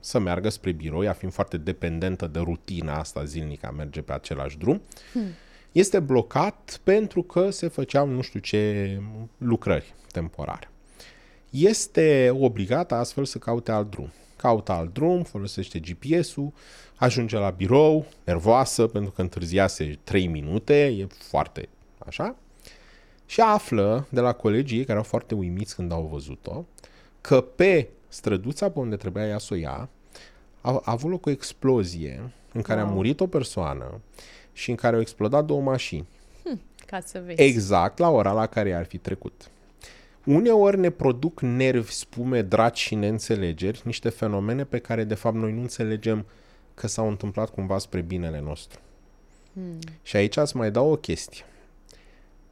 să 0.00 0.18
meargă 0.18 0.48
spre 0.48 0.72
birou, 0.72 1.04
ea 1.04 1.12
fiind 1.12 1.34
foarte 1.34 1.56
dependentă 1.56 2.26
de 2.26 2.38
rutina 2.38 2.98
asta 2.98 3.24
zilnică, 3.24 3.66
a 3.66 3.70
merge 3.70 4.02
pe 4.02 4.12
același 4.12 4.58
drum, 4.58 4.82
hmm. 5.12 5.28
este 5.72 6.00
blocat 6.00 6.80
pentru 6.82 7.22
că 7.22 7.50
se 7.50 7.68
făceau 7.68 8.06
nu 8.06 8.20
știu 8.20 8.40
ce 8.40 9.00
lucrări 9.38 9.94
temporare 10.10 10.71
este 11.52 12.36
obligată 12.38 12.94
astfel 12.94 13.24
să 13.24 13.38
caute 13.38 13.72
alt 13.72 13.90
drum. 13.90 14.12
Caută 14.36 14.72
alt 14.72 14.92
drum, 14.92 15.22
folosește 15.22 15.78
GPS-ul, 15.78 16.52
ajunge 16.94 17.36
la 17.36 17.50
birou, 17.50 18.06
nervoasă 18.24 18.86
pentru 18.86 19.10
că 19.10 19.20
întârziase 19.20 19.98
3 20.04 20.26
minute, 20.26 20.84
e 20.84 21.06
foarte 21.28 21.68
așa, 21.98 22.36
și 23.26 23.40
află 23.40 24.06
de 24.08 24.20
la 24.20 24.32
colegii 24.32 24.78
care 24.78 24.90
erau 24.90 25.02
foarte 25.02 25.34
uimiți 25.34 25.74
când 25.74 25.92
au 25.92 26.08
văzut-o 26.12 26.64
că 27.20 27.40
pe 27.40 27.88
străduța 28.08 28.70
pe 28.70 28.78
unde 28.78 28.96
trebuia 28.96 29.26
ea 29.26 29.38
să 29.38 29.54
o 29.54 29.56
ia 29.56 29.88
a, 30.60 30.70
a 30.70 30.82
avut 30.84 31.10
loc 31.10 31.26
o 31.26 31.30
explozie 31.30 32.32
în 32.52 32.62
care 32.62 32.80
wow. 32.80 32.90
a 32.90 32.92
murit 32.92 33.20
o 33.20 33.26
persoană 33.26 34.00
și 34.52 34.70
în 34.70 34.76
care 34.76 34.94
au 34.94 35.00
explodat 35.00 35.44
două 35.44 35.60
mașini. 35.60 36.06
Hm, 36.44 36.60
ca 36.86 37.00
să 37.00 37.22
vezi. 37.24 37.42
Exact 37.42 37.98
la 37.98 38.08
ora 38.08 38.32
la 38.32 38.46
care 38.46 38.72
ar 38.72 38.84
fi 38.84 38.98
trecut. 38.98 39.50
Uneori 40.24 40.78
ne 40.78 40.90
produc 40.90 41.40
nervi, 41.40 41.92
spume, 41.92 42.42
draci 42.42 42.78
și 42.78 42.94
neînțelegeri, 42.94 43.82
niște 43.84 44.08
fenomene 44.08 44.64
pe 44.64 44.78
care 44.78 45.04
de 45.04 45.14
fapt 45.14 45.36
noi 45.36 45.52
nu 45.52 45.60
înțelegem 45.60 46.26
că 46.74 46.86
s-au 46.86 47.08
întâmplat 47.08 47.50
cumva 47.50 47.78
spre 47.78 48.00
binele 48.00 48.40
nostru. 48.40 48.80
Hmm. 49.52 49.78
Și 50.02 50.16
aici 50.16 50.36
îți 50.36 50.56
mai 50.56 50.70
dau 50.70 50.90
o 50.90 50.96
chestie. 50.96 51.44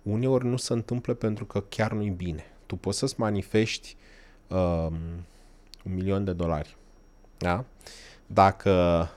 Uneori 0.03 0.47
nu 0.47 0.57
se 0.57 0.73
întâmplă 0.73 1.15
pentru 1.15 1.45
că 1.45 1.61
chiar 1.61 1.93
nu-i 1.93 2.11
bine. 2.11 2.45
Tu 2.67 2.77
poți 2.77 2.99
să-ți 2.99 3.21
manifesti 3.21 3.97
um, 4.49 4.95
un 5.85 5.95
milion 5.95 6.25
de 6.25 6.33
dolari. 6.33 6.77
Da? 7.39 7.65
Dacă 8.27 9.09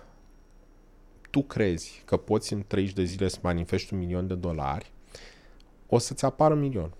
tu 1.29 1.41
crezi 1.43 2.01
că 2.05 2.17
poți 2.17 2.53
în 2.53 2.63
30 2.67 2.93
de 2.93 3.03
zile 3.03 3.27
să 3.27 3.37
manifesti 3.41 3.93
un 3.93 3.99
milion 3.99 4.27
de 4.27 4.35
dolari, 4.35 4.91
o 5.87 5.97
să-ți 5.97 6.25
apară 6.25 6.53
un 6.53 6.59
milion. 6.59 6.93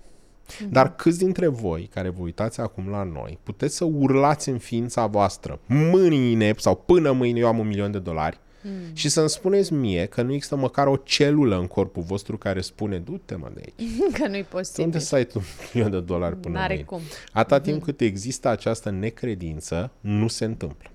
Mm-hmm. 0.43 0.69
Dar 0.69 0.95
câți 0.95 1.17
dintre 1.17 1.47
voi 1.47 1.89
care 1.93 2.09
vă 2.09 2.21
uitați 2.21 2.59
acum 2.59 2.89
la 2.89 3.03
noi 3.03 3.39
puteți 3.43 3.75
să 3.75 3.83
urlați 3.83 4.49
în 4.49 4.57
ființa 4.57 5.05
voastră 5.05 5.59
mâine 5.65 6.53
sau 6.57 6.75
până 6.75 7.11
mâine 7.11 7.39
eu 7.39 7.47
am 7.47 7.59
un 7.59 7.67
milion 7.67 7.91
de 7.91 7.99
dolari 7.99 8.39
mm. 8.61 8.71
și 8.93 9.09
să-mi 9.09 9.29
spuneți 9.29 9.73
mie 9.73 10.05
că 10.05 10.21
nu 10.21 10.33
există 10.33 10.55
măcar 10.55 10.87
o 10.87 10.95
celulă 10.95 11.57
în 11.57 11.67
corpul 11.67 12.03
vostru 12.03 12.37
care 12.37 12.61
spune 12.61 12.97
du-te 12.97 13.35
mă 13.35 13.51
de 13.53 13.61
aici. 13.65 13.89
că 14.19 14.27
nu-i 14.27 14.43
posibil. 14.43 14.83
Unde 14.83 14.99
să 14.99 15.15
ai 15.15 15.25
tu 15.25 15.37
un 15.37 15.43
milion 15.73 15.91
de 15.91 15.99
dolari 15.99 16.35
până 16.35 16.53
N-are 16.53 16.73
mâine? 16.73 16.87
cum. 16.87 16.99
Atâta 17.31 17.59
mm-hmm. 17.59 17.63
timp 17.63 17.83
cât 17.83 18.01
există 18.01 18.47
această 18.47 18.89
necredință, 18.89 19.91
nu 19.99 20.27
se 20.27 20.45
întâmplă. 20.45 20.87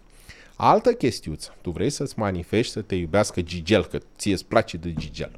Altă 0.61 0.93
chestiuță, 0.93 1.57
tu 1.61 1.71
vrei 1.71 1.91
să-ți 1.91 2.19
manifesti 2.19 2.73
să 2.73 2.81
te 2.81 2.95
iubească 2.95 3.41
Gigel, 3.41 3.85
că 3.85 3.99
ție 4.17 4.33
îți 4.33 4.45
place 4.45 4.77
de 4.77 4.93
Gigel. 4.93 5.31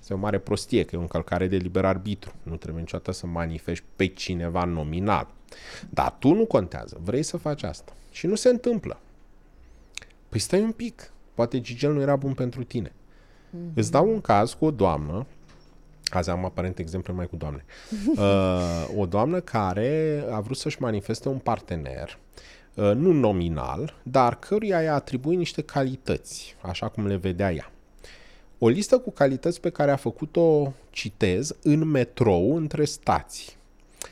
Este 0.00 0.14
o 0.14 0.16
mare 0.16 0.38
prostie, 0.38 0.84
că 0.84 0.94
e 0.94 0.98
o 0.98 1.00
încălcare 1.00 1.46
de 1.46 1.56
liber 1.56 1.84
arbitru. 1.84 2.32
Nu 2.42 2.56
trebuie 2.56 2.82
niciodată 2.82 3.12
să 3.12 3.26
manifesti 3.26 3.84
pe 3.96 4.06
cineva 4.06 4.64
nominal. 4.64 5.28
Dar 5.90 6.16
tu 6.18 6.32
nu 6.32 6.46
contează, 6.46 7.00
vrei 7.02 7.22
să 7.22 7.36
faci 7.36 7.62
asta. 7.62 7.92
Și 8.10 8.26
nu 8.26 8.34
se 8.34 8.48
întâmplă. 8.48 9.00
Păi 10.28 10.40
stai 10.40 10.60
un 10.60 10.72
pic, 10.72 11.12
poate 11.34 11.60
Gigel 11.60 11.92
nu 11.92 12.00
era 12.00 12.16
bun 12.16 12.34
pentru 12.34 12.64
tine. 12.64 12.92
Mm-hmm. 12.92 13.74
Îți 13.74 13.90
dau 13.90 14.08
un 14.08 14.20
caz 14.20 14.52
cu 14.52 14.64
o 14.64 14.70
doamnă, 14.70 15.26
azi 16.08 16.30
am 16.30 16.44
aparent 16.44 16.78
exemple 16.78 17.12
mai 17.12 17.26
cu 17.26 17.36
doamne, 17.36 17.64
uh, 18.16 18.88
o 18.96 19.06
doamnă 19.06 19.40
care 19.40 20.24
a 20.30 20.40
vrut 20.40 20.56
să-și 20.56 20.80
manifeste 20.80 21.28
un 21.28 21.38
partener, 21.38 22.18
uh, 22.74 22.92
nu 22.94 23.12
nominal, 23.12 23.94
dar 24.02 24.38
căruia 24.38 24.82
i-a 24.82 24.94
atribuit 24.94 25.38
niște 25.38 25.62
calități, 25.62 26.56
așa 26.60 26.88
cum 26.88 27.06
le 27.06 27.16
vedea 27.16 27.52
ea. 27.52 27.72
O 28.58 28.68
listă 28.68 28.98
cu 28.98 29.10
calități 29.10 29.60
pe 29.60 29.70
care 29.70 29.90
a 29.90 29.96
făcut-o, 29.96 30.72
citez, 30.90 31.56
în 31.62 31.84
metrou 31.84 32.56
între 32.56 32.84
stații. 32.84 33.52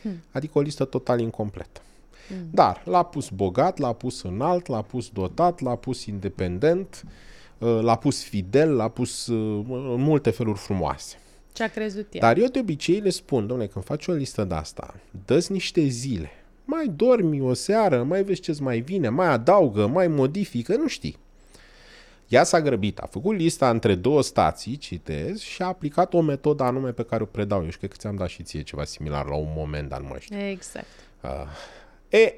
Hmm. 0.02 0.22
Adică 0.30 0.58
o 0.58 0.60
listă 0.60 0.84
total 0.84 1.20
incompletă. 1.20 1.80
Hmm. 2.28 2.36
Dar 2.50 2.82
l-a 2.84 3.02
pus 3.02 3.28
bogat, 3.28 3.78
l-a 3.78 3.92
pus 3.92 4.22
înalt, 4.22 4.66
l-a 4.66 4.82
pus 4.82 5.08
dotat, 5.08 5.60
l-a 5.60 5.76
pus 5.76 6.04
independent, 6.04 7.04
uh, 7.58 7.78
l-a 7.82 7.96
pus 7.96 8.22
fidel, 8.22 8.74
l-a 8.74 8.88
pus 8.88 9.26
uh, 9.26 9.64
în 9.68 10.02
multe 10.02 10.30
feluri 10.30 10.58
frumoase. 10.58 11.16
Ce 11.52 11.62
a 11.62 11.68
crezut 11.68 12.14
ea. 12.14 12.20
Dar 12.20 12.36
eu 12.36 12.46
de 12.46 12.58
obicei 12.58 13.00
le 13.00 13.10
spun, 13.10 13.46
domnule, 13.46 13.68
când 13.68 13.84
faci 13.84 14.06
o 14.06 14.12
listă 14.12 14.44
de 14.44 14.54
asta, 14.54 14.94
dă 15.24 15.46
niște 15.48 15.80
zile. 15.86 16.30
Mai 16.64 16.92
dormi 16.96 17.40
o 17.40 17.52
seară, 17.52 18.02
mai 18.02 18.22
vezi 18.22 18.40
ce 18.40 18.56
mai 18.60 18.80
vine, 18.80 19.08
mai 19.08 19.26
adaugă, 19.26 19.86
mai 19.86 20.08
modifică, 20.08 20.76
nu 20.76 20.88
știi. 20.88 21.16
Ea 22.28 22.44
s-a 22.44 22.60
grăbit, 22.60 22.98
a 22.98 23.06
făcut 23.06 23.36
lista 23.36 23.70
între 23.70 23.94
două 23.94 24.22
stații, 24.22 24.76
citez, 24.76 25.40
și 25.40 25.62
a 25.62 25.66
aplicat 25.66 26.14
o 26.14 26.20
metodă 26.20 26.62
anume 26.62 26.92
pe 26.92 27.02
care 27.02 27.22
o 27.22 27.26
predau 27.26 27.62
eu 27.64 27.70
și 27.70 27.78
cred 27.78 27.90
că 27.90 27.96
ți-am 27.98 28.16
dat 28.16 28.28
și 28.28 28.42
ție 28.42 28.62
ceva 28.62 28.84
similar 28.84 29.26
la 29.26 29.34
un 29.34 29.52
moment, 29.56 29.88
dar 29.88 30.00
nu 30.00 30.06
mai 30.08 30.20
știu. 30.20 30.38
Exact. 30.38 30.86
Uh, 31.22 32.18
e, 32.18 32.34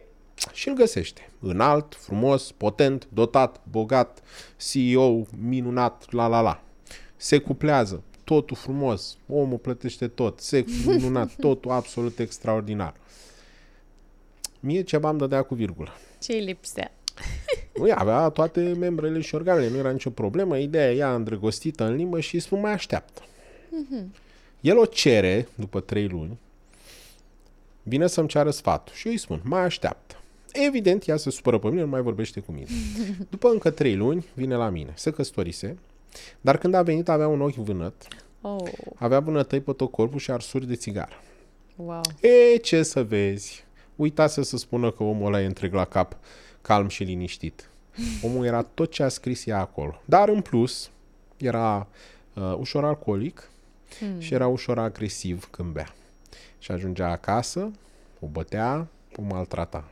și 0.53 0.69
îl 0.69 0.75
găsește. 0.75 1.31
Înalt, 1.41 1.95
frumos, 1.95 2.53
potent, 2.53 3.09
dotat, 3.13 3.61
bogat, 3.71 4.23
CEO, 4.57 5.27
minunat, 5.39 6.13
la 6.13 6.27
la 6.27 6.41
la. 6.41 6.63
Se 7.17 7.39
cuplează, 7.39 8.03
totul 8.25 8.57
frumos, 8.57 9.17
omul 9.29 9.59
plătește 9.59 10.09
tot, 10.09 10.41
sex 10.41 10.85
minunat, 10.85 11.35
totul 11.47 11.71
absolut 11.71 12.19
extraordinar. 12.19 12.95
Mie 14.61 14.83
ceva 14.83 15.09
îmi 15.09 15.19
dădea 15.19 15.43
cu 15.43 15.55
virgulă. 15.55 15.91
Ce-i 16.21 16.41
lipsea? 16.41 16.93
Nu, 17.75 17.89
avea 17.95 18.29
toate 18.29 18.61
membrele 18.61 19.21
și 19.21 19.35
organele, 19.35 19.69
nu 19.69 19.77
era 19.77 19.91
nicio 19.91 20.11
problemă. 20.11 20.59
Ideea 20.59 20.93
ea 20.93 21.15
îndrăgostită 21.15 21.85
în 21.85 21.95
limbă 21.95 22.21
și 22.21 22.35
îi 22.35 22.41
spun 22.41 22.61
mai 22.61 22.73
așteaptă. 22.73 23.23
Mm-hmm. 23.23 24.05
El 24.61 24.79
o 24.79 24.85
cere 24.85 25.49
după 25.55 25.81
trei 25.81 26.09
luni, 26.09 26.39
vine 27.83 28.07
să-mi 28.07 28.29
ceară 28.29 28.51
sfatul 28.51 28.95
și 28.95 29.07
eu 29.07 29.13
îi 29.13 29.19
spun, 29.19 29.41
mai 29.45 29.61
așteaptă. 29.61 30.17
Evident, 30.53 31.09
ea 31.09 31.17
se 31.17 31.31
supără 31.31 31.59
pe 31.59 31.69
mine, 31.69 31.81
nu 31.81 31.89
mai 31.89 32.01
vorbește 32.01 32.41
cu 32.41 32.53
mine. 32.53 32.67
După 33.31 33.49
încă 33.49 33.71
trei 33.71 33.97
luni, 33.97 34.25
vine 34.35 34.55
la 34.55 34.69
mine. 34.69 34.93
Se 34.97 35.11
căsătorise, 35.11 35.79
dar 36.41 36.59
când 36.59 36.75
a 36.75 36.83
venit 36.83 37.09
avea 37.09 37.29
un 37.29 37.41
ochi 37.41 37.55
vânăt, 37.55 38.09
oh. 38.41 38.71
avea 38.95 39.21
vânătăi 39.21 39.61
pe 39.61 39.73
tot 39.73 39.91
corpul 39.91 40.19
și 40.19 40.31
arsuri 40.31 40.67
de 40.67 40.75
țigară. 40.75 41.23
Wow. 41.77 42.01
E, 42.21 42.57
ce 42.57 42.83
să 42.83 43.03
vezi? 43.03 43.65
Uitase 43.97 44.43
să 44.43 44.57
spună 44.57 44.91
că 44.91 45.03
omul 45.03 45.27
ăla 45.27 45.43
e 45.43 45.47
întreg 45.47 45.73
la 45.73 45.85
cap 45.85 46.17
calm 46.69 46.89
și 46.89 47.03
liniștit. 47.03 47.71
Omul 48.23 48.45
era 48.45 48.63
tot 48.63 48.91
ce 48.91 49.03
a 49.03 49.09
scris 49.09 49.47
ea 49.47 49.59
acolo. 49.61 50.01
Dar 50.05 50.29
în 50.29 50.41
plus, 50.41 50.91
era 51.37 51.87
uh, 52.35 52.55
ușor 52.59 52.85
alcoolic 52.85 53.51
hmm. 53.99 54.21
și 54.21 54.35
era 54.35 54.47
ușor 54.47 54.79
agresiv 54.79 55.49
când 55.51 55.73
bea. 55.73 55.95
Și 56.59 56.71
ajungea 56.71 57.11
acasă, 57.11 57.71
o 58.21 58.27
bătea, 58.27 58.87
o 59.17 59.23
maltrata. 59.23 59.85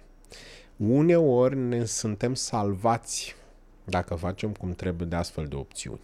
Uneori 0.76 1.56
ne 1.56 1.84
suntem 1.84 2.34
salvați 2.34 3.36
dacă 3.84 4.14
facem 4.14 4.52
cum 4.52 4.72
trebuie 4.72 5.08
de 5.08 5.16
astfel 5.16 5.46
de 5.46 5.56
opțiuni. 5.56 6.00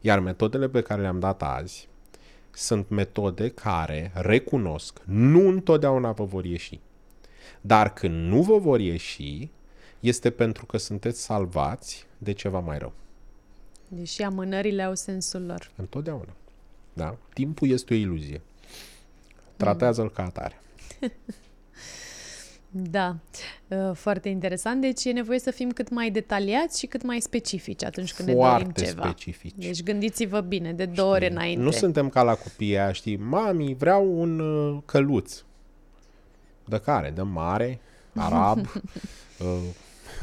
Iar 0.00 0.18
metodele 0.18 0.68
pe 0.68 0.82
care 0.82 1.00
le-am 1.00 1.20
dat 1.20 1.42
azi 1.42 1.88
sunt 2.50 2.88
metode 2.88 3.48
care, 3.48 4.12
recunosc, 4.14 5.00
nu 5.04 5.48
întotdeauna 5.48 6.12
vă 6.12 6.24
vor 6.24 6.44
ieși. 6.44 6.80
Dar 7.60 7.92
când 7.92 8.28
nu 8.28 8.42
vă 8.42 8.58
vor 8.58 8.80
ieși, 8.80 9.50
este 10.02 10.30
pentru 10.30 10.66
că 10.66 10.78
sunteți 10.78 11.22
salvați 11.22 12.06
de 12.18 12.32
ceva 12.32 12.58
mai 12.58 12.78
rău. 12.78 12.92
Deși 13.88 14.22
amânările 14.22 14.82
au 14.82 14.94
sensul 14.94 15.46
lor. 15.46 15.70
Întotdeauna. 15.76 16.32
Da? 16.92 17.16
Timpul 17.34 17.70
este 17.70 17.94
o 17.94 17.96
iluzie. 17.96 18.40
Tratează-l 19.56 20.10
ca 20.10 20.24
atare. 20.24 20.60
Da, 22.74 23.16
uh, 23.68 23.90
foarte 23.94 24.28
interesant. 24.28 24.80
Deci 24.80 25.04
e 25.04 25.12
nevoie 25.12 25.38
să 25.38 25.50
fim 25.50 25.70
cât 25.70 25.90
mai 25.90 26.10
detaliați 26.10 26.78
și 26.78 26.86
cât 26.86 27.02
mai 27.02 27.20
specifici 27.20 27.84
atunci 27.84 28.12
când 28.12 28.32
foarte 28.32 28.64
ne 28.66 28.72
dorim 28.72 28.86
ceva. 28.86 29.02
specifici. 29.02 29.54
Deci 29.56 29.82
gândiți-vă 29.82 30.40
bine, 30.40 30.72
de 30.72 30.84
două 30.84 31.12
ori 31.12 31.28
înainte. 31.28 31.62
Nu 31.62 31.70
suntem 31.70 32.08
ca 32.08 32.22
la 32.22 32.34
copiii 32.34 32.78
aia, 32.78 32.92
știi, 32.92 33.16
mami, 33.16 33.74
vreau 33.74 34.20
un 34.20 34.38
uh, 34.38 34.82
căluț. 34.84 35.42
De 36.64 36.78
care? 36.78 37.10
De 37.10 37.22
mare, 37.22 37.80
arab, 38.14 38.58
uh, 39.38 39.46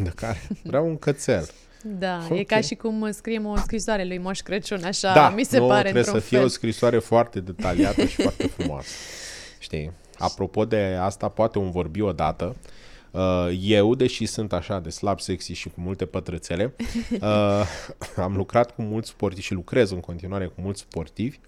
de 0.04 0.12
care? 0.16 0.42
Vreau 0.64 0.88
un 0.88 0.98
cățel. 0.98 1.50
Da, 1.84 2.22
okay. 2.26 2.40
e 2.40 2.44
ca 2.44 2.62
și 2.62 2.76
cum 2.76 3.12
scriem 3.12 3.46
o 3.46 3.56
scrisoare 3.58 4.06
lui 4.06 4.18
Moș 4.18 4.40
Crăciun, 4.40 4.84
așa 4.84 5.14
da, 5.14 5.30
mi 5.30 5.44
se 5.44 5.58
nu, 5.58 5.68
pare 5.68 5.82
trebuie 5.82 6.04
să 6.04 6.20
fie 6.20 6.38
fel. 6.38 6.46
o 6.46 6.50
scrisoare 6.50 7.00
foarte 7.00 7.40
detaliată 7.40 8.06
și 8.06 8.22
foarte 8.22 8.48
frumoasă. 8.48 8.90
Știi? 9.60 9.92
Apropo 10.18 10.66
de 10.66 10.98
asta, 11.00 11.28
poate 11.28 11.58
un 11.58 11.72
vorbi 11.72 12.02
odată. 12.02 12.56
Uh, 13.12 13.58
eu, 13.62 13.96
deși 13.96 14.26
sunt 14.26 14.54
așa 14.54 14.80
de 14.80 14.90
slab 14.90 15.20
sexy 15.20 15.54
și 15.54 15.70
cu 15.70 15.82
multe 15.82 16.06
pătrățele, 16.06 16.74
uh, 17.22 17.66
am 18.26 18.36
lucrat 18.36 18.76
cu 18.76 18.82
mulți 18.82 19.10
sportivi 19.10 19.46
și 19.46 19.54
lucrez 19.54 19.92
în 19.92 20.00
continuare 20.00 20.46
cu 20.46 20.62
mulți 20.62 20.80
sportivi 20.80 21.40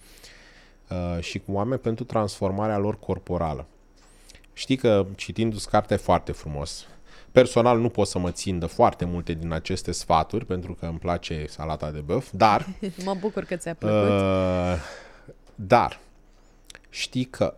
uh, 0.89 1.24
și 1.24 1.39
cu 1.39 1.52
oameni 1.52 1.80
pentru 1.80 2.04
transformarea 2.04 2.78
lor 2.78 2.99
corporală. 2.99 3.66
Știi 4.54 4.76
că 4.76 5.06
citindu-ți 5.16 5.70
carte 5.70 5.95
foarte 5.95 6.32
frumos, 6.32 6.88
Personal 7.32 7.79
nu 7.79 7.89
pot 7.89 8.07
să 8.07 8.19
mă 8.19 8.32
țin 8.32 8.59
de 8.59 8.65
foarte 8.65 9.05
multe 9.05 9.34
din 9.34 9.51
aceste 9.51 9.91
sfaturi, 9.91 10.45
pentru 10.45 10.73
că 10.73 10.86
îmi 10.86 10.99
place 10.99 11.45
salata 11.47 11.91
de 11.91 11.99
băf, 11.99 12.29
dar... 12.32 12.67
mă 13.05 13.15
bucur 13.19 13.43
că 13.43 13.55
ți-a 13.55 13.73
plăcut. 13.73 14.09
Uh, 14.09 14.75
dar 15.55 15.99
știi 16.89 17.25
că 17.25 17.55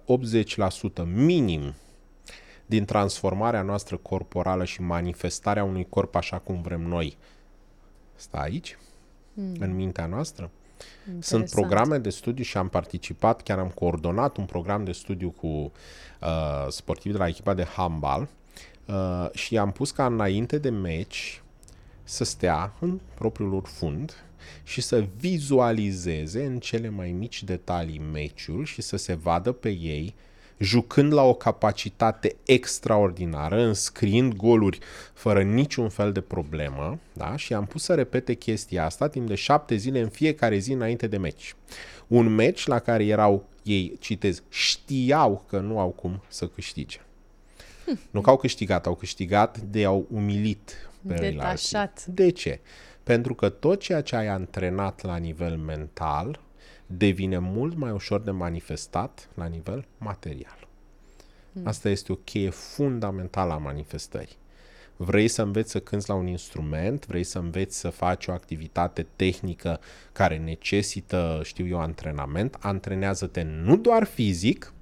80% 1.02 1.04
minim 1.14 1.74
din 2.66 2.86
transformarea 2.86 3.62
noastră 3.62 3.98
corporală 3.98 4.64
și 4.64 4.82
manifestarea 4.82 5.64
unui 5.64 5.86
corp 5.90 6.16
așa 6.16 6.38
cum 6.38 6.62
vrem 6.62 6.82
noi 6.82 7.18
stă 8.16 8.38
aici, 8.38 8.78
mm. 9.34 9.56
în 9.60 9.76
mintea 9.76 10.06
noastră. 10.06 10.50
Interesant. 11.06 11.48
Sunt 11.48 11.50
programe 11.50 11.98
de 11.98 12.10
studiu 12.10 12.44
și 12.44 12.58
am 12.58 12.70
participat, 12.70 13.42
chiar 13.42 13.60
am 13.60 13.70
coordonat 13.70 14.38
un 14.38 14.46
program 14.46 14.84
de 14.84 14.92
studiu 14.92 15.30
cu 15.30 15.48
uh, 15.48 16.68
sportivi 16.70 17.14
de 17.14 17.20
la 17.20 17.28
echipa 17.28 17.54
de 17.54 17.64
handball 17.64 18.28
uh, 18.86 19.30
și 19.34 19.58
am 19.58 19.72
pus 19.72 19.92
ca 19.92 20.06
înainte 20.06 20.58
de 20.58 20.70
meci 20.70 21.42
să 22.04 22.24
stea 22.24 22.74
în 22.80 23.00
propriul 23.14 23.50
lor 23.50 23.66
fund 23.66 24.24
și 24.64 24.82
să 24.82 25.06
vizualizeze 25.18 26.46
în 26.46 26.60
cele 26.60 26.90
mai 26.90 27.12
mici 27.12 27.44
detalii 27.44 28.02
meciul 28.12 28.66
și 28.66 28.82
să 28.82 28.98
se 28.98 29.14
vadă 29.14 29.52
pe 29.52 29.70
ei 29.70 30.16
jucând 30.58 31.14
la 31.14 31.22
o 31.22 31.34
capacitate 31.34 32.36
extraordinară, 32.46 33.62
înscriind 33.62 34.34
goluri 34.34 34.80
fără 35.14 35.44
niciun 35.44 35.90
fel 35.90 36.12
de 36.12 36.22
problemă, 36.22 37.00
da? 37.14 37.36
și 37.36 37.54
am 37.54 37.66
pus 37.66 37.84
să 37.84 37.94
repete 37.94 38.34
chestia 38.34 38.86
asta 38.86 39.08
timp 39.08 39.28
de 39.28 39.36
șapte 39.36 39.76
zile 39.76 40.00
în 40.00 40.10
fiecare 40.10 40.58
zi 40.58 40.72
înainte 40.72 41.08
de 41.08 41.18
meci. 41.18 41.56
Un 42.08 42.36
meci 42.36 42.66
la 42.68 42.80
care 42.80 43.06
erau 43.06 43.46
ei, 43.64 43.98
citez, 44.00 44.44
știau 44.50 45.46
că 45.50 45.60
nu 45.60 45.80
au 45.80 45.90
cum 45.90 46.22
să 46.28 46.48
câștige. 46.48 47.00
Hm. 47.86 48.00
Nu 48.12 48.22
că 48.22 48.30
au 48.30 48.38
câștigat, 48.38 48.86
au 48.86 48.96
câștigat 48.96 49.58
de 49.60 49.86
au 49.86 50.08
umilit 50.12 50.90
pe 51.08 51.14
Detașat. 51.14 52.06
De 52.06 52.30
ce? 52.30 52.60
Pentru 53.04 53.36
că 53.36 53.50
tot 53.50 53.80
ceea 53.80 54.02
ce 54.02 54.16
ai 54.16 54.28
antrenat 54.28 55.02
la 55.02 55.16
nivel 55.16 55.58
mental 55.58 56.40
devine 56.86 57.38
mult 57.38 57.76
mai 57.76 57.92
ușor 57.92 58.22
de 58.22 58.32
manifestat 58.32 59.30
la 59.34 59.46
nivel 59.46 59.86
material. 59.98 60.68
Hmm. 61.54 61.68
Asta 61.68 61.90
este 61.90 62.12
o 62.12 62.16
cheie 62.16 62.50
fundamentală 62.50 63.54
a 63.54 63.58
manifestării. 63.58 64.42
Vrei 64.96 65.28
să 65.28 65.42
înveți 65.42 65.72
să 65.72 65.80
cânți 65.80 66.10
la 66.10 66.16
un 66.16 66.28
instrument, 66.28 67.06
vrei 67.06 67.24
să 67.24 67.40
înveți 67.40 67.80
să 67.80 67.90
faci 67.90 68.28
o 68.28 68.32
activitate 68.32 69.08
tehnică 69.16 69.80
care 70.12 70.38
necesită, 70.38 71.42
știu 71.44 71.68
eu, 71.68 71.80
antrenament, 71.80 72.58
antrenează-te 72.60 73.42
nu 73.42 73.78
doar 73.78 74.04
fizic, 74.04 74.74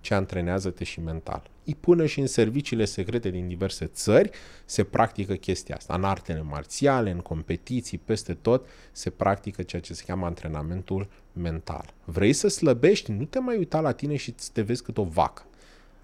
ci 0.00 0.10
antrenează-te 0.10 0.84
și 0.84 1.00
mental. 1.00 1.50
Până 1.80 2.06
și 2.06 2.20
în 2.20 2.26
serviciile 2.26 2.84
secrete 2.84 3.30
din 3.30 3.48
diverse 3.48 3.86
țări 3.86 4.30
se 4.64 4.84
practică 4.84 5.34
chestia 5.34 5.74
asta. 5.74 5.94
În 5.94 6.04
artele 6.04 6.42
marțiale, 6.42 7.10
în 7.10 7.18
competiții, 7.18 7.98
peste 7.98 8.34
tot 8.34 8.66
se 8.92 9.10
practică 9.10 9.62
ceea 9.62 9.82
ce 9.82 9.94
se 9.94 10.02
cheamă 10.06 10.26
antrenamentul 10.26 11.08
mental. 11.32 11.94
Vrei 12.04 12.32
să 12.32 12.48
slăbești? 12.48 13.12
Nu 13.12 13.24
te 13.24 13.38
mai 13.38 13.56
uita 13.56 13.80
la 13.80 13.92
tine 13.92 14.16
și 14.16 14.34
te 14.52 14.62
vezi 14.62 14.82
cât 14.82 14.98
o 14.98 15.04
vacă. 15.04 15.42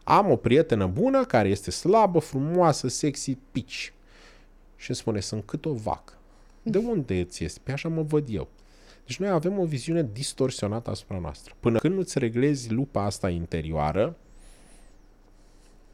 Am 0.05 0.31
o 0.31 0.37
prietenă 0.37 0.87
bună 0.87 1.25
care 1.25 1.49
este 1.49 1.71
slabă, 1.71 2.19
frumoasă, 2.19 2.89
sexy, 2.89 3.37
pici. 3.53 3.93
Și 4.77 4.91
îmi 4.91 4.97
spune, 4.97 5.21
sunt 5.21 5.45
cât 5.45 5.65
o 5.65 5.73
vacă. 5.73 6.13
De 6.63 6.79
unde 6.79 7.21
îți 7.21 7.45
este? 7.45 7.61
Pe 7.63 7.73
așa 7.73 7.89
mă 7.89 8.03
văd 8.03 8.27
eu. 8.31 8.49
Deci 9.07 9.19
noi 9.19 9.29
avem 9.29 9.59
o 9.59 9.65
viziune 9.65 10.09
distorsionată 10.13 10.91
asupra 10.91 11.19
noastră. 11.19 11.55
Până 11.61 11.79
când 11.79 11.95
nu-ți 11.95 12.19
reglezi 12.19 12.73
lupa 12.73 13.05
asta 13.05 13.31
interioară, 13.31 14.17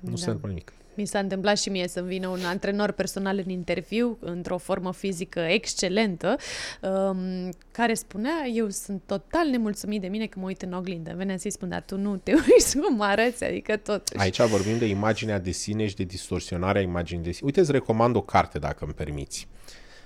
nu 0.05 0.11
da. 0.11 0.17
se 0.17 0.25
întâmplă 0.25 0.49
nimic. 0.49 0.73
Mi 0.97 1.07
s-a 1.07 1.19
întâmplat 1.19 1.59
și 1.59 1.69
mie 1.69 1.89
să 1.89 2.03
vină 2.03 2.29
un 2.29 2.45
antrenor 2.45 2.91
personal 2.91 3.43
în 3.45 3.51
interviu, 3.51 4.19
într-o 4.21 4.59
formă 4.59 4.93
fizică 4.93 5.41
excelentă, 5.41 6.37
um, 6.81 7.53
care 7.71 7.95
spunea, 7.95 8.47
eu 8.55 8.69
sunt 8.69 9.03
total 9.07 9.49
nemulțumit 9.51 10.01
de 10.01 10.07
mine 10.07 10.27
că 10.27 10.39
mă 10.39 10.47
uit 10.47 10.63
în 10.63 10.73
oglindă. 10.73 11.13
Venea 11.17 11.37
să-i 11.37 11.51
spun, 11.51 11.69
dar 11.69 11.83
tu 11.83 11.97
nu 11.97 12.17
te 12.17 12.33
uiți 12.51 12.79
cum 12.79 13.01
arăți, 13.01 13.45
adică 13.45 13.77
tot. 13.77 14.09
Aici 14.17 14.41
vorbim 14.41 14.79
de 14.79 14.87
imaginea 14.87 15.39
de 15.39 15.51
sine 15.51 15.87
și 15.87 15.95
de 15.95 16.05
distorsionarea 16.05 16.83
imaginii 16.83 17.25
de 17.25 17.31
sine. 17.31 17.47
Uite, 17.47 17.61
îți 17.61 17.73
recomand 17.73 18.17
o 18.17 18.23
carte, 18.23 18.59
dacă 18.59 18.85
îmi 18.85 18.95
permiți 18.95 19.49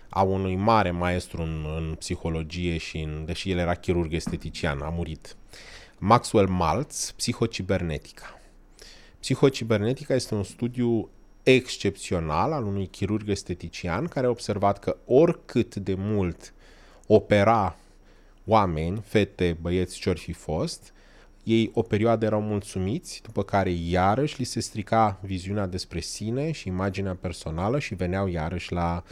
a 0.09 0.23
unui 0.23 0.57
mare 0.57 0.91
maestru 0.91 1.43
în, 1.43 1.67
în 1.77 1.95
psihologie 1.99 2.77
și 2.77 2.99
în, 2.99 3.25
deși 3.25 3.51
el 3.51 3.59
era 3.59 3.75
chirurg 3.75 4.13
estetician, 4.13 4.81
a 4.81 4.89
murit. 4.89 5.37
Maxwell 5.99 6.49
Maltz, 6.49 7.13
Psihocibernetica. 7.17 8.38
Psihocibernetica 9.21 10.15
este 10.15 10.35
un 10.35 10.43
studiu 10.43 11.09
excepțional 11.43 12.53
al 12.53 12.65
unui 12.65 12.87
chirurg 12.87 13.29
estetician 13.29 14.07
care 14.07 14.27
a 14.27 14.31
observat 14.31 14.79
că 14.79 14.97
oricât 15.07 15.77
de 15.77 15.95
mult 15.95 16.53
opera 17.07 17.77
oameni, 18.47 19.03
fete, 19.05 19.57
băieți, 19.61 19.99
ce 19.99 20.13
fi 20.13 20.33
fost, 20.33 20.93
ei 21.49 21.71
o 21.75 21.83
perioadă 21.83 22.25
erau 22.25 22.41
mulțumiți, 22.41 23.21
după 23.23 23.43
care 23.43 23.71
iarăși 23.71 24.39
li 24.39 24.45
se 24.45 24.61
strica 24.61 25.19
viziunea 25.23 25.67
despre 25.67 26.01
sine 26.01 26.51
și 26.51 26.69
imaginea 26.69 27.15
personală 27.21 27.79
și 27.79 27.95
veneau 27.95 28.27
iarăși 28.27 28.73
la 28.73 29.03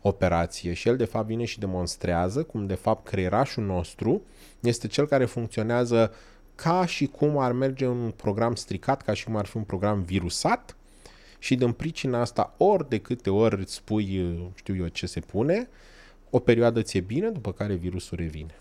operație. 0.00 0.72
Și 0.72 0.88
el 0.88 0.96
de 0.96 1.04
fapt 1.04 1.26
vine 1.26 1.44
și 1.44 1.58
demonstrează 1.58 2.42
cum 2.42 2.66
de 2.66 2.74
fapt 2.74 3.08
creierașul 3.08 3.64
nostru 3.64 4.22
este 4.60 4.86
cel 4.86 5.06
care 5.06 5.24
funcționează 5.24 6.12
ca 6.56 6.86
și 6.86 7.06
cum 7.06 7.38
ar 7.38 7.52
merge 7.52 7.86
un 7.86 8.10
program 8.10 8.54
stricat, 8.54 9.02
ca 9.02 9.14
și 9.14 9.24
cum 9.24 9.36
ar 9.36 9.46
fi 9.46 9.56
un 9.56 9.62
program 9.62 10.02
virusat 10.02 10.76
și 11.38 11.54
din 11.54 11.72
pricina 11.72 12.20
asta 12.20 12.54
ori 12.56 12.88
de 12.88 12.98
câte 12.98 13.30
ori 13.30 13.60
îți 13.60 13.74
spui, 13.74 14.38
știu 14.54 14.76
eu 14.76 14.88
ce 14.88 15.06
se 15.06 15.20
pune, 15.20 15.68
o 16.30 16.38
perioadă 16.38 16.82
ți-e 16.82 17.00
bine, 17.00 17.28
după 17.30 17.52
care 17.52 17.74
virusul 17.74 18.16
revine. 18.16 18.54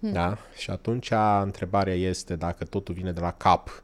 Hmm. 0.00 0.12
Da? 0.12 0.38
Și 0.56 0.70
atunci 0.70 1.10
întrebarea 1.42 1.94
este 1.94 2.36
dacă 2.36 2.64
totul 2.64 2.94
vine 2.94 3.12
de 3.12 3.20
la 3.20 3.32
cap, 3.32 3.82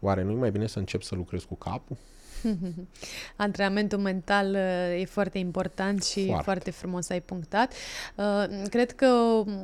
oare 0.00 0.22
nu-i 0.22 0.34
mai 0.34 0.50
bine 0.50 0.66
să 0.66 0.78
încep 0.78 1.02
să 1.02 1.14
lucrez 1.14 1.42
cu 1.42 1.54
capul? 1.54 1.96
Antrenamentul 3.36 3.98
mental 3.98 4.50
uh, 4.50 5.00
e 5.00 5.04
foarte 5.04 5.38
important 5.38 6.04
și 6.04 6.24
foarte. 6.24 6.42
foarte 6.44 6.70
frumos 6.70 7.08
ai 7.08 7.20
punctat. 7.20 7.72
Uh, 8.14 8.44
cred 8.70 8.92
că 8.92 9.06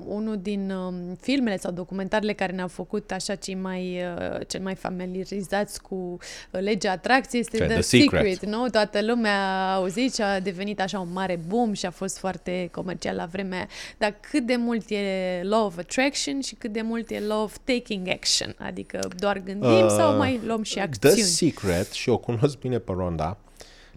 unul 0.06 0.38
din 0.42 0.70
um, 0.70 1.16
filmele 1.20 1.56
sau 1.56 1.72
documentarele 1.72 2.32
care 2.32 2.52
ne-au 2.52 2.68
făcut 2.68 3.10
așa 3.10 3.34
cei 3.34 3.54
mai, 3.54 4.02
uh, 4.18 4.40
cel 4.46 4.60
mai 4.60 4.74
familiarizați 4.74 5.82
cu 5.82 6.18
legea 6.50 6.90
atracției 6.90 7.40
este 7.40 7.56
The, 7.56 7.66
The 7.66 7.80
Secret. 7.80 8.22
Secret 8.22 8.46
nu? 8.46 8.68
Toată 8.68 9.02
lumea 9.02 9.36
a 9.38 9.74
auzit 9.74 10.14
și 10.14 10.22
a 10.22 10.40
devenit 10.40 10.80
așa 10.80 11.00
un 11.00 11.12
mare 11.12 11.40
boom 11.48 11.72
și 11.72 11.86
a 11.86 11.90
fost 11.90 12.18
foarte 12.18 12.68
comercial 12.72 13.16
la 13.16 13.24
vremea 13.24 13.68
Dar 13.98 14.14
cât 14.30 14.46
de 14.46 14.56
mult 14.56 14.90
e 14.90 15.40
law 15.42 15.66
of 15.66 15.78
attraction 15.78 16.40
și 16.40 16.54
cât 16.54 16.72
de 16.72 16.80
mult 16.82 17.10
e 17.10 17.20
law 17.20 17.42
of 17.42 17.56
taking 17.64 18.08
action? 18.08 18.54
Adică 18.58 19.08
doar 19.18 19.38
gândim 19.38 19.84
uh, 19.84 19.88
sau 19.88 20.16
mai 20.16 20.40
luăm 20.46 20.62
și 20.62 20.78
acțiuni? 20.78 21.14
The 21.14 21.24
Secret, 21.24 21.92
și 21.92 22.08
o 22.08 22.18
cunosc 22.18 22.56
bine 22.66 22.78
pe 22.78 22.92
Ronda, 22.92 23.38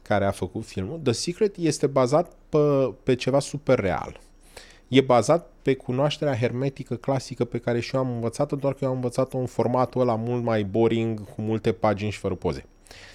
care 0.01 0.26
a 0.26 0.32
făcut 0.32 0.65
filmul, 0.65 0.99
The 1.03 1.11
Secret 1.11 1.55
este 1.57 1.88
bazat 1.88 2.32
pe, 2.49 2.93
pe 3.03 3.15
ceva 3.15 3.39
super 3.39 3.80
real. 3.80 4.20
E 4.88 5.01
bazat 5.01 5.49
pe 5.61 5.74
cunoașterea 5.74 6.38
hermetică 6.38 6.95
clasică 6.95 7.45
pe 7.45 7.57
care 7.57 7.80
și 7.80 7.95
eu 7.95 8.01
am 8.01 8.11
învățat-o, 8.11 8.55
doar 8.55 8.74
că 8.74 8.80
eu 8.84 8.89
am 8.89 8.95
învățat-o 8.95 9.38
în 9.38 9.45
formatul 9.45 10.01
ăla 10.01 10.15
mult 10.15 10.43
mai 10.43 10.63
boring, 10.63 11.34
cu 11.36 11.41
multe 11.41 11.72
pagini 11.72 12.11
și 12.11 12.20
fără 12.20 12.36
poze. 12.36 12.65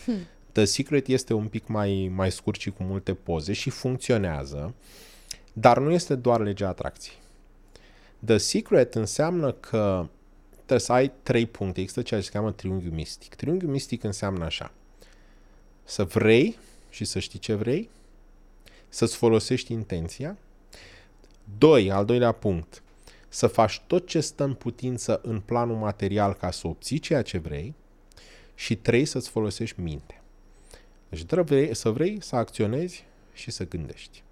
Hmm. 0.05 0.18
The 0.52 0.64
Secret 0.64 1.07
este 1.07 1.32
un 1.32 1.46
pic 1.46 1.66
mai, 1.66 2.12
mai 2.14 2.30
scurt 2.30 2.61
și 2.61 2.70
cu 2.70 2.82
multe 2.82 3.14
poze 3.14 3.52
și 3.52 3.70
funcționează, 3.70 4.74
dar 5.52 5.78
nu 5.78 5.90
este 5.90 6.14
doar 6.14 6.40
legea 6.40 6.68
atracției. 6.68 7.16
The 8.24 8.36
Secret 8.36 8.94
înseamnă 8.94 9.52
că 9.52 10.07
trebuie 10.55 10.78
să 10.78 10.92
ai 10.92 11.12
trei 11.22 11.46
puncte. 11.46 11.80
Există 11.80 12.02
ceea 12.02 12.20
ce 12.20 12.26
se 12.26 12.32
cheamă 12.32 12.52
triunghiul 12.52 12.92
mistic. 12.92 13.34
Triunghiul 13.34 13.70
mistic 13.70 14.02
înseamnă 14.02 14.44
așa 14.44 14.72
să 15.85 16.05
vrei 16.05 16.59
și 16.91 17.05
să 17.05 17.18
știi 17.18 17.39
ce 17.39 17.55
vrei, 17.55 17.89
să-ți 18.89 19.16
folosești 19.16 19.72
intenția. 19.72 20.37
Doi, 21.59 21.91
al 21.91 22.05
doilea 22.05 22.32
punct, 22.32 22.82
să 23.28 23.47
faci 23.47 23.82
tot 23.87 24.07
ce 24.07 24.20
stă 24.20 24.45
în 24.45 24.55
putință 24.55 25.20
în 25.22 25.41
planul 25.41 25.76
material 25.76 26.35
ca 26.35 26.51
să 26.51 26.66
obții 26.66 26.99
ceea 26.99 27.22
ce 27.22 27.39
vrei. 27.39 27.74
Și 28.55 28.76
trei, 28.76 29.05
să-ți 29.05 29.28
folosești 29.28 29.80
mintea. 29.80 30.22
Deci 31.09 31.22
vrei, 31.22 31.74
să 31.74 31.91
vrei 31.91 32.18
să 32.22 32.37
acționezi 32.37 33.05
și 33.32 33.51
să 33.51 33.68
gândești. 33.68 34.22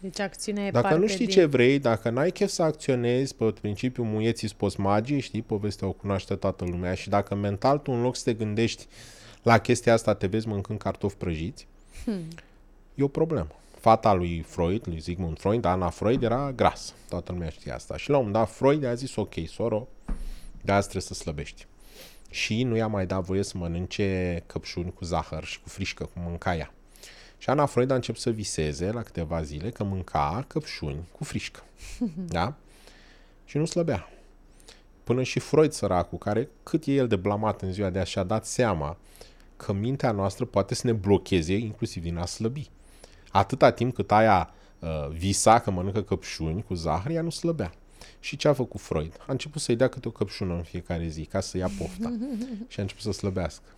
Deci 0.00 0.20
acțiunea 0.20 0.66
e 0.66 0.70
Dacă 0.70 0.86
parte 0.86 1.00
nu 1.00 1.06
știi 1.06 1.26
din... 1.26 1.34
ce 1.34 1.44
vrei, 1.44 1.78
dacă 1.78 2.10
n-ai 2.10 2.30
chef 2.30 2.50
să 2.50 2.62
acționezi 2.62 3.34
pe 3.34 3.52
principiul 3.60 4.06
muieții 4.06 4.48
spos 4.48 4.74
magii, 4.76 5.20
știi, 5.20 5.42
povestea 5.42 5.86
o 5.86 5.92
cunoaște 5.92 6.34
toată 6.34 6.64
lumea 6.64 6.94
și 6.94 7.08
dacă 7.08 7.34
mental 7.34 7.78
tu 7.78 7.92
în 7.92 8.02
loc 8.02 8.16
să 8.16 8.22
te 8.24 8.34
gândești 8.34 8.86
la 9.42 9.58
chestia 9.58 9.92
asta 9.92 10.14
te 10.14 10.26
vezi 10.26 10.48
mâncând 10.48 10.78
cartofi 10.78 11.16
prăjiți, 11.16 11.66
hmm. 12.04 12.28
e 12.94 13.02
o 13.02 13.08
problemă. 13.08 13.48
Fata 13.80 14.12
lui 14.12 14.40
Freud, 14.40 14.82
lui 14.86 15.00
Sigmund 15.00 15.38
Freud, 15.38 15.64
Ana 15.64 15.90
Freud, 15.90 16.22
era 16.22 16.52
gras. 16.52 16.94
Toată 17.08 17.32
lumea 17.32 17.48
știa 17.48 17.74
asta. 17.74 17.96
Și 17.96 18.10
la 18.10 18.16
un 18.16 18.24
moment 18.24 18.44
dat 18.44 18.54
Freud 18.54 18.84
a 18.84 18.94
zis, 18.94 19.16
ok, 19.16 19.34
soro, 19.46 19.88
de 20.62 20.72
azi 20.72 20.88
trebuie 20.88 21.02
să 21.02 21.14
slăbești. 21.14 21.66
Și 22.30 22.62
nu 22.62 22.76
i-a 22.76 22.86
mai 22.86 23.06
dat 23.06 23.22
voie 23.22 23.42
să 23.42 23.58
mănânce 23.58 24.42
căpșuni 24.46 24.92
cu 24.92 25.04
zahăr 25.04 25.44
și 25.44 25.60
cu 25.60 25.68
frișcă, 25.68 26.04
cum 26.04 26.22
mânca 26.22 26.56
ea. 26.56 26.72
Și 27.38 27.50
Ana 27.50 27.66
Freud 27.66 27.90
a 27.90 27.94
început 27.94 28.20
să 28.20 28.30
viseze 28.30 28.90
la 28.90 29.02
câteva 29.02 29.42
zile 29.42 29.70
că 29.70 29.84
mânca 29.84 30.44
căpșuni 30.46 31.08
cu 31.12 31.24
frișcă. 31.24 31.64
da? 32.36 32.54
Și 33.44 33.56
nu 33.56 33.64
slăbea. 33.64 34.08
Până 35.08 35.22
și 35.22 35.38
Freud, 35.38 35.72
săracul, 35.72 36.18
care 36.18 36.48
cât 36.62 36.86
e 36.86 36.92
el 36.92 37.08
de 37.08 37.16
blamat 37.16 37.62
în 37.62 37.72
ziua 37.72 37.90
de 37.90 37.98
azi, 37.98 38.10
și-a 38.10 38.22
dat 38.22 38.46
seama 38.46 38.96
că 39.56 39.72
mintea 39.72 40.10
noastră 40.12 40.44
poate 40.44 40.74
să 40.74 40.86
ne 40.86 40.92
blocheze 40.92 41.54
inclusiv 41.54 42.02
din 42.02 42.16
a 42.16 42.26
slăbi. 42.26 42.70
Atâta 43.30 43.70
timp 43.70 43.94
cât 43.94 44.12
aia 44.12 44.50
uh, 44.78 45.08
visa 45.10 45.58
că 45.58 45.70
mănâncă 45.70 46.02
căpșuni 46.02 46.62
cu 46.62 46.74
zahăr, 46.74 47.10
ea 47.10 47.22
nu 47.22 47.30
slăbea. 47.30 47.72
Și 48.20 48.36
ce 48.36 48.48
a 48.48 48.52
făcut 48.52 48.80
Freud? 48.80 49.16
A 49.20 49.32
început 49.32 49.60
să-i 49.60 49.76
dea 49.76 49.88
câte 49.88 50.08
o 50.08 50.10
căpșună 50.10 50.54
în 50.54 50.62
fiecare 50.62 51.06
zi 51.06 51.24
ca 51.24 51.40
să 51.40 51.56
ia 51.56 51.70
pofta 51.78 52.12
și 52.68 52.78
a 52.78 52.82
început 52.82 53.02
să 53.02 53.12
slăbească. 53.12 53.68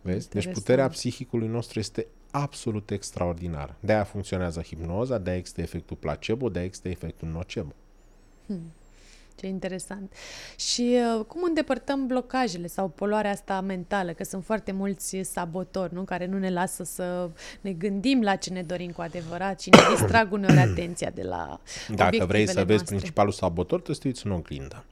Vezi? 0.00 0.28
Deci 0.28 0.52
puterea 0.52 0.88
psihicului 0.88 1.48
nostru 1.48 1.78
este 1.78 2.06
absolut 2.30 2.90
extraordinară. 2.90 3.76
De-aia 3.80 4.04
funcționează 4.04 4.60
hipnoza, 4.60 5.18
de-aia 5.18 5.38
există 5.38 5.60
efectul 5.60 5.96
placebo, 5.96 6.48
de-aia 6.48 6.66
există 6.66 6.88
efectul 6.88 7.28
nocebo. 7.28 7.72
Hmm. 8.46 8.72
Ce 9.36 9.46
interesant. 9.46 10.12
Și 10.56 10.96
uh, 11.18 11.24
cum 11.24 11.42
îndepărtăm 11.42 12.06
blocajele 12.06 12.66
sau 12.66 12.88
poluarea 12.88 13.30
asta 13.30 13.60
mentală? 13.60 14.12
Că 14.12 14.24
sunt 14.24 14.44
foarte 14.44 14.72
mulți 14.72 15.22
sabotori, 15.22 15.94
nu? 15.94 16.02
Care 16.02 16.26
nu 16.26 16.38
ne 16.38 16.50
lasă 16.50 16.84
să 16.84 17.30
ne 17.60 17.72
gândim 17.72 18.22
la 18.22 18.36
ce 18.36 18.50
ne 18.50 18.62
dorim 18.62 18.90
cu 18.90 19.00
adevărat 19.00 19.60
și 19.60 19.70
ne 19.70 19.78
distrag 19.96 20.32
uneori 20.32 20.58
atenția 20.58 21.10
de 21.10 21.22
la 21.22 21.60
Dacă 21.94 22.24
vrei 22.26 22.46
să 22.46 22.52
noastre. 22.52 22.64
vezi 22.64 22.84
principalul 22.84 23.32
sabotor, 23.32 23.80
trebuie 23.80 23.96
să 23.96 24.02
te 24.02 24.08
uiți 24.08 24.26
în 24.26 24.32
oglindă. 24.32 24.84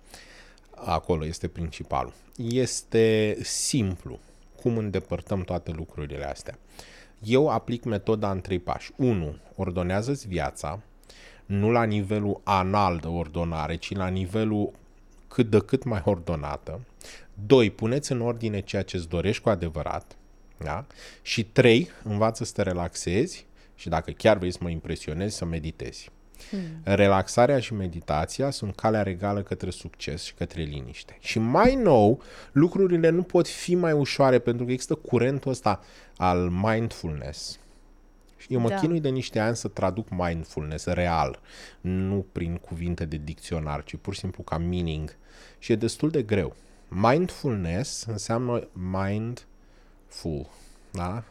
Acolo 0.71 1.27
este 1.27 1.49
principalul. 1.49 2.13
Este 2.37 3.37
simplu 3.43 4.19
cum 4.63 4.77
îndepărtăm 4.77 5.41
toate 5.41 5.71
lucrurile 5.71 6.25
astea. 6.25 6.59
Eu 7.23 7.49
aplic 7.49 7.85
metoda 7.85 8.31
în 8.31 8.41
trei 8.41 8.59
pași. 8.59 8.91
1. 8.97 9.37
Ordonează-ți 9.57 10.29
viața, 10.29 10.81
nu 11.51 11.71
la 11.71 11.85
nivelul 11.85 12.41
anal 12.45 12.97
de 12.97 13.07
ordonare, 13.07 13.77
ci 13.77 13.95
la 13.95 14.09
nivelul 14.09 14.73
cât 15.29 15.51
de 15.51 15.59
cât 15.59 15.85
mai 15.85 16.03
ordonată. 16.05 16.81
Doi, 17.47 17.71
puneți 17.71 18.13
în 18.13 18.21
ordine 18.21 18.61
ceea 18.61 18.83
ce 18.83 18.97
îți 18.97 19.09
dorești 19.09 19.43
cu 19.43 19.49
adevărat. 19.49 20.17
Da? 20.57 20.85
Și 21.23 21.45
trei, 21.45 21.89
învață 22.05 22.45
să 22.45 22.53
te 22.55 22.63
relaxezi 22.63 23.47
și 23.75 23.89
dacă 23.89 24.11
chiar 24.11 24.39
vrei 24.39 24.51
să 24.51 24.59
mă 24.61 24.71
impresionezi, 24.71 25.37
să 25.37 25.45
meditezi. 25.45 26.11
Hmm. 26.51 26.61
Relaxarea 26.83 27.61
și 27.61 27.75
meditația 27.75 28.51
sunt 28.51 28.75
calea 28.75 29.03
regală 29.03 29.43
către 29.43 29.71
succes 29.71 30.23
și 30.23 30.35
către 30.35 30.63
liniște. 30.63 31.17
Și 31.21 31.39
mai 31.39 31.75
nou, 31.75 32.23
lucrurile 32.53 33.09
nu 33.09 33.23
pot 33.23 33.49
fi 33.49 33.75
mai 33.75 33.93
ușoare 33.93 34.39
pentru 34.39 34.65
că 34.65 34.73
există 34.73 34.95
curentul 34.95 35.51
ăsta 35.51 35.81
al 36.17 36.39
mindfulness. 36.39 37.59
Eu 38.49 38.61
mă 38.61 38.69
da. 38.69 38.75
chinui 38.75 39.01
de 39.01 39.09
niște 39.09 39.39
ani 39.39 39.57
să 39.57 39.69
traduc 39.69 40.09
mindfulness 40.11 40.85
real, 40.85 41.41
nu 41.81 42.27
prin 42.33 42.57
cuvinte 42.57 43.05
de 43.05 43.17
dicționar, 43.17 43.85
ci 43.85 43.97
pur 43.97 44.15
și 44.15 44.21
simplu 44.21 44.43
ca 44.43 44.59
meaning. 44.59 45.17
Și 45.59 45.73
e 45.73 45.77
destul 45.77 46.11
de 46.11 46.23
greu. 46.23 46.57
Mindfulness 46.89 48.05
înseamnă 48.05 48.69
mindful, 48.73 50.51
da? 50.91 51.25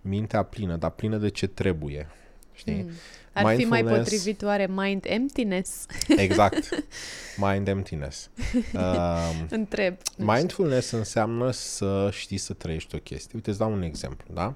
Mintea 0.00 0.42
plină, 0.42 0.76
dar 0.76 0.90
plină 0.90 1.16
de 1.16 1.28
ce 1.28 1.46
trebuie. 1.46 2.08
Știi? 2.52 2.82
Mm. 2.82 2.90
Ar 3.32 3.56
fi 3.56 3.64
mai 3.64 3.84
potrivit 3.84 4.42
oare 4.42 4.66
mind 4.70 5.04
emptiness? 5.08 5.86
Exact. 6.16 6.68
Mind 7.46 7.68
emptiness. 7.68 8.30
Um, 8.74 9.46
Întreb. 9.58 9.96
Mindfulness 10.16 10.90
înseamnă 10.90 11.50
să 11.50 12.08
știi 12.12 12.38
să 12.38 12.52
trăiești 12.52 12.94
o 12.94 12.98
chestie. 12.98 13.30
Uite, 13.34 13.50
îți 13.50 13.58
dau 13.58 13.72
un 13.72 13.82
exemplu, 13.82 14.34
da? 14.34 14.54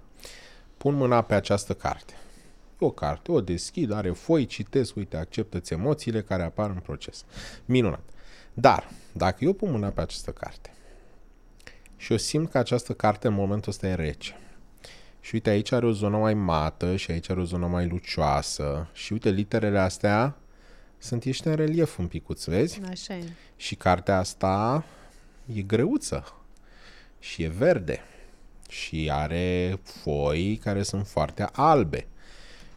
Pun 0.81 0.95
mâna 0.95 1.23
pe 1.23 1.35
această 1.35 1.75
carte. 1.75 2.15
O 2.79 2.91
carte, 2.91 3.33
o 3.33 3.41
deschid, 3.41 3.93
are 3.93 4.11
foi, 4.11 4.47
citesc, 4.47 4.97
uite, 4.97 5.17
acceptă-ți 5.17 5.73
emoțiile 5.73 6.23
care 6.23 6.43
apar 6.43 6.71
în 6.71 6.79
proces. 6.79 7.25
Minunat. 7.65 8.03
Dar, 8.55 8.91
dacă 9.13 9.45
eu 9.45 9.53
pun 9.53 9.71
mâna 9.71 9.89
pe 9.89 10.01
această 10.01 10.31
carte 10.31 10.73
și 11.97 12.11
eu 12.11 12.19
simt 12.19 12.51
că 12.51 12.59
această 12.59 12.93
carte 12.93 13.27
în 13.27 13.33
momentul 13.33 13.71
ăsta 13.71 13.87
e 13.87 13.95
rece, 13.95 14.39
și 15.21 15.35
uite, 15.35 15.51
aici 15.51 15.73
are 15.73 15.87
o 15.87 15.93
zonă 15.93 16.17
mai 16.17 16.35
mată 16.35 16.97
și 16.97 17.11
aici 17.11 17.31
are 17.31 17.41
o 17.41 17.45
zonă 17.45 17.67
mai 17.67 17.89
lucioasă. 17.89 18.89
Și 18.93 19.13
uite, 19.13 19.31
literele 19.31 19.79
astea 19.79 20.37
sunt 20.99 21.25
ieșite 21.25 21.49
în 21.49 21.57
relief 21.57 21.99
un 21.99 22.07
picuț, 22.07 22.45
vezi? 22.45 22.81
Așa 22.91 23.15
e. 23.15 23.25
Și 23.57 23.75
cartea 23.75 24.19
asta 24.19 24.85
e 25.55 25.63
greuță 25.63 26.35
și 27.19 27.43
e 27.43 27.49
verde 27.49 28.01
și 28.71 29.11
are 29.13 29.79
foi 29.83 30.61
care 30.63 30.83
sunt 30.83 31.07
foarte 31.07 31.49
albe 31.53 32.07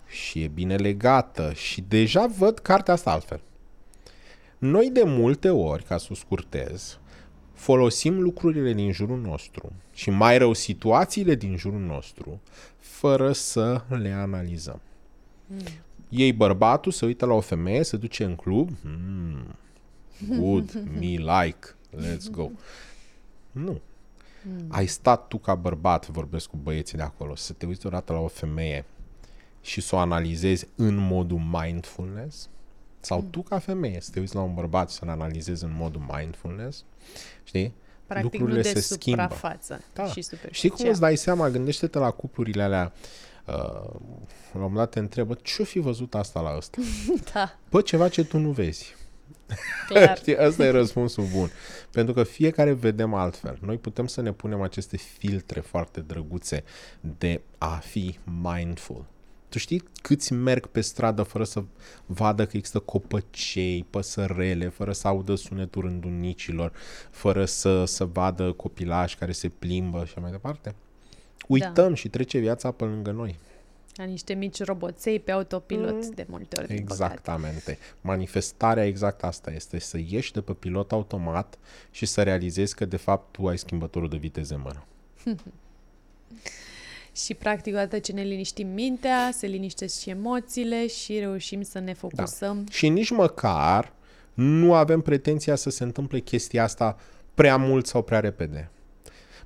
și 0.08 0.42
e 0.42 0.48
bine 0.48 0.76
legată 0.76 1.54
și 1.54 1.82
deja 1.82 2.26
văd 2.38 2.60
cartea 2.60 2.94
asta 2.94 3.12
altfel. 3.12 3.42
Noi 4.58 4.90
de 4.90 5.04
multe 5.06 5.50
ori, 5.50 5.84
ca 5.84 5.98
să 5.98 6.08
o 6.12 6.14
scurtez, 6.16 7.00
folosim 7.54 8.22
lucrurile 8.22 8.74
din 8.74 8.92
jurul 8.92 9.20
nostru 9.20 9.72
și 9.94 10.10
mai 10.10 10.38
rău 10.38 10.54
situațiile 10.54 11.36
din 11.36 11.58
jurul 11.58 11.80
nostru 11.80 12.42
fără 12.80 13.32
să 13.32 13.82
le 13.88 14.12
analizăm. 14.12 14.82
Mm. 15.48 15.60
Ei 16.10 16.34
bărbatul 16.34 16.92
se 16.92 17.06
uită 17.06 17.26
la 17.26 17.34
o 17.34 17.40
femeie, 17.40 17.84
se 17.84 17.98
duce 17.98 18.24
în 18.24 18.36
club, 18.36 18.70
mm, 18.82 19.56
good, 20.38 20.84
me 21.00 21.08
like, 21.08 21.76
let's 21.96 22.32
go. 22.32 22.50
Nu. 23.52 23.82
Mm. 24.44 24.68
Ai 24.68 24.86
stat 24.86 25.28
tu 25.28 25.38
ca 25.38 25.56
bărbat, 25.56 26.08
vorbesc 26.08 26.48
cu 26.48 26.58
băieții 26.58 26.98
de 26.98 27.04
acolo, 27.04 27.36
să 27.36 27.54
te 27.54 27.66
uiți 27.66 27.86
odată 27.86 28.14
la 28.14 28.20
o 28.20 28.28
femeie 28.28 28.86
și 29.62 29.82
să 29.82 29.96
o 29.96 29.98
analizezi 29.98 30.68
în 30.76 30.96
modul 30.96 31.38
mindfulness, 31.38 32.50
sau 33.00 33.20
mm. 33.20 33.30
tu 33.30 33.42
ca 33.42 33.60
femeie 33.60 34.02
să 34.02 34.12
te 34.12 34.20
uiți 34.20 34.36
la 34.36 34.42
un 34.42 34.54
bărbat 34.54 34.90
să-l 34.90 35.10
analizezi 35.10 35.64
în 35.64 35.74
modul 35.76 36.06
mindfulness, 36.18 36.84
știi? 37.44 37.74
Practic 38.08 38.32
Lucrurile 38.32 38.58
nu 38.58 38.74
de 38.74 38.80
se 38.80 38.94
schimbă. 38.94 39.22
da. 39.94 40.06
și 40.06 40.22
Știi 40.52 40.70
cum 40.70 40.90
îți 40.90 41.00
dai 41.00 41.18
seama? 41.18 41.50
Gândește-te 41.50 41.98
la 41.98 42.12
cuplurile 42.12 42.64
alea 42.64 42.94
uh, 43.46 43.54
la 43.54 43.90
un 44.54 44.62
moment 44.62 44.76
dat 44.76 44.90
te 44.90 45.00
întrebă 45.00 45.38
ce-o 45.42 45.64
fi 45.64 45.80
văzut 45.80 46.16
asta 46.16 46.42
la 46.42 46.56
ăsta? 46.58 46.78
da. 47.34 47.58
Pă, 47.70 47.82
ceva 47.82 48.10
ce 48.10 48.24
tu 48.24 48.38
nu 48.38 48.52
vezi. 48.52 48.96
Clar. 49.88 50.18
Știi, 50.22 50.38
asta 50.38 50.66
e 50.66 50.70
răspunsul 50.70 51.26
bun. 51.36 51.50
Pentru 51.94 52.14
că 52.14 52.24
fiecare 52.24 52.72
vedem 52.72 53.14
altfel. 53.14 53.58
Noi 53.62 53.78
putem 53.78 54.08
să 54.08 54.22
ne 54.22 54.32
punem 54.32 54.62
aceste 54.62 54.98
filtre 54.98 55.60
foarte 55.60 56.00
drăguțe 56.00 56.64
de 57.18 57.42
a 57.58 57.76
fi 57.76 58.18
mindful. 58.42 59.06
Tu 59.50 59.58
știi 59.58 59.84
câți 60.02 60.34
merg 60.34 60.68
pe 60.68 60.82
stradă 60.82 61.24
fără 61.24 61.44
să 61.44 61.64
vadă 62.06 62.46
că 62.46 62.58
există 62.58 62.80
copăcei, 62.80 63.86
păsărele, 63.90 64.68
fără 64.68 64.92
să 64.94 65.08
audă 65.08 65.36
sunetul 65.36 65.82
rândunicilor, 65.82 66.72
fără 67.12 67.46
să, 67.46 67.86
să 67.86 68.06
vadă 68.06 68.52
copilași 68.52 69.18
care 69.18 69.32
se 69.32 69.50
plimbă 69.50 70.06
și 70.06 70.20
mai 70.20 70.32
departe? 70.32 70.76
Uităm 71.48 71.88
da. 71.88 71.94
și 71.94 72.10
trece 72.10 72.38
viața 72.38 72.72
pe 72.72 72.84
lângă 72.84 73.12
noi. 73.12 73.40
Ca 73.96 74.04
niște 74.04 74.34
mici 74.34 74.64
roboței 74.64 75.20
pe 75.20 75.32
autopilot 75.32 76.04
mm. 76.04 76.12
de 76.16 76.26
multe 76.30 76.62
ori. 76.62 76.74
Exactamente. 76.74 77.78
Manifestarea 78.02 78.86
exact 78.86 79.24
asta 79.24 79.52
este, 79.52 79.80
să 79.80 79.98
ieși 80.08 80.34
de 80.34 80.42
pe 80.42 80.54
pilot 80.54 80.92
automat 80.92 81.58
și 81.92 82.06
să 82.06 82.24
realizezi 82.24 82.76
că 82.76 82.86
de 82.86 82.98
fapt 82.98 83.32
tu 83.32 83.48
ai 83.48 83.58
schimbătorul 83.58 84.10
de 84.10 84.18
viteză 84.18 84.54
în 84.54 84.62
mână. 84.64 84.86
și 87.24 87.34
practic 87.34 87.74
odată 87.74 88.00
ce 88.00 88.12
ne 88.12 88.22
liniștim 88.22 88.68
mintea, 88.68 89.30
se 89.34 89.48
liniștesc 89.48 90.00
și 90.00 90.10
emoțiile 90.10 90.88
și 90.88 91.20
reușim 91.20 91.62
să 91.62 91.80
ne 91.80 91.94
focusăm. 91.94 92.64
Da. 92.64 92.72
Și 92.72 92.90
nici 92.90 93.10
măcar 93.10 93.94
nu 94.34 94.74
avem 94.74 95.02
pretenția 95.02 95.56
să 95.56 95.70
se 95.70 95.84
întâmple 95.84 96.20
chestia 96.20 96.64
asta 96.64 96.98
prea 97.34 97.58
mult 97.58 97.86
sau 97.86 98.02
prea 98.02 98.20
repede. 98.20 98.70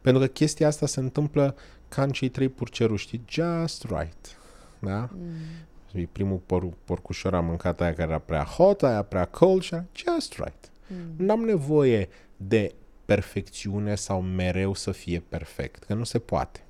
Pentru 0.02 0.22
că 0.22 0.28
chestia 0.28 0.68
asta 0.68 0.86
se 0.86 1.00
întâmplă 1.00 1.56
ca 1.90 2.04
în 2.04 2.10
cei 2.10 2.30
trei 2.30 2.50
purceruri, 2.50 3.02
știi? 3.02 3.22
Just 3.30 3.84
right. 3.84 4.38
Da? 4.80 5.10
Mm. 5.14 6.08
Primul 6.12 6.38
por- 6.46 6.78
porcușor 6.84 7.36
am 7.36 7.46
mâncat 7.46 7.82
aia 7.82 7.94
care 7.94 8.10
era 8.10 8.20
prea 8.20 8.44
hot, 8.44 8.84
aia 8.84 9.02
prea 9.02 9.26
cold 9.26 9.62
și 9.62 9.76
just 9.96 10.34
right. 10.34 10.72
Mm. 10.88 11.26
N-am 11.26 11.40
nevoie 11.40 12.10
de 12.38 12.74
perfecțiune 13.06 13.96
sau 13.96 14.22
mereu 14.22 14.74
să 14.74 14.92
fie 14.92 15.24
perfect, 15.30 15.84
că 15.84 15.94
nu 15.94 16.04
se 16.04 16.20
poate 16.20 16.62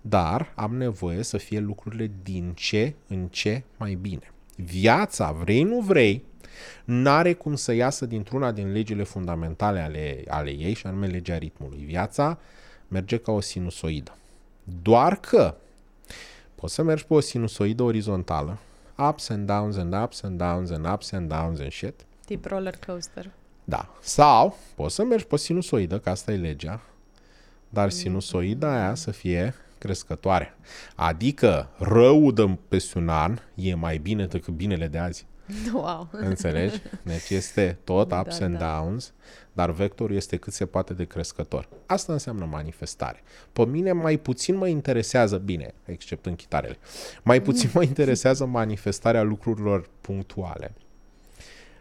dar 0.00 0.52
am 0.54 0.76
nevoie 0.76 1.22
să 1.22 1.36
fie 1.36 1.58
lucrurile 1.58 2.10
din 2.22 2.52
ce 2.54 2.94
în 3.06 3.26
ce 3.28 3.62
mai 3.76 3.94
bine. 3.94 4.32
Viața, 4.56 5.32
vrei 5.32 5.62
nu 5.62 5.80
vrei, 5.80 6.24
n-are 6.84 7.32
cum 7.32 7.54
să 7.54 7.72
iasă 7.72 8.06
dintr-una 8.06 8.52
din 8.52 8.72
legile 8.72 9.02
fundamentale 9.02 9.80
ale, 9.80 10.24
ale 10.28 10.50
ei, 10.50 10.74
și 10.74 10.86
anume 10.86 11.06
legea 11.06 11.38
ritmului. 11.38 11.82
Viața 11.84 12.38
merge 12.88 13.16
ca 13.16 13.32
o 13.32 13.40
sinusoidă. 13.40 14.14
Doar 14.82 15.20
că 15.20 15.54
poți 16.54 16.74
să 16.74 16.82
mergi 16.82 17.06
pe 17.06 17.14
o 17.14 17.20
sinusoidă 17.20 17.82
orizontală, 17.82 18.58
ups 19.08 19.28
and 19.28 19.46
downs 19.46 19.76
and 19.76 19.94
ups 19.94 20.22
and 20.22 20.38
downs 20.38 20.70
and 20.70 20.86
ups 20.92 21.12
and 21.12 21.28
downs 21.28 21.60
and 21.60 21.72
shit. 21.72 21.94
Tip 22.26 22.44
roller 22.44 22.78
coaster. 22.86 23.30
Da. 23.64 23.88
Sau 24.00 24.56
poți 24.74 24.94
să 24.94 25.04
mergi 25.04 25.24
pe 25.24 25.36
sinusoidă, 25.36 25.98
că 25.98 26.10
asta 26.10 26.32
e 26.32 26.36
legea, 26.36 26.80
dar 27.68 27.90
sinusoida 27.90 28.72
aia 28.72 28.94
să 28.94 29.10
fie 29.10 29.54
crescătoare. 29.78 30.54
Adică 30.94 31.68
răul 31.78 32.34
de 32.34 32.58
peste 32.68 32.98
un 32.98 33.08
an 33.08 33.38
e 33.54 33.74
mai 33.74 33.98
bine 33.98 34.26
decât 34.26 34.54
binele 34.54 34.86
de 34.86 34.98
azi. 34.98 35.26
Wow. 35.72 36.08
Înțelegi? 36.10 36.80
Deci 37.02 37.30
este 37.30 37.78
tot 37.84 38.08
da, 38.08 38.18
ups 38.18 38.38
da, 38.38 38.44
and 38.44 38.58
da. 38.58 38.76
downs, 38.76 39.12
dar 39.60 39.70
vectorul 39.70 40.16
este 40.16 40.36
cât 40.36 40.52
se 40.52 40.66
poate 40.66 40.94
de 40.94 41.04
crescător. 41.04 41.68
Asta 41.86 42.12
înseamnă 42.12 42.44
manifestare. 42.44 43.22
Pe 43.52 43.64
mine 43.66 43.92
mai 43.92 44.16
puțin 44.16 44.56
mă 44.56 44.68
interesează, 44.68 45.36
bine, 45.36 45.74
exceptând 45.84 46.36
chitarele, 46.36 46.78
mai 47.22 47.42
puțin 47.42 47.70
mă 47.74 47.82
interesează 47.82 48.44
manifestarea 48.44 49.22
lucrurilor 49.22 49.88
punctuale. 50.00 50.72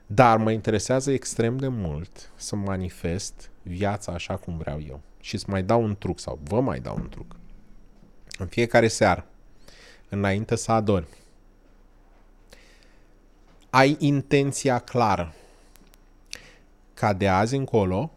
Dar 0.06 0.38
mă 0.38 0.52
interesează 0.52 1.12
extrem 1.12 1.58
de 1.58 1.68
mult 1.68 2.32
să 2.36 2.56
manifest 2.56 3.50
viața 3.62 4.12
așa 4.12 4.36
cum 4.36 4.58
vreau 4.58 4.82
eu. 4.88 5.02
Și 5.20 5.38
să 5.38 5.46
mai 5.50 5.64
dau 5.64 5.84
un 5.84 5.96
truc 6.00 6.20
sau 6.20 6.40
vă 6.44 6.62
mai 6.62 6.80
dau 6.80 6.96
un 6.96 7.10
truc 7.10 7.36
în 8.38 8.48
fiecare 8.48 8.88
seară, 8.88 9.26
înainte 10.10 10.56
să 10.56 10.72
adormi, 10.72 11.08
ai 13.70 13.96
intenția 14.00 14.80
clară 14.80 15.34
ca 17.00 17.14
de 17.14 17.28
azi 17.28 17.56
încolo 17.56 18.12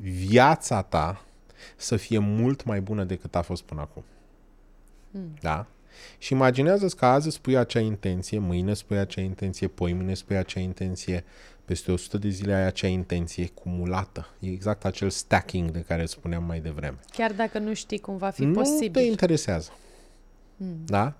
viața 0.00 0.82
ta 0.82 1.24
să 1.76 1.96
fie 1.96 2.18
mult 2.18 2.64
mai 2.64 2.80
bună 2.80 3.04
decât 3.04 3.34
a 3.34 3.42
fost 3.42 3.62
până 3.62 3.80
acum. 3.80 4.04
Mm. 5.10 5.34
Da? 5.40 5.66
Și 6.18 6.32
imaginează-ți 6.32 6.96
că 6.96 7.06
azi 7.06 7.30
spui 7.30 7.56
acea 7.56 7.80
intenție, 7.80 8.38
mâine 8.38 8.74
spui 8.74 8.98
acea 8.98 9.20
intenție, 9.20 9.68
poi 9.68 9.92
mâine 9.92 10.14
spui 10.14 10.36
acea 10.36 10.60
intenție, 10.60 11.24
peste 11.64 11.92
100 11.92 12.18
de 12.18 12.28
zile 12.28 12.54
ai 12.54 12.66
acea 12.66 12.86
intenție 12.86 13.46
cumulată. 13.46 14.28
E 14.38 14.50
exact 14.50 14.84
acel 14.84 15.10
stacking 15.10 15.70
de 15.70 15.80
care 15.80 16.06
spuneam 16.06 16.44
mai 16.44 16.60
devreme. 16.60 16.98
Chiar 17.10 17.32
dacă 17.32 17.58
nu 17.58 17.74
știi 17.74 17.98
cum 17.98 18.16
va 18.16 18.30
fi 18.30 18.44
nu 18.44 18.52
posibil. 18.52 18.86
Nu 18.86 19.00
te 19.00 19.00
interesează. 19.00 19.70
Hmm. 20.56 20.82
Da? 20.84 21.14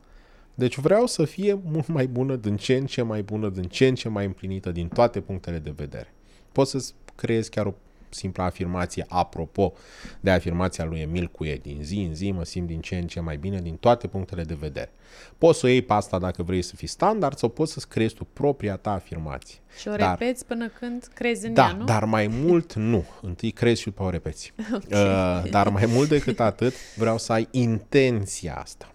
Deci 0.55 0.79
vreau 0.79 1.07
să 1.07 1.25
fie 1.25 1.61
mult 1.65 1.87
mai 1.87 2.07
bună, 2.07 2.37
din 2.37 2.57
ce 2.57 2.77
în 2.77 2.87
ce 2.87 3.03
mai 3.03 3.23
bună, 3.23 3.49
din 3.49 3.65
ce 3.65 3.87
în 3.87 3.95
ce 3.95 4.09
mai 4.09 4.25
împlinită, 4.25 4.71
din 4.71 4.89
toate 4.89 5.21
punctele 5.21 5.59
de 5.59 5.73
vedere. 5.77 6.15
Poți 6.53 6.71
să-ți 6.71 6.95
creezi 7.15 7.51
chiar 7.51 7.67
o 7.67 7.75
simpla 8.15 8.45
afirmație 8.45 9.05
apropo 9.09 9.73
de 10.21 10.31
afirmația 10.31 10.85
lui 10.85 11.01
Emil 11.01 11.27
Cuie, 11.27 11.57
din 11.63 11.79
zi 11.83 11.99
în 12.09 12.15
zi 12.15 12.31
mă 12.31 12.45
simt 12.45 12.67
din 12.67 12.81
ce 12.81 12.97
în 12.97 13.07
ce 13.07 13.21
mai 13.21 13.37
bine 13.37 13.61
din 13.61 13.77
toate 13.77 14.07
punctele 14.07 14.43
de 14.43 14.55
vedere. 14.55 14.93
Poți 15.39 15.59
să 15.59 15.67
o 15.67 15.69
iei 15.69 15.83
pe 15.83 15.93
asta 15.93 16.19
dacă 16.19 16.43
vrei 16.43 16.63
să 16.63 16.77
fii 16.77 16.87
standard 16.87 17.37
sau 17.39 17.49
poți 17.49 17.73
să-ți 17.73 17.89
creezi 17.89 18.15
tu 18.15 18.25
propria 18.33 18.77
ta 18.77 18.93
afirmație. 18.93 19.59
Și 19.79 19.89
o 19.89 19.97
dar, 19.97 20.19
repeți 20.19 20.47
până 20.47 20.69
când 20.69 21.11
crezi 21.15 21.47
în 21.47 21.55
da, 21.55 21.67
ea, 21.67 21.73
nu? 21.73 21.85
dar 21.85 22.05
mai 22.05 22.27
mult 22.27 22.75
nu. 22.75 23.05
Întâi 23.23 23.51
crezi 23.51 23.81
și 23.81 23.87
după 23.87 24.03
o 24.03 24.11
repeți. 24.11 24.53
Okay. 24.75 25.03
Uh, 25.03 25.51
dar 25.51 25.69
mai 25.69 25.87
mult 25.87 26.09
decât 26.09 26.41
atât, 26.41 26.75
vreau 26.97 27.19
să 27.19 27.33
ai 27.33 27.49
intenția 27.51 28.55
asta. 28.55 28.93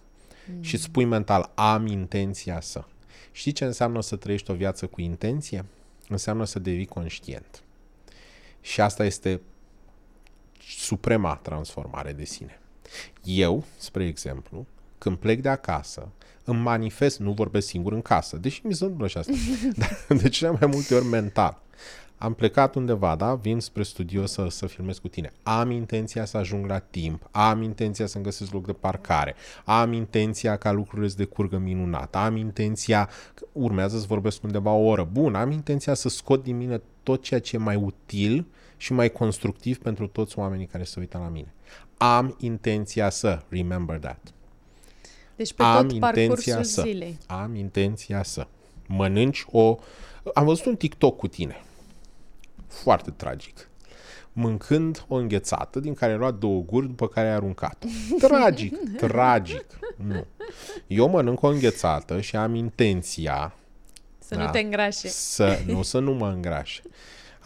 Mm. 0.54 0.62
Și 0.62 0.76
spui 0.76 1.04
mental, 1.04 1.50
am 1.54 1.86
intenția 1.86 2.60
să. 2.60 2.84
Știi 3.32 3.52
ce 3.52 3.64
înseamnă 3.64 4.02
să 4.02 4.16
trăiești 4.16 4.50
o 4.50 4.54
viață 4.54 4.86
cu 4.86 5.00
intenție? 5.00 5.64
Înseamnă 6.08 6.44
să 6.44 6.58
devii 6.58 6.86
conștient. 6.86 7.62
Și 8.60 8.80
asta 8.80 9.04
este 9.04 9.40
suprema 10.60 11.36
transformare 11.36 12.12
de 12.12 12.24
sine. 12.24 12.60
Eu, 13.24 13.64
spre 13.76 14.06
exemplu, 14.06 14.66
când 14.98 15.16
plec 15.16 15.40
de 15.40 15.48
acasă, 15.48 16.08
îmi 16.44 16.60
manifest, 16.60 17.18
nu 17.18 17.32
vorbesc 17.32 17.66
singur 17.66 17.92
în 17.92 18.02
casă, 18.02 18.36
deși 18.36 18.66
mi 18.66 18.74
se 18.74 18.82
întâmplă 18.82 19.06
și 19.08 19.18
asta, 19.18 19.32
dar 20.08 20.18
de 20.18 20.28
cele 20.28 20.50
mai 20.50 20.68
multe 20.72 20.94
ori 20.94 21.04
mental. 21.04 21.62
Am 22.18 22.34
plecat 22.34 22.74
undeva, 22.74 23.16
da? 23.16 23.34
Vin 23.34 23.60
spre 23.60 23.82
studio 23.82 24.26
să, 24.26 24.46
să 24.48 24.66
filmez 24.66 24.98
cu 24.98 25.08
tine. 25.08 25.32
Am 25.42 25.70
intenția 25.70 26.24
să 26.24 26.36
ajung 26.36 26.66
la 26.66 26.78
timp. 26.78 27.28
Am 27.30 27.62
intenția 27.62 28.06
să-mi 28.06 28.24
găsesc 28.24 28.52
loc 28.52 28.66
de 28.66 28.72
parcare. 28.72 29.34
Am 29.64 29.92
intenția 29.92 30.56
ca 30.56 30.72
lucrurile 30.72 31.08
să 31.08 31.16
decurgă 31.16 31.58
minunat. 31.58 32.16
Am 32.16 32.36
intenția, 32.36 33.08
urmează 33.52 33.98
să 33.98 34.04
vorbesc 34.08 34.42
undeva 34.42 34.72
o 34.72 34.84
oră. 34.84 35.08
Bun, 35.12 35.34
am 35.34 35.50
intenția 35.50 35.94
să 35.94 36.08
scot 36.08 36.42
din 36.42 36.56
mine 36.56 36.82
tot 37.02 37.22
ceea 37.22 37.40
ce 37.40 37.56
e 37.56 37.58
mai 37.58 37.76
util 37.76 38.46
și 38.76 38.92
mai 38.92 39.12
constructiv 39.12 39.78
pentru 39.78 40.06
toți 40.06 40.38
oamenii 40.38 40.66
care 40.66 40.84
se 40.84 41.00
uită 41.00 41.18
la 41.18 41.28
mine. 41.28 41.54
Am 41.96 42.36
intenția 42.40 43.10
să, 43.10 43.42
remember 43.48 43.98
that. 43.98 44.18
Deci 45.36 45.52
pe 45.52 45.62
am 45.62 45.88
tot 45.88 45.98
parcursul 45.98 46.62
să, 46.62 46.82
zilei. 46.82 47.18
Am 47.26 47.54
intenția 47.54 48.22
să. 48.22 48.46
Mănânci 48.86 49.44
o... 49.50 49.78
Am 50.34 50.44
văzut 50.44 50.64
un 50.64 50.76
TikTok 50.76 51.16
cu 51.16 51.28
tine. 51.28 51.56
Foarte 52.82 53.10
tragic. 53.10 53.68
Mâncând 54.32 55.04
o 55.08 55.14
înghețată 55.14 55.80
din 55.80 55.94
care 55.94 56.12
ai 56.12 56.18
luat 56.18 56.34
două 56.34 56.62
guri 56.62 56.86
după 56.86 57.08
care 57.08 57.28
ai 57.28 57.34
aruncat. 57.34 57.84
Tragic, 58.18 58.96
tragic. 58.96 59.64
Nu. 59.96 60.26
Eu 60.86 61.08
mănânc 61.08 61.42
o 61.42 61.48
înghețată 61.48 62.20
și 62.20 62.36
am 62.36 62.54
intenția 62.54 63.54
să 64.18 64.34
da, 64.34 64.42
nu 64.42 64.50
te 64.50 64.58
îngrașe. 64.58 65.08
Să, 65.08 65.58
nu 65.66 65.82
să 65.82 65.98
nu 65.98 66.12
mă 66.12 66.28
îngrașe 66.28 66.82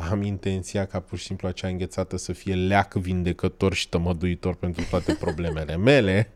am 0.08 0.22
intenția 0.22 0.84
ca 0.84 1.00
pur 1.00 1.18
și 1.18 1.24
simplu 1.24 1.48
acea 1.48 1.68
înghețată 1.68 2.16
să 2.16 2.32
fie 2.32 2.54
leac 2.54 2.94
vindecător 2.94 3.74
și 3.74 3.88
tămăduitor 3.88 4.54
pentru 4.54 4.84
toate 4.90 5.14
problemele 5.14 5.76
mele, 5.90 6.32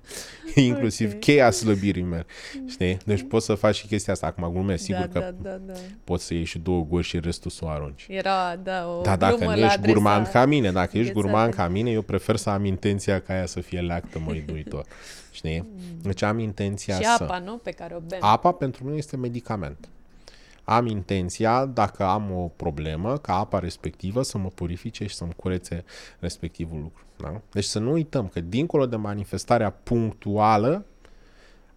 inclusiv 0.54 1.06
okay. 1.06 1.18
cheia 1.18 1.50
slăbirii 1.50 2.02
mele. 2.02 2.26
Știi? 2.68 2.96
Deci 3.04 3.22
poți 3.28 3.44
să 3.44 3.54
faci 3.54 3.74
și 3.74 3.86
chestia 3.86 4.12
asta. 4.12 4.26
Acum 4.26 4.52
glumesc, 4.52 4.82
sigur 4.82 5.06
da, 5.06 5.20
că 5.20 5.34
da, 5.42 5.50
da, 5.50 5.56
da. 5.66 5.72
poți 6.04 6.24
să 6.24 6.34
iei 6.34 6.44
și 6.44 6.58
două 6.58 6.84
guri 6.84 7.04
și 7.04 7.20
restul 7.20 7.50
să 7.50 7.64
o 7.64 7.68
arunci. 7.68 8.06
Era, 8.08 8.56
da, 8.56 8.88
o 8.88 9.00
Dar 9.00 9.16
dacă 9.16 9.44
nu 9.44 9.54
ești 9.54 9.80
gurman 9.80 10.24
ca 10.24 10.44
mine, 10.44 10.72
dacă 10.72 10.78
înghețată. 10.78 10.98
ești 10.98 11.12
gurman 11.12 11.50
ca 11.50 11.68
mine, 11.68 11.90
eu 11.90 12.02
prefer 12.02 12.36
să 12.36 12.50
am 12.50 12.64
intenția 12.64 13.20
ca 13.20 13.32
aia 13.32 13.46
să 13.46 13.60
fie 13.60 13.80
leac 13.80 14.10
tămăduitor. 14.10 14.86
Știi? 15.30 15.60
Mm. 15.60 16.00
Deci 16.02 16.22
am 16.22 16.38
intenția 16.38 16.94
și 16.94 17.02
să... 17.02 17.22
apa, 17.22 17.38
nu? 17.38 17.56
Pe 17.56 17.70
care 17.70 17.94
o 17.94 18.00
bem. 18.00 18.18
Apa 18.22 18.52
pentru 18.52 18.84
mine 18.84 18.96
este 18.96 19.16
medicament 19.16 19.88
am 20.64 20.86
intenția, 20.86 21.66
dacă 21.66 22.04
am 22.04 22.30
o 22.30 22.48
problemă, 22.48 23.18
ca 23.18 23.34
apa 23.34 23.58
respectivă 23.58 24.22
să 24.22 24.38
mă 24.38 24.48
purifice 24.48 25.06
și 25.06 25.14
să-mi 25.14 25.34
curețe 25.36 25.84
respectivul 26.18 26.80
lucru. 26.80 27.04
Da? 27.16 27.40
Deci 27.52 27.64
să 27.64 27.78
nu 27.78 27.92
uităm 27.92 28.28
că 28.28 28.40
dincolo 28.40 28.86
de 28.86 28.96
manifestarea 28.96 29.70
punctuală, 29.70 30.84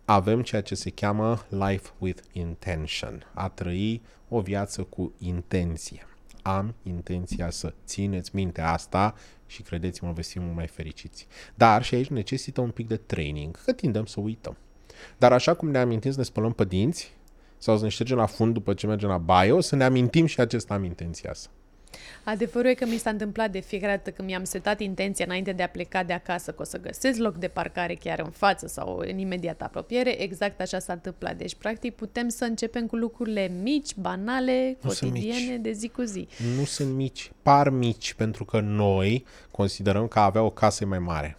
avem 0.05 0.41
ceea 0.41 0.61
ce 0.61 0.75
se 0.75 0.89
cheamă 0.89 1.45
life 1.49 1.89
with 1.97 2.21
intention, 2.31 3.31
a 3.33 3.49
trăi 3.49 4.01
o 4.29 4.39
viață 4.39 4.83
cu 4.83 5.13
intenție. 5.17 6.07
Am 6.41 6.75
intenția 6.83 7.49
să 7.49 7.73
țineți 7.85 8.31
minte 8.33 8.61
asta 8.61 9.15
și 9.45 9.61
credeți-mă, 9.61 10.11
veți 10.11 10.31
fi 10.31 10.39
mult 10.39 10.55
mai 10.55 10.67
fericiți. 10.67 11.27
Dar 11.55 11.83
și 11.83 11.95
aici 11.95 12.07
necesită 12.07 12.61
un 12.61 12.69
pic 12.69 12.87
de 12.87 12.97
training, 12.97 13.63
că 13.63 13.73
tindem 13.73 14.05
să 14.05 14.19
uităm. 14.19 14.57
Dar 15.17 15.31
așa 15.31 15.53
cum 15.53 15.69
ne 15.69 15.77
amintim 15.77 16.11
să 16.11 16.17
ne 16.17 16.23
spălăm 16.23 16.53
pe 16.53 16.65
dinți, 16.65 17.16
sau 17.57 17.77
să 17.77 17.83
ne 17.83 17.89
ștergem 17.89 18.17
la 18.17 18.25
fund 18.25 18.53
după 18.53 18.73
ce 18.73 18.87
mergem 18.87 19.09
la 19.09 19.17
baie, 19.17 19.51
o 19.51 19.61
să 19.61 19.75
ne 19.75 19.83
amintim 19.83 20.25
și 20.25 20.39
acesta 20.39 20.73
am 20.73 20.83
intenția 20.83 21.29
asta. 21.29 21.49
Adevărul 22.23 22.69
e 22.69 22.73
că 22.73 22.85
mi 22.85 22.97
s-a 22.97 23.09
întâmplat 23.09 23.51
de 23.51 23.59
fiecare 23.59 23.95
dată 23.95 24.11
când 24.11 24.27
mi-am 24.27 24.43
setat 24.43 24.79
intenția 24.79 25.25
înainte 25.25 25.51
de 25.51 25.63
a 25.63 25.69
pleca 25.69 26.03
de 26.03 26.13
acasă 26.13 26.51
că 26.51 26.61
o 26.61 26.65
să 26.65 26.79
găsesc 26.79 27.19
loc 27.19 27.35
de 27.35 27.47
parcare 27.47 27.93
chiar 27.93 28.19
în 28.19 28.29
față 28.29 28.67
sau 28.67 28.97
în 28.97 29.17
imediată 29.17 29.63
apropiere, 29.63 30.21
exact 30.21 30.61
așa 30.61 30.79
s-a 30.79 30.93
întâmplat. 30.93 31.37
Deci, 31.37 31.55
practic, 31.55 31.95
putem 31.95 32.29
să 32.29 32.43
începem 32.43 32.85
cu 32.85 32.95
lucrurile 32.95 33.51
mici, 33.61 33.95
banale, 33.95 34.77
nu 34.81 34.89
cotidiene, 34.89 35.57
de 35.57 35.71
zi 35.71 35.87
cu 35.87 36.01
zi. 36.01 36.27
Nu 36.57 36.65
sunt 36.65 36.93
mici, 36.93 37.31
par 37.41 37.69
mici, 37.69 38.13
pentru 38.13 38.45
că 38.45 38.59
noi 38.59 39.25
considerăm 39.51 40.07
că 40.07 40.19
avea 40.19 40.41
o 40.41 40.49
casă 40.49 40.85
mai 40.85 40.99
mare. 40.99 41.37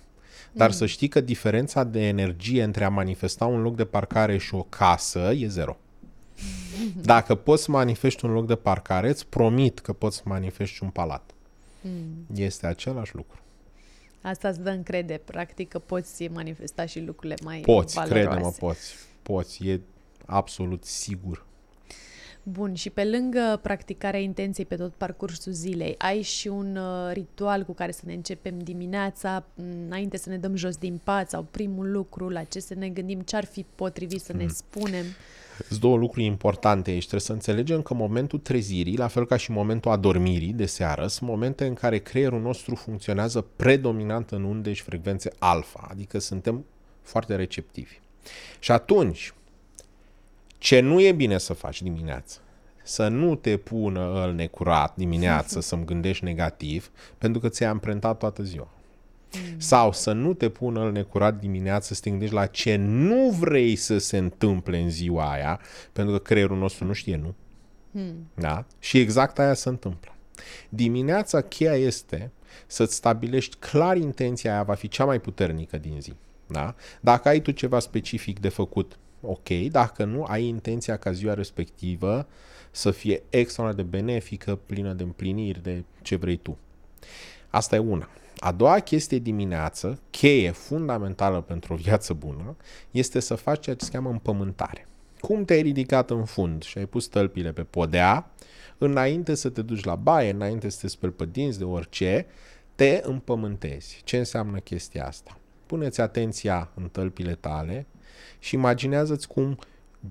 Dar 0.52 0.68
mm. 0.68 0.74
să 0.74 0.86
știi 0.86 1.08
că 1.08 1.20
diferența 1.20 1.84
de 1.84 2.06
energie 2.06 2.62
între 2.62 2.84
a 2.84 2.88
manifesta 2.88 3.44
un 3.44 3.62
loc 3.62 3.76
de 3.76 3.84
parcare 3.84 4.38
și 4.38 4.54
o 4.54 4.62
casă 4.62 5.32
e 5.36 5.46
zero. 5.46 5.76
Dacă 7.02 7.34
poți 7.34 7.62
să 7.62 7.70
manifesti 7.70 8.24
un 8.24 8.32
loc 8.32 8.46
de 8.46 8.54
parcare, 8.54 9.08
îți 9.08 9.26
promit 9.26 9.78
că 9.78 9.92
poți 9.92 10.16
să 10.16 10.22
manifesti 10.24 10.82
un 10.82 10.90
palat. 10.90 11.30
Mm. 11.80 12.26
Este 12.34 12.66
același 12.66 13.14
lucru. 13.14 13.38
Asta 14.20 14.48
îți 14.48 14.60
dă 14.60 14.70
încredere, 14.70 15.22
practic, 15.24 15.68
că 15.68 15.78
poți 15.78 16.26
manifesta 16.26 16.86
și 16.86 17.00
lucrurile 17.00 17.34
mai 17.44 17.60
Poți, 17.60 17.94
valoroase. 17.94 18.26
crede-mă, 18.28 18.50
poți. 18.58 18.94
Poți, 19.22 19.66
e 19.66 19.80
absolut 20.26 20.84
sigur. 20.84 21.46
Bun, 22.42 22.74
și 22.74 22.90
pe 22.90 23.04
lângă 23.04 23.58
practicarea 23.62 24.20
intenției 24.20 24.66
pe 24.66 24.76
tot 24.76 24.92
parcursul 24.94 25.52
zilei, 25.52 25.94
ai 25.98 26.22
și 26.22 26.48
un 26.48 26.76
uh, 26.76 27.12
ritual 27.12 27.64
cu 27.64 27.72
care 27.72 27.92
să 27.92 28.02
ne 28.04 28.12
începem 28.12 28.58
dimineața, 28.58 29.44
înainte 29.86 30.16
să 30.16 30.28
ne 30.28 30.36
dăm 30.36 30.56
jos 30.56 30.76
din 30.76 31.00
pat 31.04 31.30
sau 31.30 31.46
primul 31.50 31.90
lucru, 31.90 32.28
la 32.28 32.42
ce 32.44 32.60
să 32.60 32.74
ne 32.74 32.88
gândim, 32.88 33.20
ce 33.20 33.36
ar 33.36 33.44
fi 33.44 33.64
potrivit 33.74 34.20
să 34.20 34.32
mm. 34.32 34.38
ne 34.38 34.46
spunem? 34.46 35.04
Sunt 35.66 35.80
două 35.80 35.96
lucruri 35.96 36.24
importante 36.24 36.90
aici. 36.90 37.00
Trebuie 37.00 37.20
să 37.20 37.32
înțelegem 37.32 37.82
că 37.82 37.94
momentul 37.94 38.38
trezirii, 38.38 38.96
la 38.96 39.06
fel 39.06 39.26
ca 39.26 39.36
și 39.36 39.50
momentul 39.50 39.90
adormirii 39.90 40.52
de 40.52 40.66
seară, 40.66 41.06
sunt 41.06 41.28
momente 41.28 41.66
în 41.66 41.74
care 41.74 41.98
creierul 41.98 42.40
nostru 42.40 42.74
funcționează 42.74 43.46
predominant 43.56 44.30
în 44.30 44.44
unde 44.44 44.72
și 44.72 44.82
frecvențe 44.82 45.30
alfa, 45.38 45.86
adică 45.90 46.18
suntem 46.18 46.64
foarte 47.02 47.36
receptivi. 47.36 47.98
Și 48.58 48.72
atunci, 48.72 49.32
ce 50.58 50.80
nu 50.80 51.00
e 51.00 51.12
bine 51.12 51.38
să 51.38 51.52
faci 51.52 51.82
dimineața? 51.82 52.38
Să 52.82 53.08
nu 53.08 53.34
te 53.34 53.56
pună 53.56 54.24
îl 54.24 54.32
necurat 54.32 54.96
dimineață 54.96 55.60
să-mi 55.60 55.84
gândești 55.84 56.24
negativ, 56.24 56.90
pentru 57.18 57.40
că 57.40 57.48
ți-ai 57.48 57.70
amprentat 57.70 58.18
toată 58.18 58.42
ziua. 58.42 58.68
Mm. 59.32 59.58
Sau 59.58 59.92
să 59.92 60.12
nu 60.12 60.34
te 60.34 60.48
pună 60.48 60.80
în 60.80 60.92
necurat 60.92 61.38
dimineață 61.38 61.94
să 61.94 62.00
te 62.00 62.10
gândești 62.10 62.34
la 62.34 62.46
ce 62.46 62.76
nu 62.76 63.30
vrei 63.30 63.76
să 63.76 63.98
se 63.98 64.16
întâmple 64.16 64.78
în 64.78 64.90
ziua 64.90 65.32
aia, 65.32 65.60
pentru 65.92 66.14
că 66.14 66.20
creierul 66.20 66.58
nostru 66.58 66.84
nu 66.84 66.92
știe 66.92 67.16
nu. 67.16 67.34
Mm. 67.90 68.30
Da? 68.34 68.64
Și 68.78 68.98
exact 68.98 69.38
aia 69.38 69.54
se 69.54 69.68
întâmplă. 69.68 70.12
Dimineața 70.68 71.40
cheia 71.40 71.74
este 71.74 72.30
să-ți 72.66 72.94
stabilești 72.94 73.56
clar 73.56 73.96
intenția 73.96 74.52
aia 74.52 74.62
va 74.62 74.74
fi 74.74 74.88
cea 74.88 75.04
mai 75.04 75.20
puternică 75.20 75.78
din 75.78 76.00
zi. 76.00 76.14
Da? 76.46 76.74
Dacă 77.00 77.28
ai 77.28 77.40
tu 77.40 77.50
ceva 77.50 77.78
specific 77.78 78.40
de 78.40 78.48
făcut, 78.48 78.98
ok, 79.20 79.48
dacă 79.70 80.04
nu, 80.04 80.24
ai 80.24 80.44
intenția 80.44 80.96
ca 80.96 81.12
ziua 81.12 81.34
respectivă 81.34 82.26
să 82.70 82.90
fie 82.90 83.22
extraordinar 83.30 83.84
de 83.84 83.96
benefică, 83.96 84.58
plină 84.66 84.92
de 84.92 85.02
împliniri, 85.02 85.62
de 85.62 85.84
ce 86.02 86.16
vrei 86.16 86.36
tu. 86.36 86.58
Asta 87.48 87.76
e 87.76 87.78
una. 87.78 88.08
A 88.38 88.52
doua 88.52 88.78
chestie 88.78 89.18
dimineață, 89.18 90.00
cheie 90.10 90.50
fundamentală 90.50 91.40
pentru 91.40 91.72
o 91.72 91.76
viață 91.76 92.12
bună, 92.12 92.56
este 92.90 93.20
să 93.20 93.34
faci 93.34 93.62
ceea 93.62 93.76
ce 93.76 93.84
se 93.84 93.90
cheamă 93.90 94.10
împământare. 94.10 94.86
Cum 95.20 95.44
te-ai 95.44 95.62
ridicat 95.62 96.10
în 96.10 96.24
fund 96.24 96.62
și 96.62 96.78
ai 96.78 96.86
pus 96.86 97.06
tălpile 97.06 97.52
pe 97.52 97.62
podea, 97.62 98.30
înainte 98.78 99.34
să 99.34 99.48
te 99.48 99.62
duci 99.62 99.84
la 99.84 99.94
baie, 99.94 100.30
înainte 100.30 100.68
să 100.68 100.78
te 100.80 100.88
speli 100.88 101.12
pe 101.12 101.26
dinți 101.32 101.58
de 101.58 101.64
orice, 101.64 102.26
te 102.74 103.00
împământezi. 103.04 104.00
Ce 104.04 104.16
înseamnă 104.16 104.58
chestia 104.58 105.06
asta? 105.06 105.38
Puneți 105.66 106.00
atenția 106.00 106.70
în 106.74 106.88
tălpile 106.88 107.34
tale 107.34 107.86
și 108.38 108.54
imaginează-ți 108.54 109.28
cum 109.28 109.58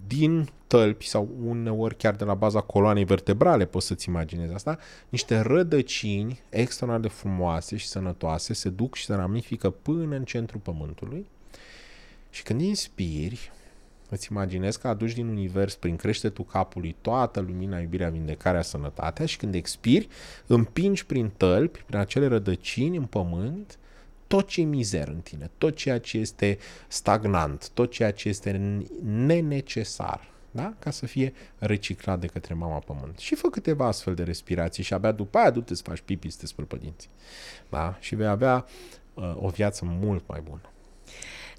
din 0.08 0.50
tălpi 0.68 1.08
sau 1.08 1.30
uneori 1.46 1.96
chiar 1.96 2.16
de 2.16 2.24
la 2.24 2.34
baza 2.34 2.62
coloanei 2.62 3.04
vertebrale, 3.04 3.66
poți 3.66 3.88
să-ți 3.88 4.10
imaginezi 4.10 4.54
asta, 4.54 4.78
niște 5.10 5.40
rădăcini 5.40 6.40
extraordinar 6.50 7.12
de 7.12 7.18
frumoase 7.18 7.78
și 7.78 7.88
sănătoase 7.88 8.54
se 8.54 8.70
duc 8.70 8.96
și 8.96 9.06
se 9.06 9.14
ramifică 9.14 9.70
până 9.70 10.16
în 10.16 10.24
centrul 10.24 10.60
pământului 10.60 11.26
și 12.30 12.44
când 12.44 12.62
inspiri, 12.62 13.52
îți 14.10 14.28
imaginezi 14.32 14.80
că 14.80 14.88
aduci 14.88 15.14
din 15.14 15.28
univers, 15.28 15.76
prin 15.76 15.96
creștetul 15.96 16.46
capului, 16.46 16.96
toată 17.02 17.40
lumina, 17.40 17.80
iubirea, 17.80 18.10
vindecarea, 18.10 18.62
sănătatea 18.62 19.26
și 19.26 19.38
când 19.38 19.56
expiri, 19.56 20.08
împingi 20.48 21.06
prin 21.06 21.32
tălpi, 21.38 21.84
prin 21.86 22.00
acele 22.00 22.28
rădăcini 22.28 22.98
în 22.98 23.06
pământ, 23.06 23.78
tot 24.28 24.48
ce 24.48 24.62
e 24.62 24.64
mizer 24.64 25.08
în 25.08 25.20
tine, 25.20 25.50
tot 25.58 25.76
ceea 25.76 26.00
ce 26.00 26.18
este 26.18 26.58
stagnant, 26.88 27.70
tot 27.70 27.92
ceea 27.92 28.12
ce 28.12 28.30
este 28.30 28.82
nenecesar, 29.04 30.28
da? 30.52 30.74
ca 30.80 30.90
să 30.90 31.06
fie 31.06 31.34
reciclat 31.58 32.20
de 32.20 32.28
către 32.28 32.54
mama 32.54 32.80
pământ. 32.80 33.18
Și 33.18 33.36
fă 33.36 33.48
câteva 33.50 33.86
astfel 33.86 34.16
de 34.16 34.24
respirații 34.24 34.84
și 34.84 34.94
abia 34.94 35.12
după 35.12 35.38
aia 35.38 35.50
du-te 35.50 35.76
să 35.76 35.84
faci 35.86 36.02
pipi, 36.02 36.30
să 36.30 36.38
te 36.40 36.46
spăl 36.46 36.66
pădinții. 36.66 37.10
Da? 37.70 37.98
Și 38.00 38.16
vei 38.16 38.28
avea 38.28 38.66
uh, 39.14 39.36
o 39.36 39.50
viață 39.50 39.86
mult 39.86 40.28
mai 40.28 40.42
bună 40.42 40.72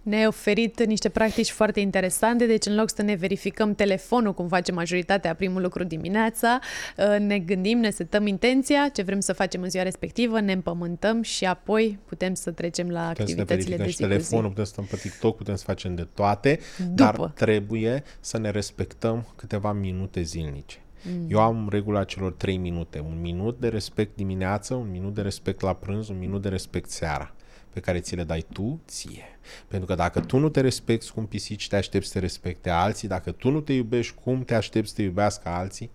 ne-ai 0.09 0.27
oferit 0.27 0.87
niște 0.87 1.09
practici 1.09 1.51
foarte 1.51 1.81
interesante, 1.81 2.47
deci 2.47 2.67
în 2.67 2.75
loc 2.75 2.91
să 2.95 3.03
ne 3.03 3.15
verificăm 3.15 3.75
telefonul, 3.75 4.35
cum 4.35 4.49
face 4.49 4.73
majoritatea 4.73 5.35
primul 5.35 5.63
lucru 5.63 5.85
dimineața, 5.85 6.59
uh, 6.97 7.19
ne 7.19 7.39
gândim, 7.39 7.79
ne 7.79 7.91
setăm 7.91 8.27
intenția, 8.27 8.89
ce 8.89 9.03
vrem 9.03 9.21
să 9.21 9.33
facem 9.33 9.63
în 9.63 9.71
ziua 9.71 9.83
respectivă, 9.83 10.41
ne 10.41 10.53
împământăm 10.53 11.23
și 11.23 11.45
apoi 11.45 11.99
putem 12.05 12.35
să 12.35 12.51
trecem 12.51 12.91
la 12.91 13.09
putem 13.09 13.25
activitățile 13.25 13.77
de 13.77 13.89
zi 13.89 13.97
telefonul, 13.97 14.49
putem 14.49 14.65
să 14.65 14.71
stăm 14.71 14.85
pe 14.85 14.97
TikTok, 14.97 15.37
putem 15.37 15.55
să 15.55 15.65
facem 15.65 15.95
de 15.95 16.09
toate, 16.15 16.59
După. 16.79 16.93
dar 16.95 17.33
trebuie 17.35 18.03
să 18.21 18.39
ne 18.39 18.51
respectăm 18.51 19.27
câteva 19.37 19.73
minute 19.73 20.23
zilnice. 20.23 20.79
Mm. 21.03 21.27
Eu 21.29 21.41
am 21.41 21.69
regula 21.71 22.05
celor 22.05 22.33
3 22.33 22.57
minute. 22.57 22.99
Un 22.99 23.19
minut 23.21 23.61
de 23.61 23.69
respect 23.69 24.17
dimineață, 24.17 24.75
un 24.75 24.91
minut 24.91 25.15
de 25.15 25.21
respect 25.21 25.61
la 25.61 25.73
prânz, 25.73 26.09
un 26.09 26.19
minut 26.19 26.43
de 26.43 26.49
respect 26.49 26.91
seara 26.91 27.35
pe 27.73 27.81
care 27.81 28.01
ți 28.01 28.17
le 28.17 28.25
dai 28.25 28.47
tu 28.53 28.81
ție. 28.87 29.39
Pentru 29.69 29.87
că 29.87 29.95
dacă 29.95 30.21
tu 30.21 30.39
nu 30.39 30.49
te 30.49 30.61
respecti 30.61 31.11
cum 31.11 31.27
pisici, 31.27 31.69
te 31.69 31.77
aștepți 31.77 32.09
să 32.09 32.13
te 32.13 32.19
respecte 32.19 32.71
alții, 32.71 33.09
dacă 33.09 33.31
tu 33.31 33.51
nu 33.51 33.61
te 33.61 33.73
iubești, 33.73 34.15
cum 34.23 34.45
te 34.45 34.55
aștepți 34.55 34.91
să 34.91 34.97
te 34.97 35.03
iubească 35.03 35.49
alții, 35.49 35.91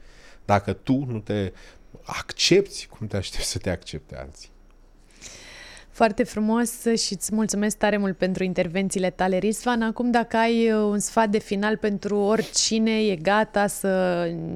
dacă 0.46 0.74
tu 0.74 1.06
nu 1.08 1.20
te 1.20 1.52
accepti, 2.04 2.88
cum 2.88 3.08
te 3.08 3.18
aștepți 3.18 3.50
să 3.50 3.58
te 3.58 3.70
accepte 3.70 4.18
alții. 4.18 4.52
Foarte 5.94 6.24
frumos 6.24 6.82
și 6.82 7.14
îți 7.14 7.36
mulțumesc 7.36 7.78
tare 7.78 7.98
mult 7.98 8.18
pentru 8.18 8.44
intervențiile 8.44 9.10
tale, 9.10 9.38
Risvan. 9.38 9.82
Acum, 9.82 10.12
dacă 10.12 10.38
ai 10.38 10.72
uh, 10.72 10.78
un 10.78 11.00
sfat 11.00 11.30
de 11.30 11.40
final 11.40 11.78
pentru 11.78 12.18
oricine 12.18 12.92
e 12.92 13.16
gata 13.16 13.68
să 13.68 13.88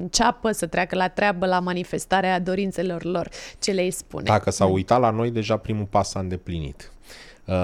înceapă, 0.00 0.52
să 0.52 0.66
treacă 0.66 0.96
la 0.96 1.08
treabă, 1.08 1.46
la 1.46 1.60
manifestarea 1.60 2.40
dorințelor 2.40 3.04
lor, 3.04 3.28
ce 3.58 3.70
le 3.70 3.90
spune? 3.90 4.22
Dacă 4.24 4.50
s-au 4.50 4.72
uitat 4.72 5.00
la 5.00 5.10
noi, 5.10 5.30
deja 5.30 5.56
primul 5.56 5.84
pas 5.84 6.10
s-a 6.10 6.20
îndeplinit. 6.20 6.92
Uh, 7.48 7.54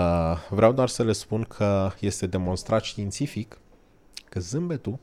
vreau 0.51 0.73
doar 0.73 0.89
să 0.89 1.03
le 1.03 1.13
spun 1.13 1.43
că 1.43 1.93
este 2.01 2.27
demonstrat 2.27 2.83
științific 2.83 3.59
că 4.29 4.41
zâmbetul 4.41 4.99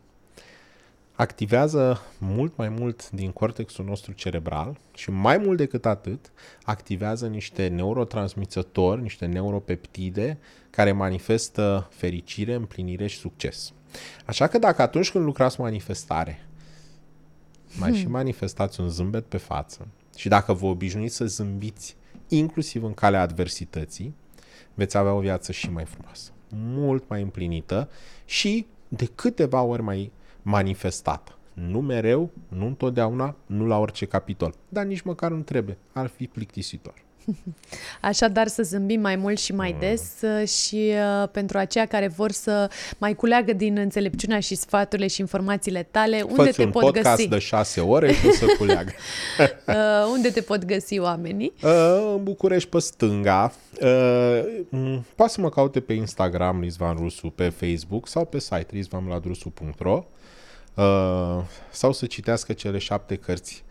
activează 1.15 2.01
mult 2.17 2.57
mai 2.57 2.69
mult 2.69 3.09
din 3.09 3.31
cortexul 3.31 3.85
nostru 3.85 4.11
cerebral 4.11 4.77
și 4.93 5.11
mai 5.11 5.37
mult 5.37 5.57
decât 5.57 5.85
atât 5.85 6.31
activează 6.63 7.27
niște 7.27 7.67
neurotransmițători, 7.67 9.01
niște 9.01 9.25
neuropeptide 9.25 10.37
care 10.69 10.91
manifestă 10.91 11.87
fericire, 11.91 12.53
împlinire 12.53 13.07
și 13.07 13.17
succes. 13.17 13.73
Așa 14.25 14.47
că 14.47 14.57
dacă 14.57 14.81
atunci 14.81 15.11
când 15.11 15.25
lucrați 15.25 15.59
manifestare 15.59 16.45
mai 17.79 17.89
hmm. 17.89 17.99
și 17.99 18.07
manifestați 18.07 18.79
un 18.79 18.89
zâmbet 18.89 19.25
pe 19.25 19.37
față 19.37 19.87
și 20.15 20.27
dacă 20.27 20.53
vă 20.53 20.65
obișnuiți 20.65 21.15
să 21.15 21.25
zâmbiți 21.25 21.95
inclusiv 22.27 22.83
în 22.83 22.93
calea 22.93 23.21
adversității, 23.21 24.15
veți 24.73 24.97
avea 24.97 25.13
o 25.13 25.19
viață 25.19 25.51
și 25.51 25.71
mai 25.71 25.85
frumoasă, 25.85 26.31
mult 26.55 27.03
mai 27.07 27.21
împlinită 27.21 27.89
și 28.25 28.65
de 28.87 29.05
câteva 29.05 29.61
ori 29.61 29.81
mai 29.81 30.11
manifestată. 30.41 31.35
Nu 31.53 31.81
mereu, 31.81 32.29
nu 32.47 32.65
întotdeauna, 32.65 33.35
nu 33.45 33.65
la 33.65 33.77
orice 33.77 34.05
capitol, 34.05 34.53
dar 34.69 34.85
nici 34.85 35.01
măcar 35.01 35.31
nu 35.31 35.41
trebuie. 35.41 35.77
Ar 35.93 36.07
fi 36.07 36.27
plictisitor. 36.27 36.93
Așadar 38.01 38.47
să 38.47 38.63
zâmbim 38.63 39.01
mai 39.01 39.15
mult 39.15 39.39
și 39.39 39.53
mai 39.53 39.71
mm. 39.71 39.79
des 39.79 40.01
uh, 40.21 40.47
și 40.47 40.91
uh, 41.21 41.29
pentru 41.31 41.57
aceia 41.57 41.85
care 41.85 42.07
vor 42.07 42.31
să 42.31 42.69
mai 42.97 43.13
culeagă 43.13 43.53
din 43.53 43.77
înțelepciunea 43.77 44.39
și 44.39 44.55
sfaturile 44.55 45.07
și 45.07 45.19
informațiile 45.19 45.87
tale, 45.91 46.21
unde 46.21 46.43
Fă-ți 46.43 46.55
te 46.55 46.63
un 46.63 46.71
pot 46.71 46.81
podcast 46.81 47.15
găsi? 47.15 47.27
de 47.27 47.39
șase 47.39 47.81
ore 47.81 48.13
și 48.13 48.27
o 48.27 48.31
să 48.31 48.45
culeagă. 48.57 48.91
uh, 49.67 49.75
unde 50.11 50.29
te 50.29 50.41
pot 50.41 50.65
găsi 50.65 50.99
oamenii? 50.99 51.53
Uh, 51.63 52.13
în 52.15 52.23
București 52.23 52.69
pe 52.69 52.79
stânga. 52.79 53.53
Uh, 53.81 54.99
poate 55.15 55.31
să 55.31 55.41
mă 55.41 55.49
caute 55.49 55.79
pe 55.79 55.93
Instagram 55.93 56.61
Rizvan 56.61 56.95
Rusu, 56.95 57.27
pe 57.27 57.49
Facebook 57.49 58.07
sau 58.07 58.25
pe 58.25 58.39
site 58.39 58.67
rizvanladrusu.ro 58.69 60.05
uh, 60.73 61.43
sau 61.69 61.93
să 61.93 62.05
citească 62.05 62.53
cele 62.53 62.77
șapte 62.77 63.15
cărți 63.15 63.63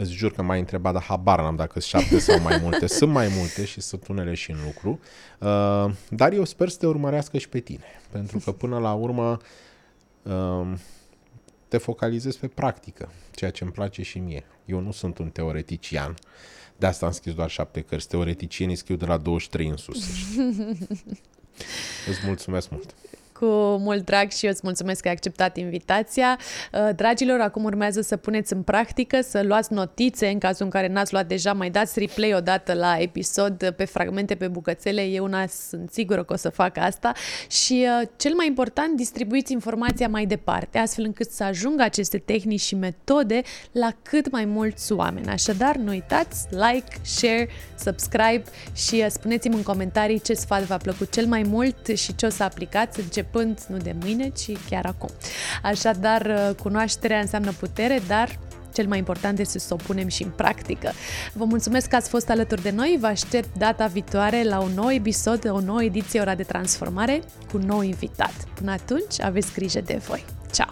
Îți 0.00 0.12
jur 0.12 0.32
că 0.32 0.42
m-ai 0.42 0.58
întrebat, 0.58 0.92
dar 0.92 1.02
habar 1.02 1.40
n-am 1.40 1.56
dacă 1.56 1.80
sunt 1.80 2.02
șapte 2.02 2.18
sau 2.18 2.40
mai 2.40 2.58
multe. 2.62 2.86
Sunt 2.98 3.10
mai 3.10 3.28
multe 3.36 3.64
și 3.64 3.80
sunt 3.80 4.06
unele 4.06 4.34
și 4.34 4.50
în 4.50 4.56
lucru. 4.64 5.00
Uh, 5.38 5.94
dar 6.10 6.32
eu 6.32 6.44
sper 6.44 6.68
să 6.68 6.78
te 6.78 6.86
urmărească 6.86 7.38
și 7.38 7.48
pe 7.48 7.60
tine. 7.60 7.84
Pentru 8.10 8.38
că 8.38 8.52
până 8.52 8.78
la 8.78 8.92
urmă 8.92 9.38
uh, 10.22 10.72
te 11.68 11.78
focalizezi 11.78 12.38
pe 12.38 12.48
practică, 12.48 13.12
ceea 13.30 13.50
ce 13.50 13.64
îmi 13.64 13.72
place 13.72 14.02
și 14.02 14.18
mie. 14.18 14.44
Eu 14.64 14.80
nu 14.80 14.92
sunt 14.92 15.18
un 15.18 15.30
teoretician. 15.30 16.14
De 16.76 16.86
asta 16.86 17.06
am 17.06 17.12
scris 17.12 17.34
doar 17.34 17.50
șapte 17.50 17.80
cărți. 17.80 18.08
Teoreticienii 18.08 18.76
scriu 18.76 18.96
de 18.96 19.04
la 19.04 19.16
23 19.16 19.68
în 19.68 19.76
sus. 19.76 20.06
Îți 22.08 22.26
mulțumesc 22.26 22.70
mult! 22.70 22.94
Cu 23.40 23.76
mult 23.80 24.04
drag 24.04 24.30
și 24.30 24.44
eu 24.44 24.50
îți 24.50 24.60
mulțumesc 24.64 25.00
că 25.00 25.08
ai 25.08 25.14
acceptat 25.14 25.56
invitația. 25.56 26.38
Uh, 26.72 26.88
dragilor, 26.96 27.40
acum 27.40 27.64
urmează 27.64 28.00
să 28.00 28.16
puneți 28.16 28.52
în 28.52 28.62
practică, 28.62 29.20
să 29.20 29.42
luați 29.42 29.72
notițe 29.72 30.26
în 30.26 30.38
cazul 30.38 30.64
în 30.64 30.70
care 30.70 30.88
n-ați 30.88 31.12
luat 31.12 31.26
deja, 31.26 31.52
mai 31.52 31.70
dați 31.70 31.98
replay 31.98 32.34
odată 32.34 32.72
la 32.72 32.96
episod 32.98 33.70
pe 33.76 33.84
fragmente, 33.84 34.34
pe 34.34 34.48
bucățele. 34.48 35.02
Eu 35.02 35.24
una 35.24 35.46
sunt 35.46 35.90
sigură 35.90 36.24
că 36.24 36.32
o 36.32 36.36
să 36.36 36.48
fac 36.48 36.76
asta 36.76 37.12
și 37.48 37.86
uh, 38.00 38.08
cel 38.16 38.34
mai 38.34 38.46
important, 38.46 38.96
distribuiți 38.96 39.52
informația 39.52 40.08
mai 40.08 40.26
departe, 40.26 40.78
astfel 40.78 41.04
încât 41.04 41.30
să 41.30 41.44
ajungă 41.44 41.82
aceste 41.82 42.18
tehnici 42.18 42.60
și 42.60 42.74
metode 42.74 43.42
la 43.72 43.90
cât 44.02 44.30
mai 44.30 44.44
mulți 44.44 44.92
oameni. 44.92 45.28
Așadar, 45.28 45.76
nu 45.76 45.90
uitați, 45.90 46.46
like, 46.50 46.96
share, 47.02 47.48
subscribe 47.78 48.42
și 48.74 48.94
uh, 48.94 49.06
spuneți-mi 49.08 49.54
în 49.54 49.62
comentarii 49.62 50.20
ce 50.20 50.32
sfat 50.34 50.62
v-a 50.62 50.76
plăcut 50.76 51.12
cel 51.12 51.26
mai 51.26 51.42
mult 51.42 51.86
și 51.86 52.14
ce 52.14 52.26
o 52.26 52.28
să 52.28 52.42
aplicați 52.42 53.00
încep 53.00 53.29
începând 53.38 53.60
nu 53.68 53.76
de 53.76 53.94
mâine, 54.00 54.28
ci 54.28 54.50
chiar 54.70 54.86
acum. 54.86 55.10
Așadar, 55.62 56.26
uh, 56.26 56.54
cunoașterea 56.62 57.20
înseamnă 57.20 57.52
putere, 57.52 58.00
dar 58.06 58.38
cel 58.72 58.86
mai 58.86 58.98
important 58.98 59.38
este 59.38 59.58
să 59.58 59.74
o 59.74 59.76
punem 59.76 60.08
și 60.08 60.22
în 60.22 60.30
practică. 60.30 60.92
Vă 61.32 61.44
mulțumesc 61.44 61.88
că 61.88 61.96
ați 61.96 62.08
fost 62.08 62.30
alături 62.30 62.62
de 62.62 62.70
noi, 62.70 62.96
vă 63.00 63.06
aștept 63.06 63.58
data 63.58 63.86
viitoare 63.86 64.42
la 64.42 64.60
un 64.60 64.72
nou 64.74 64.90
episod, 64.90 65.50
o 65.50 65.60
nouă 65.60 65.82
ediție 65.82 66.20
Ora 66.20 66.34
de 66.34 66.42
Transformare 66.42 67.20
cu 67.50 67.56
un 67.56 67.66
nou 67.66 67.80
invitat. 67.80 68.34
Până 68.54 68.70
atunci, 68.70 69.20
aveți 69.20 69.52
grijă 69.52 69.80
de 69.80 70.00
voi. 70.06 70.24
Ciao! 70.52 70.70